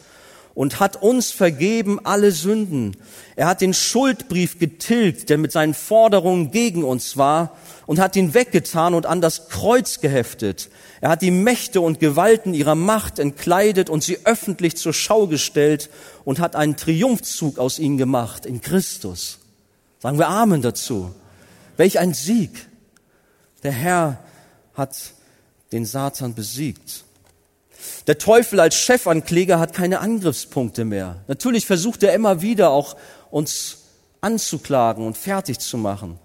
und 0.55 0.79
hat 0.79 1.01
uns 1.01 1.31
vergeben 1.31 1.99
alle 2.03 2.31
Sünden. 2.31 2.97
Er 3.35 3.47
hat 3.47 3.61
den 3.61 3.73
Schuldbrief 3.73 4.57
getilgt, 4.57 5.29
der 5.29 5.37
mit 5.37 5.51
seinen 5.51 5.73
Forderungen 5.73 6.51
gegen 6.51 6.83
uns 6.83 7.17
war, 7.17 7.55
und 7.85 7.99
hat 7.99 8.15
ihn 8.15 8.33
weggetan 8.33 8.95
und 8.95 9.05
an 9.05 9.21
das 9.21 9.49
Kreuz 9.49 9.99
geheftet. 9.99 10.69
Er 11.05 11.11
hat 11.11 11.21
die 11.21 11.29
Mächte 11.29 11.81
und 11.81 11.99
Gewalten 11.99 12.55
ihrer 12.55 12.73
Macht 12.73 13.19
entkleidet 13.19 13.91
und 13.91 14.03
sie 14.03 14.25
öffentlich 14.25 14.75
zur 14.75 14.91
Schau 14.91 15.27
gestellt 15.27 15.91
und 16.23 16.39
hat 16.39 16.55
einen 16.55 16.77
Triumphzug 16.77 17.59
aus 17.59 17.77
ihnen 17.77 17.99
gemacht 17.99 18.47
in 18.47 18.59
Christus. 18.59 19.37
Sagen 19.99 20.17
wir 20.17 20.29
Amen 20.29 20.63
dazu. 20.63 21.13
Welch 21.77 21.99
ein 21.99 22.15
Sieg. 22.15 22.49
Der 23.61 23.71
Herr 23.71 24.17
hat 24.73 24.95
den 25.71 25.85
Satan 25.85 26.33
besiegt. 26.33 27.03
Der 28.07 28.17
Teufel 28.17 28.59
als 28.59 28.73
Chefankläger 28.73 29.59
hat 29.59 29.73
keine 29.73 29.99
Angriffspunkte 29.99 30.85
mehr. 30.85 31.17
Natürlich 31.27 31.67
versucht 31.67 32.01
er 32.01 32.15
immer 32.15 32.41
wieder 32.41 32.71
auch 32.71 32.95
uns 33.29 33.77
anzuklagen 34.21 35.05
und 35.05 35.19
fertig 35.19 35.59
zu 35.59 35.77
machen. 35.77 36.17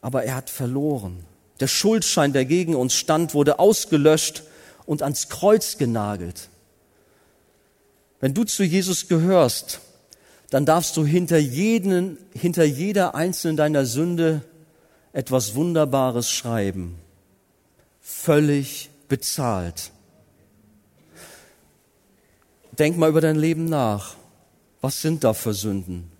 Aber 0.00 0.24
er 0.24 0.34
hat 0.34 0.50
verloren. 0.50 1.24
Der 1.60 1.68
Schuldschein, 1.68 2.32
der 2.32 2.44
gegen 2.44 2.74
uns 2.74 2.94
stand, 2.94 3.34
wurde 3.34 3.58
ausgelöscht 3.58 4.42
und 4.86 5.02
ans 5.02 5.28
Kreuz 5.28 5.78
genagelt. 5.78 6.48
Wenn 8.20 8.34
du 8.34 8.44
zu 8.44 8.64
Jesus 8.64 9.08
gehörst, 9.08 9.80
dann 10.50 10.66
darfst 10.66 10.96
du 10.96 11.04
hinter, 11.04 11.38
jeden, 11.38 12.18
hinter 12.32 12.64
jeder 12.64 13.14
einzelnen 13.14 13.56
deiner 13.56 13.86
Sünde 13.86 14.42
etwas 15.12 15.54
Wunderbares 15.54 16.30
schreiben. 16.30 16.98
Völlig 18.00 18.90
bezahlt. 19.08 19.90
Denk 22.78 22.96
mal 22.98 23.10
über 23.10 23.20
dein 23.20 23.36
Leben 23.36 23.66
nach. 23.66 24.16
Was 24.80 25.00
sind 25.00 25.24
da 25.24 25.32
für 25.34 25.54
Sünden? 25.54 26.10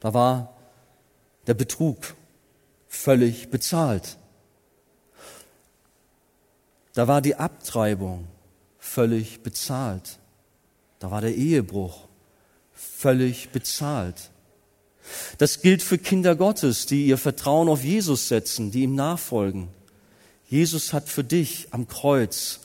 Da 0.00 0.14
war 0.14 0.56
der 1.46 1.54
Betrug 1.54 2.14
völlig 2.94 3.50
bezahlt. 3.50 4.16
Da 6.94 7.08
war 7.08 7.20
die 7.20 7.34
Abtreibung 7.34 8.26
völlig 8.78 9.42
bezahlt. 9.42 10.18
Da 11.00 11.10
war 11.10 11.20
der 11.20 11.34
Ehebruch 11.34 12.08
völlig 12.72 13.50
bezahlt. 13.50 14.30
Das 15.38 15.60
gilt 15.60 15.82
für 15.82 15.98
Kinder 15.98 16.36
Gottes, 16.36 16.86
die 16.86 17.06
ihr 17.06 17.18
Vertrauen 17.18 17.68
auf 17.68 17.84
Jesus 17.84 18.28
setzen, 18.28 18.70
die 18.70 18.84
ihm 18.84 18.94
nachfolgen. 18.94 19.68
Jesus 20.48 20.92
hat 20.92 21.08
für 21.08 21.24
dich 21.24 21.68
am 21.72 21.88
Kreuz 21.88 22.60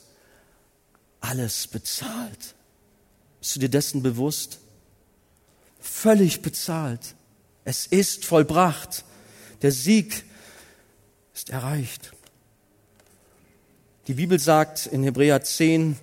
alles 1.20 1.66
bezahlt. 1.66 2.54
Bist 3.40 3.56
du 3.56 3.60
dir 3.60 3.68
dessen 3.68 4.02
bewusst? 4.02 4.60
Völlig 5.80 6.40
bezahlt. 6.40 7.14
Es 7.64 7.86
ist 7.86 8.24
vollbracht. 8.24 9.04
Der 9.62 9.72
Sieg 9.72 10.24
ist 11.34 11.50
erreicht. 11.50 12.12
Die 14.06 14.14
Bibel 14.14 14.38
sagt 14.38 14.86
in 14.86 15.02
Hebräer 15.02 15.42
10, 15.42 15.96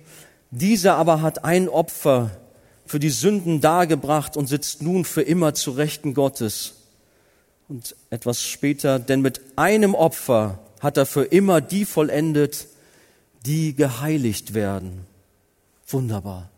dieser 0.50 0.96
aber 0.96 1.20
hat 1.20 1.44
ein 1.44 1.68
Opfer 1.68 2.30
für 2.86 2.98
die 2.98 3.10
Sünden 3.10 3.60
dargebracht 3.60 4.36
und 4.36 4.46
sitzt 4.46 4.82
nun 4.82 5.04
für 5.04 5.22
immer 5.22 5.54
zu 5.54 5.72
Rechten 5.72 6.14
Gottes. 6.14 6.74
Und 7.68 7.94
etwas 8.08 8.42
später, 8.42 8.98
denn 8.98 9.20
mit 9.20 9.42
einem 9.56 9.94
Opfer 9.94 10.58
hat 10.80 10.96
er 10.96 11.04
für 11.04 11.24
immer 11.24 11.60
die 11.60 11.84
vollendet, 11.84 12.66
die 13.44 13.74
geheiligt 13.74 14.54
werden. 14.54 15.06
Wunderbar. 15.86 16.48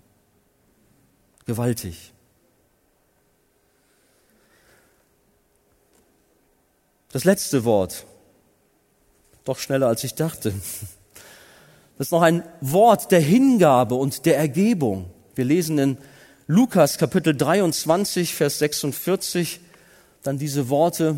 Gewaltig. 1.47 2.13
Das 7.13 7.25
letzte 7.25 7.65
Wort. 7.65 8.07
Doch 9.45 9.59
schneller 9.59 9.89
als 9.89 10.05
ich 10.05 10.15
dachte. 10.15 10.53
Das 11.99 12.07
ist 12.07 12.13
noch 12.13 12.23
ein 12.23 12.43
Wort 12.61 13.11
der 13.11 13.21
Hingabe 13.21 13.95
und 13.95 14.27
der 14.27 14.37
Ergebung. 14.39 15.11
Wir 15.35 15.45
lesen 15.45 15.79
in 15.79 15.99
Lukas 16.47 16.99
Kapitel 16.99 17.37
23, 17.37 18.35
Vers 18.35 18.59
46 18.59 19.61
dann 20.23 20.39
diese 20.39 20.69
Worte, 20.69 21.17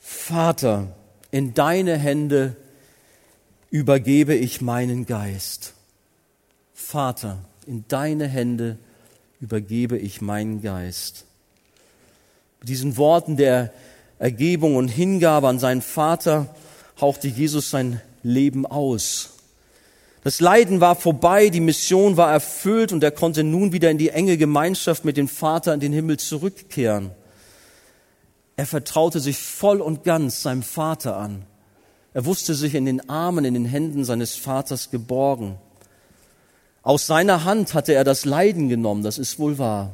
Vater, 0.00 0.94
in 1.30 1.54
deine 1.54 1.96
Hände 1.96 2.56
übergebe 3.70 4.34
ich 4.34 4.60
meinen 4.60 5.04
Geist. 5.04 5.74
Vater, 6.72 7.38
in 7.66 7.84
deine 7.88 8.26
Hände 8.26 8.78
übergebe 9.40 9.98
ich 9.98 10.20
meinen 10.20 10.62
Geist. 10.62 11.24
Mit 12.60 12.68
diesen 12.68 12.96
Worten 12.96 13.36
der 13.36 13.72
Ergebung 14.18 14.76
und 14.76 14.88
Hingabe 14.88 15.48
an 15.48 15.58
seinen 15.58 15.82
Vater 15.82 16.54
hauchte 17.00 17.28
Jesus 17.28 17.70
sein 17.70 18.00
Leben 18.22 18.66
aus. 18.66 19.30
Das 20.22 20.40
Leiden 20.40 20.80
war 20.80 20.96
vorbei, 20.96 21.50
die 21.50 21.60
Mission 21.60 22.16
war 22.16 22.32
erfüllt 22.32 22.92
und 22.92 23.04
er 23.04 23.10
konnte 23.10 23.44
nun 23.44 23.72
wieder 23.72 23.90
in 23.90 23.98
die 23.98 24.08
enge 24.08 24.38
Gemeinschaft 24.38 25.04
mit 25.04 25.18
dem 25.18 25.28
Vater 25.28 25.74
in 25.74 25.80
den 25.80 25.92
Himmel 25.92 26.18
zurückkehren. 26.18 27.10
Er 28.56 28.66
vertraute 28.66 29.20
sich 29.20 29.36
voll 29.36 29.80
und 29.80 30.04
ganz 30.04 30.42
seinem 30.42 30.62
Vater 30.62 31.16
an. 31.16 31.44
Er 32.14 32.24
wusste 32.24 32.54
sich 32.54 32.74
in 32.74 32.86
den 32.86 33.10
Armen, 33.10 33.44
in 33.44 33.54
den 33.54 33.64
Händen 33.66 34.04
seines 34.04 34.34
Vaters 34.36 34.90
geborgen. 34.90 35.56
Aus 36.82 37.06
seiner 37.06 37.44
Hand 37.44 37.74
hatte 37.74 37.92
er 37.92 38.04
das 38.04 38.24
Leiden 38.24 38.68
genommen, 38.68 39.02
das 39.02 39.18
ist 39.18 39.38
wohl 39.38 39.58
wahr. 39.58 39.92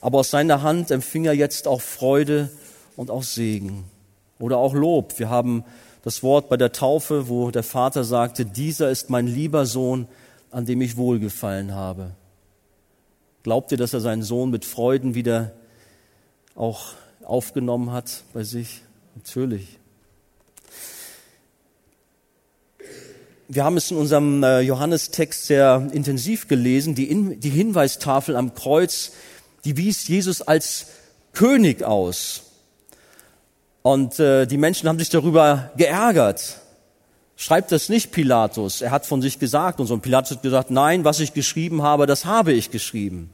Aber 0.00 0.18
aus 0.18 0.30
seiner 0.30 0.62
Hand 0.62 0.90
empfing 0.90 1.24
er 1.24 1.32
jetzt 1.32 1.66
auch 1.68 1.80
Freude 1.80 2.50
und 2.96 3.10
auch 3.10 3.22
Segen 3.22 3.84
oder 4.38 4.58
auch 4.58 4.74
Lob. 4.74 5.18
Wir 5.18 5.28
haben 5.28 5.64
das 6.02 6.22
Wort 6.22 6.48
bei 6.48 6.56
der 6.56 6.72
Taufe, 6.72 7.28
wo 7.28 7.50
der 7.50 7.62
Vater 7.62 8.04
sagte, 8.04 8.44
dieser 8.44 8.90
ist 8.90 9.10
mein 9.10 9.26
lieber 9.26 9.66
Sohn, 9.66 10.06
an 10.50 10.66
dem 10.66 10.80
ich 10.80 10.96
wohlgefallen 10.96 11.74
habe. 11.74 12.12
Glaubt 13.42 13.72
ihr, 13.72 13.78
dass 13.78 13.92
er 13.92 14.00
seinen 14.00 14.22
Sohn 14.22 14.50
mit 14.50 14.64
Freuden 14.64 15.14
wieder 15.14 15.52
auch 16.54 16.92
aufgenommen 17.24 17.92
hat 17.92 18.24
bei 18.32 18.44
sich? 18.44 18.82
Natürlich. 19.14 19.78
Wir 23.48 23.64
haben 23.64 23.76
es 23.76 23.90
in 23.90 23.98
unserem 23.98 24.42
äh, 24.42 24.60
Johannestext 24.60 25.46
sehr 25.46 25.88
intensiv 25.92 26.48
gelesen. 26.48 26.94
Die, 26.94 27.36
die 27.38 27.50
Hinweistafel 27.50 28.36
am 28.36 28.54
Kreuz, 28.54 29.12
die 29.64 29.76
wies 29.76 30.08
Jesus 30.08 30.40
als 30.42 30.86
König 31.32 31.82
aus. 31.82 32.42
Und 33.86 34.18
äh, 34.18 34.46
die 34.46 34.56
Menschen 34.56 34.88
haben 34.88 34.98
sich 34.98 35.10
darüber 35.10 35.70
geärgert. 35.76 36.56
Schreibt 37.36 37.70
das 37.70 37.90
nicht 37.90 38.12
Pilatus. 38.12 38.80
Er 38.80 38.90
hat 38.90 39.04
von 39.04 39.20
sich 39.20 39.38
gesagt 39.38 39.78
und 39.78 39.86
so. 39.86 39.92
Und 39.92 40.00
Pilatus 40.00 40.38
hat 40.38 40.42
gesagt, 40.42 40.70
nein, 40.70 41.04
was 41.04 41.20
ich 41.20 41.34
geschrieben 41.34 41.82
habe, 41.82 42.06
das 42.06 42.24
habe 42.24 42.54
ich 42.54 42.70
geschrieben. 42.70 43.28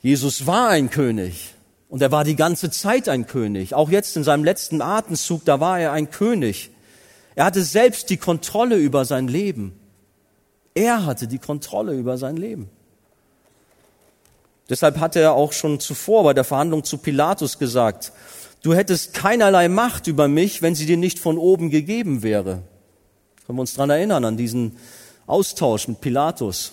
Jesus 0.00 0.46
war 0.46 0.70
ein 0.70 0.88
König. 0.88 1.52
Und 1.90 2.00
er 2.00 2.10
war 2.12 2.24
die 2.24 2.34
ganze 2.34 2.70
Zeit 2.70 3.10
ein 3.10 3.26
König. 3.26 3.74
Auch 3.74 3.90
jetzt 3.90 4.16
in 4.16 4.24
seinem 4.24 4.42
letzten 4.42 4.80
Atemzug, 4.80 5.44
da 5.44 5.60
war 5.60 5.78
er 5.78 5.92
ein 5.92 6.10
König. 6.10 6.70
Er 7.34 7.44
hatte 7.44 7.62
selbst 7.62 8.08
die 8.08 8.16
Kontrolle 8.16 8.76
über 8.76 9.04
sein 9.04 9.28
Leben. 9.28 9.78
Er 10.74 11.04
hatte 11.04 11.28
die 11.28 11.38
Kontrolle 11.38 11.92
über 11.92 12.16
sein 12.16 12.38
Leben. 12.38 12.70
Deshalb 14.70 14.98
hat 14.98 15.14
er 15.14 15.34
auch 15.34 15.52
schon 15.52 15.78
zuvor 15.78 16.24
bei 16.24 16.32
der 16.32 16.44
Verhandlung 16.44 16.84
zu 16.84 16.96
Pilatus 16.96 17.58
gesagt, 17.58 18.12
du 18.66 18.74
hättest 18.74 19.14
keinerlei 19.14 19.68
Macht 19.68 20.08
über 20.08 20.26
mich, 20.26 20.60
wenn 20.60 20.74
sie 20.74 20.86
dir 20.86 20.96
nicht 20.96 21.20
von 21.20 21.38
oben 21.38 21.70
gegeben 21.70 22.24
wäre. 22.24 22.62
Können 23.46 23.58
wir 23.58 23.60
uns 23.60 23.74
dran 23.74 23.90
erinnern, 23.90 24.24
an 24.24 24.36
diesen 24.36 24.76
Austausch 25.28 25.86
mit 25.86 26.00
Pilatus. 26.00 26.72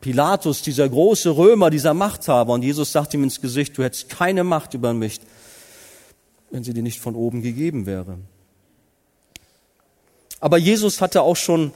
Pilatus, 0.00 0.62
dieser 0.62 0.88
große 0.88 1.36
Römer, 1.36 1.70
dieser 1.70 1.92
Machthaber, 1.92 2.52
und 2.52 2.62
Jesus 2.62 2.92
sagt 2.92 3.14
ihm 3.14 3.24
ins 3.24 3.40
Gesicht, 3.40 3.76
du 3.76 3.82
hättest 3.82 4.10
keine 4.10 4.44
Macht 4.44 4.74
über 4.74 4.94
mich, 4.94 5.20
wenn 6.52 6.62
sie 6.62 6.72
dir 6.72 6.84
nicht 6.84 7.00
von 7.00 7.16
oben 7.16 7.42
gegeben 7.42 7.84
wäre. 7.84 8.18
Aber 10.38 10.56
Jesus 10.56 11.00
hatte 11.00 11.22
auch 11.22 11.36
schon 11.36 11.72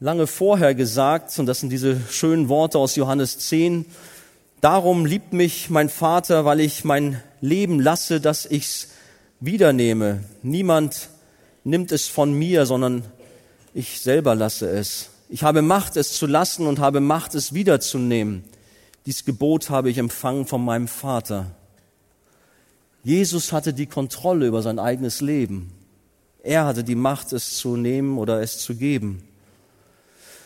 lange 0.00 0.26
vorher 0.26 0.74
gesagt, 0.74 1.38
und 1.38 1.46
das 1.46 1.60
sind 1.60 1.70
diese 1.70 2.00
schönen 2.10 2.48
Worte 2.48 2.78
aus 2.78 2.96
Johannes 2.96 3.38
10, 3.38 3.86
Darum 4.60 5.06
liebt 5.06 5.32
mich 5.32 5.70
mein 5.70 5.88
Vater, 5.88 6.44
weil 6.44 6.58
ich 6.58 6.82
mein 6.82 7.22
Leben 7.40 7.80
lasse, 7.80 8.20
dass 8.20 8.46
ich's 8.46 8.88
wiedernehme. 9.40 10.24
Niemand 10.42 11.08
nimmt 11.64 11.92
es 11.92 12.08
von 12.08 12.32
mir, 12.32 12.66
sondern 12.66 13.04
ich 13.74 14.00
selber 14.00 14.34
lasse 14.34 14.68
es. 14.68 15.10
Ich 15.28 15.42
habe 15.42 15.62
Macht, 15.62 15.96
es 15.96 16.12
zu 16.12 16.26
lassen 16.26 16.66
und 16.66 16.78
habe 16.78 17.00
Macht, 17.00 17.34
es 17.34 17.52
wiederzunehmen. 17.52 18.44
Dies 19.06 19.24
Gebot 19.24 19.70
habe 19.70 19.90
ich 19.90 19.98
empfangen 19.98 20.46
von 20.46 20.64
meinem 20.64 20.88
Vater. 20.88 21.46
Jesus 23.04 23.52
hatte 23.52 23.72
die 23.72 23.86
Kontrolle 23.86 24.46
über 24.46 24.62
sein 24.62 24.78
eigenes 24.78 25.20
Leben. 25.20 25.72
Er 26.42 26.64
hatte 26.64 26.84
die 26.84 26.94
Macht, 26.94 27.32
es 27.32 27.56
zu 27.56 27.76
nehmen 27.76 28.18
oder 28.18 28.42
es 28.42 28.58
zu 28.58 28.74
geben. 28.74 29.22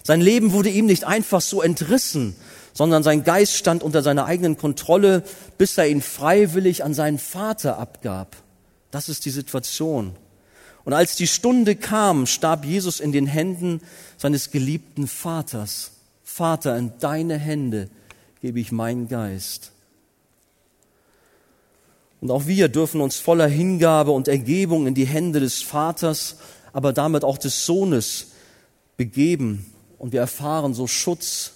Sein 0.03 0.21
Leben 0.21 0.53
wurde 0.53 0.69
ihm 0.69 0.87
nicht 0.87 1.05
einfach 1.05 1.41
so 1.41 1.63
entrissen, 1.63 2.35
sondern 2.73 3.03
sein 3.03 3.25
Geist 3.25 3.55
stand 3.55 3.83
unter 3.83 4.03
seiner 4.03 4.25
eigenen 4.25 4.57
Kontrolle, 4.57 5.23
bis 5.59 5.77
er 5.79 5.89
ihn 5.89 6.03
freiwillig 6.03 6.85
an 6.85 6.95
seinen 6.95 7.19
Vater 7.19 7.79
abgab. 7.79 8.37
Das 8.91 9.09
ist 9.09 9.25
die 9.25 9.31
Situation. 9.31 10.15
Und 10.85 10.93
als 10.93 11.17
die 11.17 11.27
Stunde 11.27 11.77
kam, 11.77 12.27
starb 12.27 12.65
Jesus 12.65 13.01
in 13.01 13.13
den 13.13 13.27
Händen 13.27 13.81
seines 14.17 14.51
geliebten 14.51 15.07
Vaters. 15.07 15.93
Vater, 16.25 16.77
in 16.77 16.93
deine 16.99 17.39
Hände 17.39 17.89
gebe 18.41 18.59
ich 18.59 18.73
meinen 18.73 19.09
Geist. 19.09 19.71
Und 22.21 22.31
auch 22.31 22.47
wir 22.47 22.69
dürfen 22.69 23.01
uns 23.01 23.17
voller 23.17 23.49
Hingabe 23.49 24.13
und 24.13 24.29
Ergebung 24.29 24.87
in 24.87 24.95
die 24.95 25.07
Hände 25.07 25.41
des 25.41 25.63
Vaters, 25.63 26.37
aber 26.73 26.93
damit 26.93 27.25
auch 27.25 27.39
des 27.39 27.67
Sohnes 27.67 28.29
begeben. 28.97 29.67
Und 29.99 30.13
wir 30.13 30.21
erfahren 30.21 30.75
so 30.75 30.87
Schutz, 30.87 31.52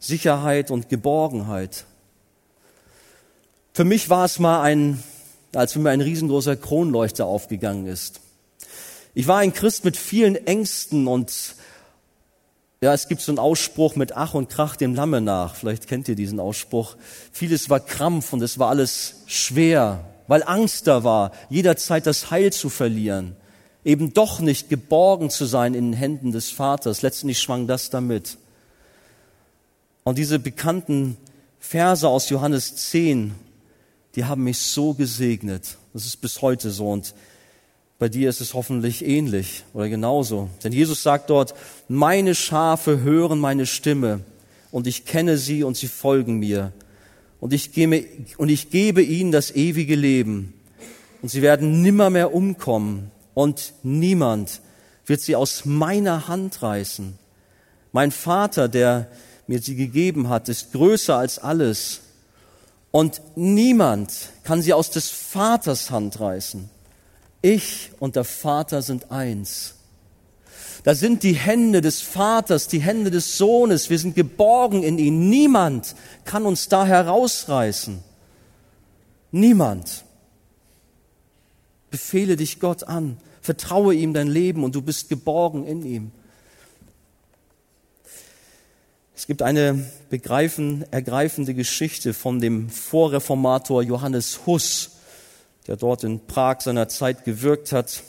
Sicherheit 0.00 0.70
und 0.70 0.88
Geborgenheit. 0.88 1.84
Für 3.72 3.84
mich 3.84 4.10
war 4.10 4.24
es 4.24 4.38
mal 4.38 4.62
ein, 4.62 5.02
als 5.54 5.74
für 5.74 5.78
mir 5.78 5.90
ein 5.90 6.00
riesengroßer 6.00 6.56
Kronleuchter 6.56 7.26
aufgegangen 7.26 7.86
ist. 7.86 8.20
Ich 9.14 9.26
war 9.26 9.38
ein 9.38 9.52
Christ 9.52 9.84
mit 9.84 9.96
vielen 9.96 10.34
Ängsten 10.46 11.06
und 11.06 11.54
ja, 12.82 12.94
es 12.94 13.08
gibt 13.08 13.20
so 13.20 13.30
einen 13.30 13.38
Ausspruch 13.38 13.94
mit 13.94 14.16
Ach 14.16 14.32
und 14.32 14.48
Krach 14.48 14.74
dem 14.74 14.94
Lamme 14.94 15.20
nach. 15.20 15.54
Vielleicht 15.54 15.86
kennt 15.86 16.08
ihr 16.08 16.14
diesen 16.14 16.40
Ausspruch. 16.40 16.96
Vieles 17.30 17.68
war 17.68 17.78
Krampf 17.78 18.32
und 18.32 18.40
es 18.40 18.58
war 18.58 18.70
alles 18.70 19.16
schwer, 19.26 20.06
weil 20.28 20.42
Angst 20.42 20.86
da 20.86 21.04
war, 21.04 21.32
jederzeit 21.50 22.06
das 22.06 22.30
Heil 22.30 22.54
zu 22.54 22.70
verlieren, 22.70 23.36
eben 23.84 24.14
doch 24.14 24.40
nicht 24.40 24.70
geborgen 24.70 25.28
zu 25.28 25.44
sein 25.44 25.74
in 25.74 25.92
den 25.92 25.98
Händen 25.98 26.32
des 26.32 26.50
Vaters. 26.50 27.02
Letztendlich 27.02 27.40
schwang 27.40 27.66
das 27.66 27.90
damit. 27.90 28.38
Und 30.04 30.18
diese 30.18 30.38
bekannten 30.38 31.16
Verse 31.58 32.08
aus 32.08 32.30
Johannes 32.30 32.76
10, 32.76 33.34
die 34.14 34.24
haben 34.24 34.44
mich 34.44 34.58
so 34.58 34.94
gesegnet. 34.94 35.76
Das 35.92 36.06
ist 36.06 36.16
bis 36.16 36.42
heute 36.42 36.70
so. 36.70 36.90
Und 36.90 37.14
bei 37.98 38.08
dir 38.08 38.30
ist 38.30 38.40
es 38.40 38.54
hoffentlich 38.54 39.04
ähnlich 39.04 39.64
oder 39.74 39.88
genauso. 39.88 40.48
Denn 40.64 40.72
Jesus 40.72 41.02
sagt 41.02 41.28
dort, 41.28 41.54
meine 41.86 42.34
Schafe 42.34 43.02
hören 43.02 43.38
meine 43.38 43.66
Stimme 43.66 44.20
und 44.70 44.86
ich 44.86 45.04
kenne 45.04 45.36
sie 45.36 45.64
und 45.64 45.76
sie 45.76 45.88
folgen 45.88 46.38
mir. 46.38 46.72
Und 47.40 47.52
ich, 47.52 47.72
gebe, 47.72 48.04
und 48.38 48.48
ich 48.48 48.70
gebe 48.70 49.02
ihnen 49.02 49.32
das 49.32 49.50
ewige 49.50 49.96
Leben. 49.96 50.54
Und 51.22 51.28
sie 51.28 51.42
werden 51.42 51.82
nimmer 51.82 52.10
mehr 52.10 52.34
umkommen 52.34 53.10
und 53.34 53.74
niemand 53.82 54.60
wird 55.06 55.20
sie 55.20 55.36
aus 55.36 55.64
meiner 55.64 56.28
Hand 56.28 56.62
reißen. 56.62 57.18
Mein 57.92 58.12
Vater, 58.12 58.68
der 58.68 59.08
mir 59.50 59.60
sie 59.60 59.74
gegeben 59.74 60.28
hat, 60.28 60.48
ist 60.48 60.70
größer 60.70 61.16
als 61.16 61.40
alles. 61.40 62.02
Und 62.92 63.20
niemand 63.34 64.12
kann 64.44 64.62
sie 64.62 64.72
aus 64.72 64.92
des 64.92 65.10
Vaters 65.10 65.90
Hand 65.90 66.20
reißen. 66.20 66.70
Ich 67.42 67.90
und 67.98 68.14
der 68.14 68.22
Vater 68.22 68.80
sind 68.80 69.10
eins. 69.10 69.74
Da 70.84 70.94
sind 70.94 71.24
die 71.24 71.32
Hände 71.32 71.80
des 71.80 72.00
Vaters, 72.00 72.68
die 72.68 72.80
Hände 72.80 73.10
des 73.10 73.38
Sohnes. 73.38 73.90
Wir 73.90 73.98
sind 73.98 74.14
geborgen 74.14 74.84
in 74.84 74.98
ihn. 74.98 75.28
Niemand 75.28 75.96
kann 76.24 76.46
uns 76.46 76.68
da 76.68 76.86
herausreißen. 76.86 77.98
Niemand. 79.32 80.04
Befehle 81.90 82.36
dich 82.36 82.60
Gott 82.60 82.84
an. 82.84 83.16
Vertraue 83.40 83.94
ihm 83.94 84.14
dein 84.14 84.28
Leben 84.28 84.62
und 84.62 84.76
du 84.76 84.80
bist 84.82 85.08
geborgen 85.08 85.66
in 85.66 85.84
ihm. 85.84 86.12
Es 89.20 89.26
gibt 89.26 89.42
eine 89.42 89.84
ergreifende 90.08 91.52
Geschichte 91.52 92.14
von 92.14 92.40
dem 92.40 92.70
Vorreformator 92.70 93.82
Johannes 93.82 94.46
Huss, 94.46 94.92
der 95.66 95.76
dort 95.76 96.04
in 96.04 96.26
Prag 96.26 96.62
seiner 96.62 96.88
Zeit 96.88 97.26
gewirkt 97.26 97.72
hat 97.72 98.02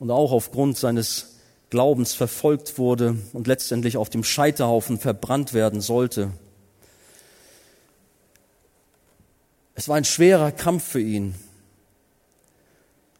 und 0.00 0.10
auch 0.10 0.32
aufgrund 0.32 0.76
seines 0.76 1.36
Glaubens 1.70 2.14
verfolgt 2.14 2.78
wurde 2.78 3.16
und 3.32 3.46
letztendlich 3.46 3.96
auf 3.96 4.10
dem 4.10 4.24
Scheiterhaufen 4.24 4.98
verbrannt 4.98 5.54
werden 5.54 5.80
sollte. 5.80 6.32
Es 9.76 9.88
war 9.88 9.94
ein 9.94 10.04
schwerer 10.04 10.50
Kampf 10.50 10.82
für 10.82 11.00
ihn. 11.00 11.36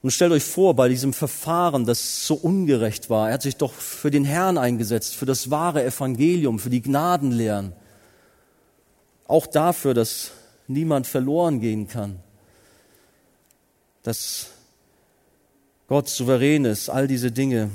Und 0.02 0.10
stellt 0.10 0.32
euch 0.32 0.44
vor, 0.44 0.74
bei 0.74 0.88
diesem 0.88 1.12
Verfahren, 1.12 1.84
das 1.84 2.26
so 2.26 2.34
ungerecht 2.34 3.10
war, 3.10 3.28
er 3.28 3.34
hat 3.34 3.42
sich 3.42 3.56
doch 3.56 3.72
für 3.72 4.10
den 4.10 4.24
Herrn 4.24 4.58
eingesetzt, 4.58 5.16
für 5.16 5.26
das 5.26 5.50
wahre 5.50 5.84
Evangelium, 5.84 6.58
für 6.58 6.70
die 6.70 6.82
Gnadenlehren. 6.82 7.72
Auch 9.26 9.46
dafür, 9.46 9.94
dass 9.94 10.30
niemand 10.68 11.06
verloren 11.06 11.60
gehen 11.60 11.88
kann. 11.88 12.20
Dass 14.02 14.46
Gott 15.88 16.08
souverän 16.08 16.64
ist, 16.64 16.88
all 16.88 17.08
diese 17.08 17.32
Dinge. 17.32 17.70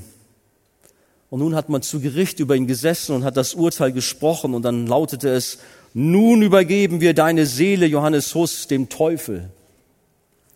Und 1.30 1.40
nun 1.40 1.56
hat 1.56 1.70
man 1.70 1.82
zu 1.82 2.02
Gericht 2.02 2.40
über 2.40 2.56
ihn 2.56 2.68
gesessen 2.68 3.16
und 3.16 3.24
hat 3.24 3.38
das 3.38 3.54
Urteil 3.54 3.94
gesprochen 3.94 4.54
und 4.54 4.64
dann 4.64 4.86
lautete 4.86 5.30
es, 5.30 5.60
nun 5.94 6.42
übergeben 6.42 7.02
wir 7.02 7.14
deine 7.14 7.46
Seele, 7.46 7.86
Johannes 7.86 8.34
Huss, 8.36 8.68
dem 8.68 8.90
Teufel. 8.90 9.50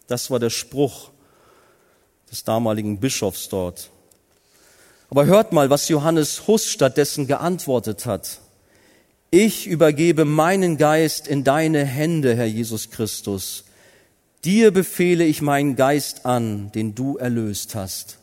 Das 0.08 0.32
war 0.32 0.40
der 0.40 0.50
Spruch 0.50 1.12
des 2.36 2.44
damaligen 2.44 3.00
Bischofs 3.00 3.48
dort. 3.48 3.90
Aber 5.10 5.26
hört 5.26 5.54
mal, 5.54 5.70
was 5.70 5.88
Johannes 5.88 6.48
Huss 6.48 6.70
stattdessen 6.70 7.28
geantwortet 7.28 8.06
hat. 8.06 8.42
Ich 9.32 9.68
übergebe 9.68 10.26
meinen 10.26 10.78
Geist 10.78 11.30
in 11.30 11.46
deine 11.46 11.86
Hände, 11.86 12.36
Herr 12.36 12.46
Jesus 12.46 12.90
Christus. 12.90 13.64
Dir 14.44 14.72
befehle 14.72 15.24
ich 15.24 15.42
meinen 15.42 15.78
Geist 15.78 16.26
an, 16.26 16.74
den 16.74 16.94
du 16.94 17.16
erlöst 17.16 17.74
hast. 17.74 18.18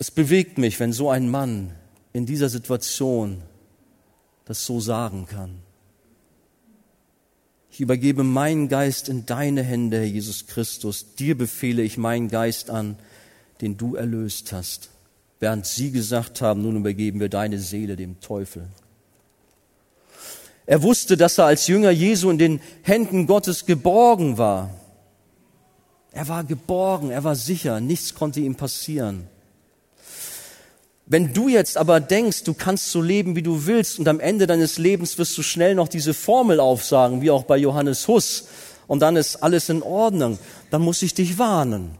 Es 0.00 0.10
bewegt 0.10 0.58
mich, 0.58 0.80
wenn 0.80 0.92
so 0.92 1.10
ein 1.10 1.30
Mann 1.30 1.76
in 2.12 2.26
dieser 2.26 2.48
Situation 2.48 3.40
das 4.46 4.66
so 4.66 4.80
sagen 4.80 5.26
kann. 5.26 5.63
Ich 7.74 7.80
übergebe 7.80 8.22
meinen 8.22 8.68
Geist 8.68 9.08
in 9.08 9.26
deine 9.26 9.64
Hände, 9.64 9.96
Herr 9.96 10.04
Jesus 10.04 10.46
Christus. 10.46 11.16
Dir 11.16 11.36
befehle 11.36 11.82
ich 11.82 11.98
meinen 11.98 12.28
Geist 12.28 12.70
an, 12.70 12.96
den 13.60 13.76
du 13.76 13.96
erlöst 13.96 14.52
hast. 14.52 14.90
Während 15.40 15.66
sie 15.66 15.90
gesagt 15.90 16.40
haben, 16.40 16.62
nun 16.62 16.76
übergeben 16.76 17.18
wir 17.18 17.28
deine 17.28 17.58
Seele 17.58 17.96
dem 17.96 18.20
Teufel. 18.20 18.68
Er 20.66 20.84
wusste, 20.84 21.16
dass 21.16 21.38
er 21.38 21.46
als 21.46 21.66
Jünger 21.66 21.90
Jesu 21.90 22.30
in 22.30 22.38
den 22.38 22.60
Händen 22.82 23.26
Gottes 23.26 23.66
geborgen 23.66 24.38
war. 24.38 24.70
Er 26.12 26.28
war 26.28 26.44
geborgen, 26.44 27.10
er 27.10 27.24
war 27.24 27.34
sicher, 27.34 27.80
nichts 27.80 28.14
konnte 28.14 28.38
ihm 28.38 28.54
passieren. 28.54 29.26
Wenn 31.14 31.32
du 31.32 31.46
jetzt 31.46 31.76
aber 31.76 32.00
denkst, 32.00 32.42
du 32.42 32.54
kannst 32.54 32.90
so 32.90 33.00
leben, 33.00 33.36
wie 33.36 33.42
du 33.42 33.66
willst, 33.66 34.00
und 34.00 34.08
am 34.08 34.18
Ende 34.18 34.48
deines 34.48 34.78
Lebens 34.78 35.16
wirst 35.16 35.38
du 35.38 35.42
schnell 35.44 35.76
noch 35.76 35.86
diese 35.86 36.12
Formel 36.12 36.58
aufsagen, 36.58 37.22
wie 37.22 37.30
auch 37.30 37.44
bei 37.44 37.56
Johannes 37.56 38.08
Huss, 38.08 38.48
und 38.88 38.98
dann 38.98 39.14
ist 39.14 39.36
alles 39.36 39.68
in 39.68 39.84
Ordnung, 39.84 40.40
dann 40.72 40.82
muss 40.82 41.02
ich 41.02 41.14
dich 41.14 41.38
warnen. 41.38 41.96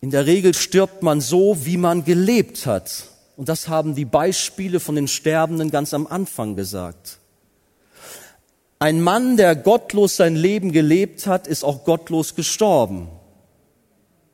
In 0.00 0.10
der 0.10 0.24
Regel 0.24 0.54
stirbt 0.54 1.02
man 1.02 1.20
so, 1.20 1.66
wie 1.66 1.76
man 1.76 2.06
gelebt 2.06 2.64
hat. 2.64 3.04
Und 3.36 3.50
das 3.50 3.68
haben 3.68 3.94
die 3.94 4.06
Beispiele 4.06 4.80
von 4.80 4.94
den 4.94 5.06
Sterbenden 5.06 5.70
ganz 5.70 5.92
am 5.92 6.06
Anfang 6.06 6.56
gesagt. 6.56 7.18
Ein 8.78 9.02
Mann, 9.02 9.36
der 9.36 9.54
gottlos 9.54 10.16
sein 10.16 10.34
Leben 10.34 10.72
gelebt 10.72 11.26
hat, 11.26 11.46
ist 11.46 11.62
auch 11.62 11.84
gottlos 11.84 12.34
gestorben. 12.36 13.10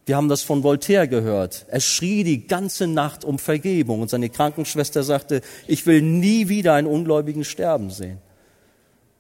Wir 0.09 0.17
haben 0.17 0.31
das 0.31 0.43
von 0.43 0.63
Voltaire 0.63 1.07
gehört. 1.07 1.67
Er 1.69 1.81
schrie 1.81 2.25
die 2.25 2.47
ganze 2.47 2.87
Nacht 2.87 3.27
um 3.27 3.39
Vergebung 3.39 4.01
und 4.01 4.09
seine 4.09 4.31
Krankenschwester 4.31 5.03
sagte, 5.03 5.43
ich 5.67 5.85
will 5.85 6.01
nie 6.01 6.49
wieder 6.49 6.73
einen 6.73 6.87
Ungläubigen 6.87 7.45
sterben 7.45 7.91
sehen. 7.91 8.17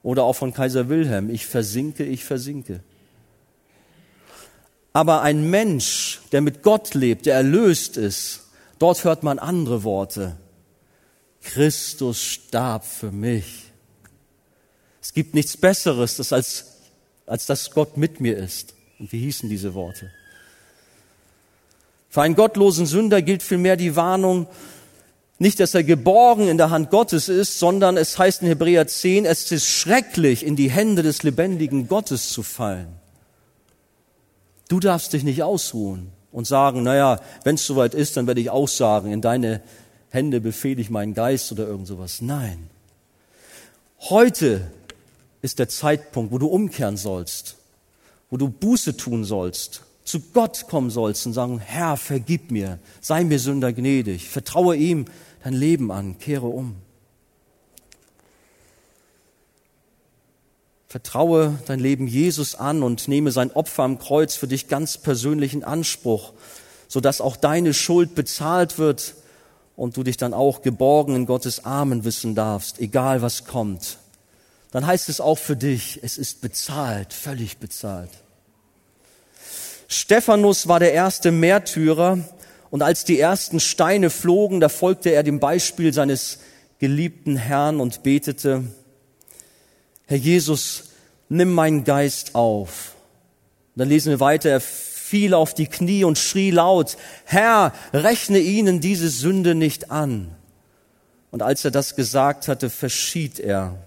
Oder 0.03 0.24
auch 0.24 0.32
von 0.32 0.55
Kaiser 0.55 0.89
Wilhelm, 0.89 1.28
ich 1.28 1.45
versinke, 1.45 2.05
ich 2.05 2.24
versinke. 2.24 2.80
Aber 4.95 5.20
ein 5.20 5.51
Mensch, 5.51 6.22
der 6.32 6.41
mit 6.41 6.62
Gott 6.62 6.95
lebt, 6.95 7.26
der 7.26 7.34
erlöst 7.34 7.99
ist, 7.99 8.47
dort 8.78 9.05
hört 9.05 9.22
man 9.22 9.39
andere 9.39 9.84
Worte. 9.84 10.39
Christus 11.43 12.22
starb 12.22 12.86
für 12.86 13.12
mich. 13.12 13.64
Es 15.03 15.12
gibt 15.12 15.34
nichts 15.34 15.59
Besseres, 15.59 16.32
als, 16.32 16.78
als 17.26 17.45
dass 17.45 17.72
Gott 17.72 17.99
mit 17.99 18.20
mir 18.20 18.39
ist. 18.39 18.74
Und 18.99 19.12
wie 19.12 19.18
hießen 19.18 19.51
diese 19.51 19.74
Worte? 19.74 20.11
Für 22.09 22.22
einen 22.22 22.34
gottlosen 22.34 22.86
Sünder 22.86 23.22
gilt 23.22 23.42
vielmehr 23.42 23.76
die 23.76 23.96
Warnung, 23.96 24.46
nicht, 25.40 25.61
dass 25.61 25.74
er 25.74 25.84
geborgen 25.84 26.48
in 26.48 26.59
der 26.59 26.70
Hand 26.70 26.90
Gottes 26.90 27.28
ist, 27.28 27.61
sondern 27.61 27.96
es 27.96 28.18
heißt 28.18 28.42
in 28.42 28.48
Hebräer 28.48 28.88
10, 28.88 29.24
es 29.24 29.52
ist 29.52 29.68
schrecklich, 29.68 30.44
in 30.44 30.56
die 30.56 30.70
Hände 30.70 31.04
des 31.04 31.22
lebendigen 31.22 31.86
Gottes 31.86 32.30
zu 32.30 32.42
fallen. 32.42 32.88
Du 34.68 34.80
darfst 34.80 35.12
dich 35.12 35.22
nicht 35.22 35.44
ausruhen 35.44 36.11
und 36.32 36.46
sagen, 36.46 36.82
naja, 36.82 37.20
wenn 37.44 37.54
es 37.54 37.66
soweit 37.66 37.94
ist, 37.94 38.16
dann 38.16 38.26
werde 38.26 38.40
ich 38.40 38.50
auch 38.50 38.66
sagen, 38.66 39.12
in 39.12 39.20
deine 39.20 39.62
Hände 40.11 40.40
befehle 40.40 40.80
ich 40.80 40.90
meinen 40.90 41.14
Geist 41.14 41.52
oder 41.52 41.68
irgend 41.68 41.86
sowas. 41.86 42.20
Nein. 42.20 42.68
Heute 44.00 44.72
ist 45.40 45.61
der 45.61 45.68
Zeitpunkt, 45.68 46.32
wo 46.32 46.38
du 46.38 46.48
umkehren 46.48 46.96
sollst, 46.96 47.56
wo 48.28 48.36
du 48.36 48.48
Buße 48.48 48.96
tun 48.96 49.24
sollst 49.24 49.82
zu 50.09 50.20
Gott 50.32 50.68
kommen 50.68 50.88
sollst 50.88 51.26
und 51.26 51.34
sagen, 51.34 51.59
Herr, 51.59 51.98
vergib 51.98 52.50
mir, 52.50 52.78
sei 53.02 53.24
mir 53.24 53.38
Sünder 53.38 53.74
gnädig, 53.74 54.28
vertraue 54.30 54.74
ihm 54.74 55.04
dein 55.44 55.52
Leben 55.52 55.92
an, 55.92 56.18
kehre 56.18 56.46
um. 56.46 56.76
Vertraue 60.86 61.59
dein 61.66 61.78
Leben 61.78 62.06
Jesus 62.06 62.54
an 62.54 62.82
und 62.82 63.06
nehme 63.06 63.32
sein 63.32 63.52
Opfer 63.52 63.82
am 63.82 63.98
Kreuz 63.98 64.34
für 64.34 64.48
dich 64.48 64.68
ganz 64.68 64.96
persönlich 64.96 65.52
in 65.52 65.62
Anspruch, 65.62 66.32
sodass 66.88 67.20
auch 67.20 67.36
deine 67.36 67.74
Schuld 67.74 68.14
bezahlt 68.14 68.78
wird 68.78 69.14
und 69.76 69.98
du 69.98 70.04
dich 70.04 70.16
dann 70.16 70.32
auch 70.32 70.62
geborgen 70.62 71.16
in 71.16 71.26
Gottes 71.26 71.66
Armen 71.66 72.04
wissen 72.04 72.34
darfst, 72.34 72.80
egal 72.80 73.20
was 73.20 73.44
kommt. 73.44 73.98
Dann 74.70 74.86
heißt 74.86 75.11
es 75.11 75.20
auch 75.20 75.36
für 75.36 75.56
dich, 75.56 76.00
es 76.02 76.16
ist 76.16 76.40
bezahlt, 76.40 77.12
völlig 77.12 77.59
bezahlt. 77.59 78.11
Stephanus 79.91 80.68
war 80.68 80.78
der 80.78 80.93
erste 80.93 81.32
Märtyrer 81.32 82.18
und 82.70 82.82
als 82.82 83.05
die 83.05 83.18
ersten 83.18 83.59
Steine 83.59 84.11
flogen, 84.11 84.61
da 84.61 84.68
folgte 84.68 85.11
er 85.11 85.22
dem 85.22 85.41
Beispiel 85.41 85.95
seines 85.95 86.41
geliebten 86.78 87.36
Herrn 87.36 87.80
und 87.80 88.03
betete, 88.03 88.64
Herr 90.07 90.18
Jesus, 90.18 90.91
nimm 91.30 91.53
meinen 91.53 91.84
Geist 91.84 92.34
auf. 92.34 92.95
Und 93.74 93.80
dann 93.80 93.89
lesen 93.89 94.11
wir 94.11 94.20
weiter, 94.20 94.51
er 94.51 94.61
fiel 94.61 95.32
auf 95.32 95.55
die 95.55 95.66
Knie 95.66 96.05
und 96.05 96.18
schrie 96.18 96.51
laut, 96.51 96.99
Herr, 97.24 97.72
rechne 97.95 98.39
ihnen 98.39 98.80
diese 98.80 99.09
Sünde 99.09 99.55
nicht 99.55 99.91
an. 99.91 100.34
Und 101.30 101.43
als 101.43 101.64
er 101.64 101.70
das 101.70 101.97
gesagt 101.97 102.47
hatte, 102.47 102.68
verschied 102.68 103.41
er. 103.41 103.78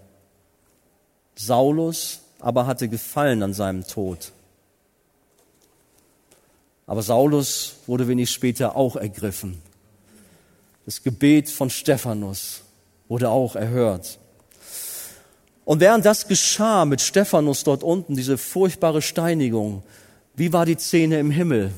Saulus 1.35 2.21
aber 2.39 2.65
hatte 2.65 2.87
Gefallen 2.89 3.43
an 3.43 3.53
seinem 3.53 3.85
Tod. 3.87 4.31
Aber 6.91 7.03
Saulus 7.03 7.75
wurde 7.87 8.09
wenig 8.09 8.29
später 8.31 8.75
auch 8.75 8.97
ergriffen. 8.97 9.61
Das 10.85 11.01
Gebet 11.01 11.49
von 11.49 11.69
Stephanus 11.69 12.63
wurde 13.07 13.29
auch 13.29 13.55
erhört. 13.55 14.19
Und 15.63 15.79
während 15.79 16.03
das 16.03 16.27
geschah 16.27 16.83
mit 16.83 16.99
Stephanus 16.99 17.63
dort 17.63 17.81
unten, 17.81 18.17
diese 18.17 18.37
furchtbare 18.37 19.01
Steinigung, 19.01 19.83
wie 20.35 20.51
war 20.51 20.65
die 20.65 20.75
Szene 20.75 21.17
im 21.19 21.31
Himmel? 21.31 21.71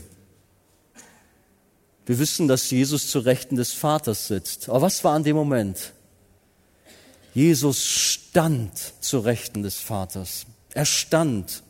Wir 2.07 2.18
wissen, 2.18 2.47
dass 2.47 2.72
Jesus 2.72 3.11
zu 3.11 3.20
Rechten 3.20 3.55
des 3.55 3.72
Vaters 3.72 4.26
sitzt. 4.26 4.68
Aber 4.68 4.82
was 4.82 5.03
war 5.03 5.14
an 5.14 5.24
dem 5.24 5.36
Moment? 5.36 5.93
Jesus 7.36 7.86
stand 7.86 8.72
zu 8.99 9.20
Rechten 9.20 9.61
des 9.61 9.76
Vaters. 9.76 10.47
Er 10.74 10.86
stand 10.86 11.61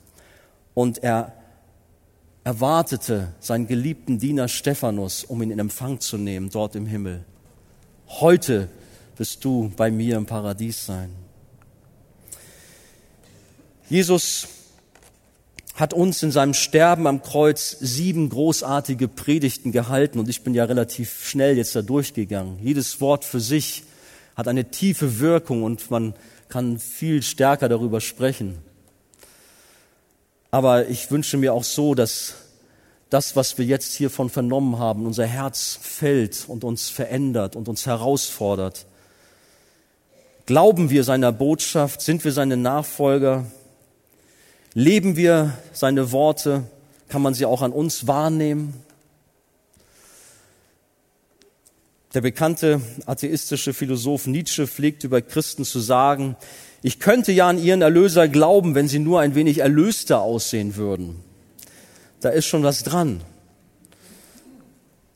und 0.76 1.04
er 1.04 1.43
erwartete 2.44 3.34
seinen 3.40 3.68
geliebten 3.68 4.20
Diener 4.20 4.48
Stephanus, 4.48 5.24
um 5.24 5.42
ihn 5.42 5.52
in 5.52 5.60
Empfang 5.60 6.00
zu 6.00 6.18
nehmen 6.18 6.50
dort 6.50 6.76
im 6.76 6.86
Himmel. 6.86 7.24
Heute 8.08 8.70
wirst 9.18 9.44
du 9.46 9.72
bei 9.76 9.92
mir 9.92 10.18
im 10.18 10.26
Paradies 10.26 10.86
sein. 10.86 11.10
Jesus 13.90 14.48
hat 15.76 15.94
uns 15.94 16.22
in 16.22 16.32
seinem 16.32 16.54
Sterben 16.54 17.08
am 17.08 17.22
Kreuz 17.24 17.78
sieben 17.80 18.30
großartige 18.30 19.08
Predigten 19.08 19.72
gehalten 19.72 20.20
und 20.20 20.30
ich 20.30 20.44
bin 20.44 20.54
ja 20.54 20.66
relativ 20.66 21.26
schnell 21.26 21.58
jetzt 21.58 21.76
da 21.76 21.82
durchgegangen. 21.82 22.60
Jedes 22.62 23.02
Wort 23.02 23.26
für 23.26 23.40
sich 23.40 23.84
hat 24.36 24.48
eine 24.48 24.70
tiefe 24.70 25.20
Wirkung 25.20 25.64
und 25.64 25.90
man 25.90 26.14
kann 26.50 26.78
viel 26.78 27.24
stärker 27.24 27.70
darüber 27.70 28.02
sprechen. 28.02 28.60
Aber 30.54 30.88
ich 30.88 31.10
wünsche 31.10 31.38
mir 31.38 31.52
auch 31.52 31.64
so, 31.64 31.96
dass 31.96 32.36
das, 33.10 33.36
was 33.36 33.58
wir 33.58 33.66
jetzt 33.66 33.96
hiervon 33.96 34.30
vernommen 34.30 34.78
haben, 34.78 35.08
unser 35.08 35.26
Herz 35.26 35.80
fällt 35.82 36.46
und 36.48 36.64
uns 36.64 36.92
verändert 36.92 37.56
und 37.56 37.68
uns 37.68 37.88
herausfordert. 37.88 38.86
Glauben 40.46 40.92
wir 40.92 41.04
seiner 41.04 41.32
Botschaft? 41.32 42.02
Sind 42.02 42.24
wir 42.24 42.32
seine 42.32 42.56
Nachfolger? 42.56 43.48
Leben 44.76 45.16
wir 45.16 45.58
seine 45.74 46.12
Worte? 46.12 46.66
Kann 47.08 47.24
man 47.24 47.34
sie 47.34 47.48
auch 47.48 47.64
an 47.64 47.72
uns 47.72 48.06
wahrnehmen? 48.06 48.80
Der 52.14 52.22
bekannte 52.22 52.80
atheistische 53.08 53.74
Philosoph 53.74 54.28
Nietzsche 54.28 54.68
pflegt 54.68 55.04
über 55.04 55.24
Christen 55.24 55.66
zu 55.66 55.80
sagen, 55.80 56.36
ich 56.84 57.00
könnte 57.00 57.32
ja 57.32 57.48
an 57.48 57.58
ihren 57.58 57.82
Erlöser 57.82 58.28
glauben, 58.28 58.76
wenn 58.76 58.90
sie 58.90 59.00
nur 59.00 59.22
ein 59.22 59.36
wenig 59.36 59.60
erlöster 59.60 60.22
aussehen 60.22 60.76
würden. 60.76 61.16
Da 62.20 62.30
ist 62.30 62.46
schon 62.46 62.64
was 62.64 62.84
dran. 62.84 63.22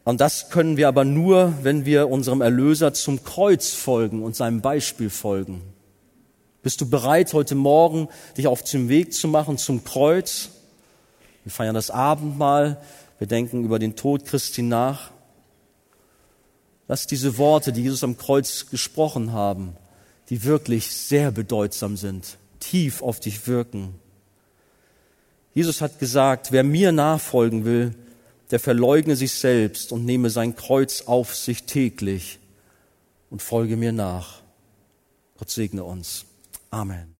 Und 0.05 0.21
das 0.21 0.49
können 0.49 0.77
wir 0.77 0.87
aber 0.87 1.03
nur, 1.03 1.53
wenn 1.63 1.85
wir 1.85 2.09
unserem 2.09 2.39
Erlöser 2.39 2.93
zum 2.93 3.25
Kreuz 3.25 3.73
folgen 3.73 4.23
und 4.23 4.37
seinem 4.37 4.61
Beispiel 4.61 5.09
folgen. 5.09 5.61
Bist 6.63 6.79
du 6.79 6.89
bereit, 6.89 7.33
heute 7.33 7.55
Morgen 7.55 8.07
dich 8.37 8.47
auf 8.47 8.63
den 8.63 8.87
Weg 8.87 9.13
zu 9.13 9.27
machen 9.27 9.57
zum 9.57 9.83
Kreuz? 9.83 10.49
Wir 11.43 11.51
feiern 11.51 11.75
das 11.75 11.91
Abendmahl. 11.91 12.81
Wir 13.19 13.27
denken 13.27 13.65
über 13.65 13.79
den 13.79 13.97
Tod 13.97 14.23
Christi 14.23 14.61
nach. 14.61 15.11
Lass 16.87 17.07
diese 17.07 17.37
Worte, 17.37 17.73
die 17.73 17.83
Jesus 17.83 18.05
am 18.05 18.17
Kreuz 18.17 18.67
gesprochen 18.69 19.33
haben, 19.33 19.75
die 20.29 20.43
wirklich 20.43 20.91
sehr 20.91 21.31
bedeutsam 21.31 21.97
sind, 21.97 22.37
tief 22.59 23.01
auf 23.01 23.19
dich 23.19 23.47
wirken. 23.47 23.95
Jesus 25.53 25.81
hat 25.81 25.99
gesagt, 25.99 26.51
wer 26.51 26.63
mir 26.63 26.91
nachfolgen 26.91 27.65
will, 27.65 27.95
der 28.51 28.59
verleugne 28.59 29.15
sich 29.15 29.33
selbst 29.33 29.91
und 29.91 30.05
nehme 30.05 30.29
sein 30.29 30.55
Kreuz 30.55 31.01
auf 31.01 31.35
sich 31.35 31.63
täglich 31.63 32.39
und 33.29 33.41
folge 33.41 33.75
mir 33.75 33.91
nach. 33.91 34.41
Gott 35.37 35.49
segne 35.49 35.83
uns. 35.83 36.25
Amen. 36.69 37.13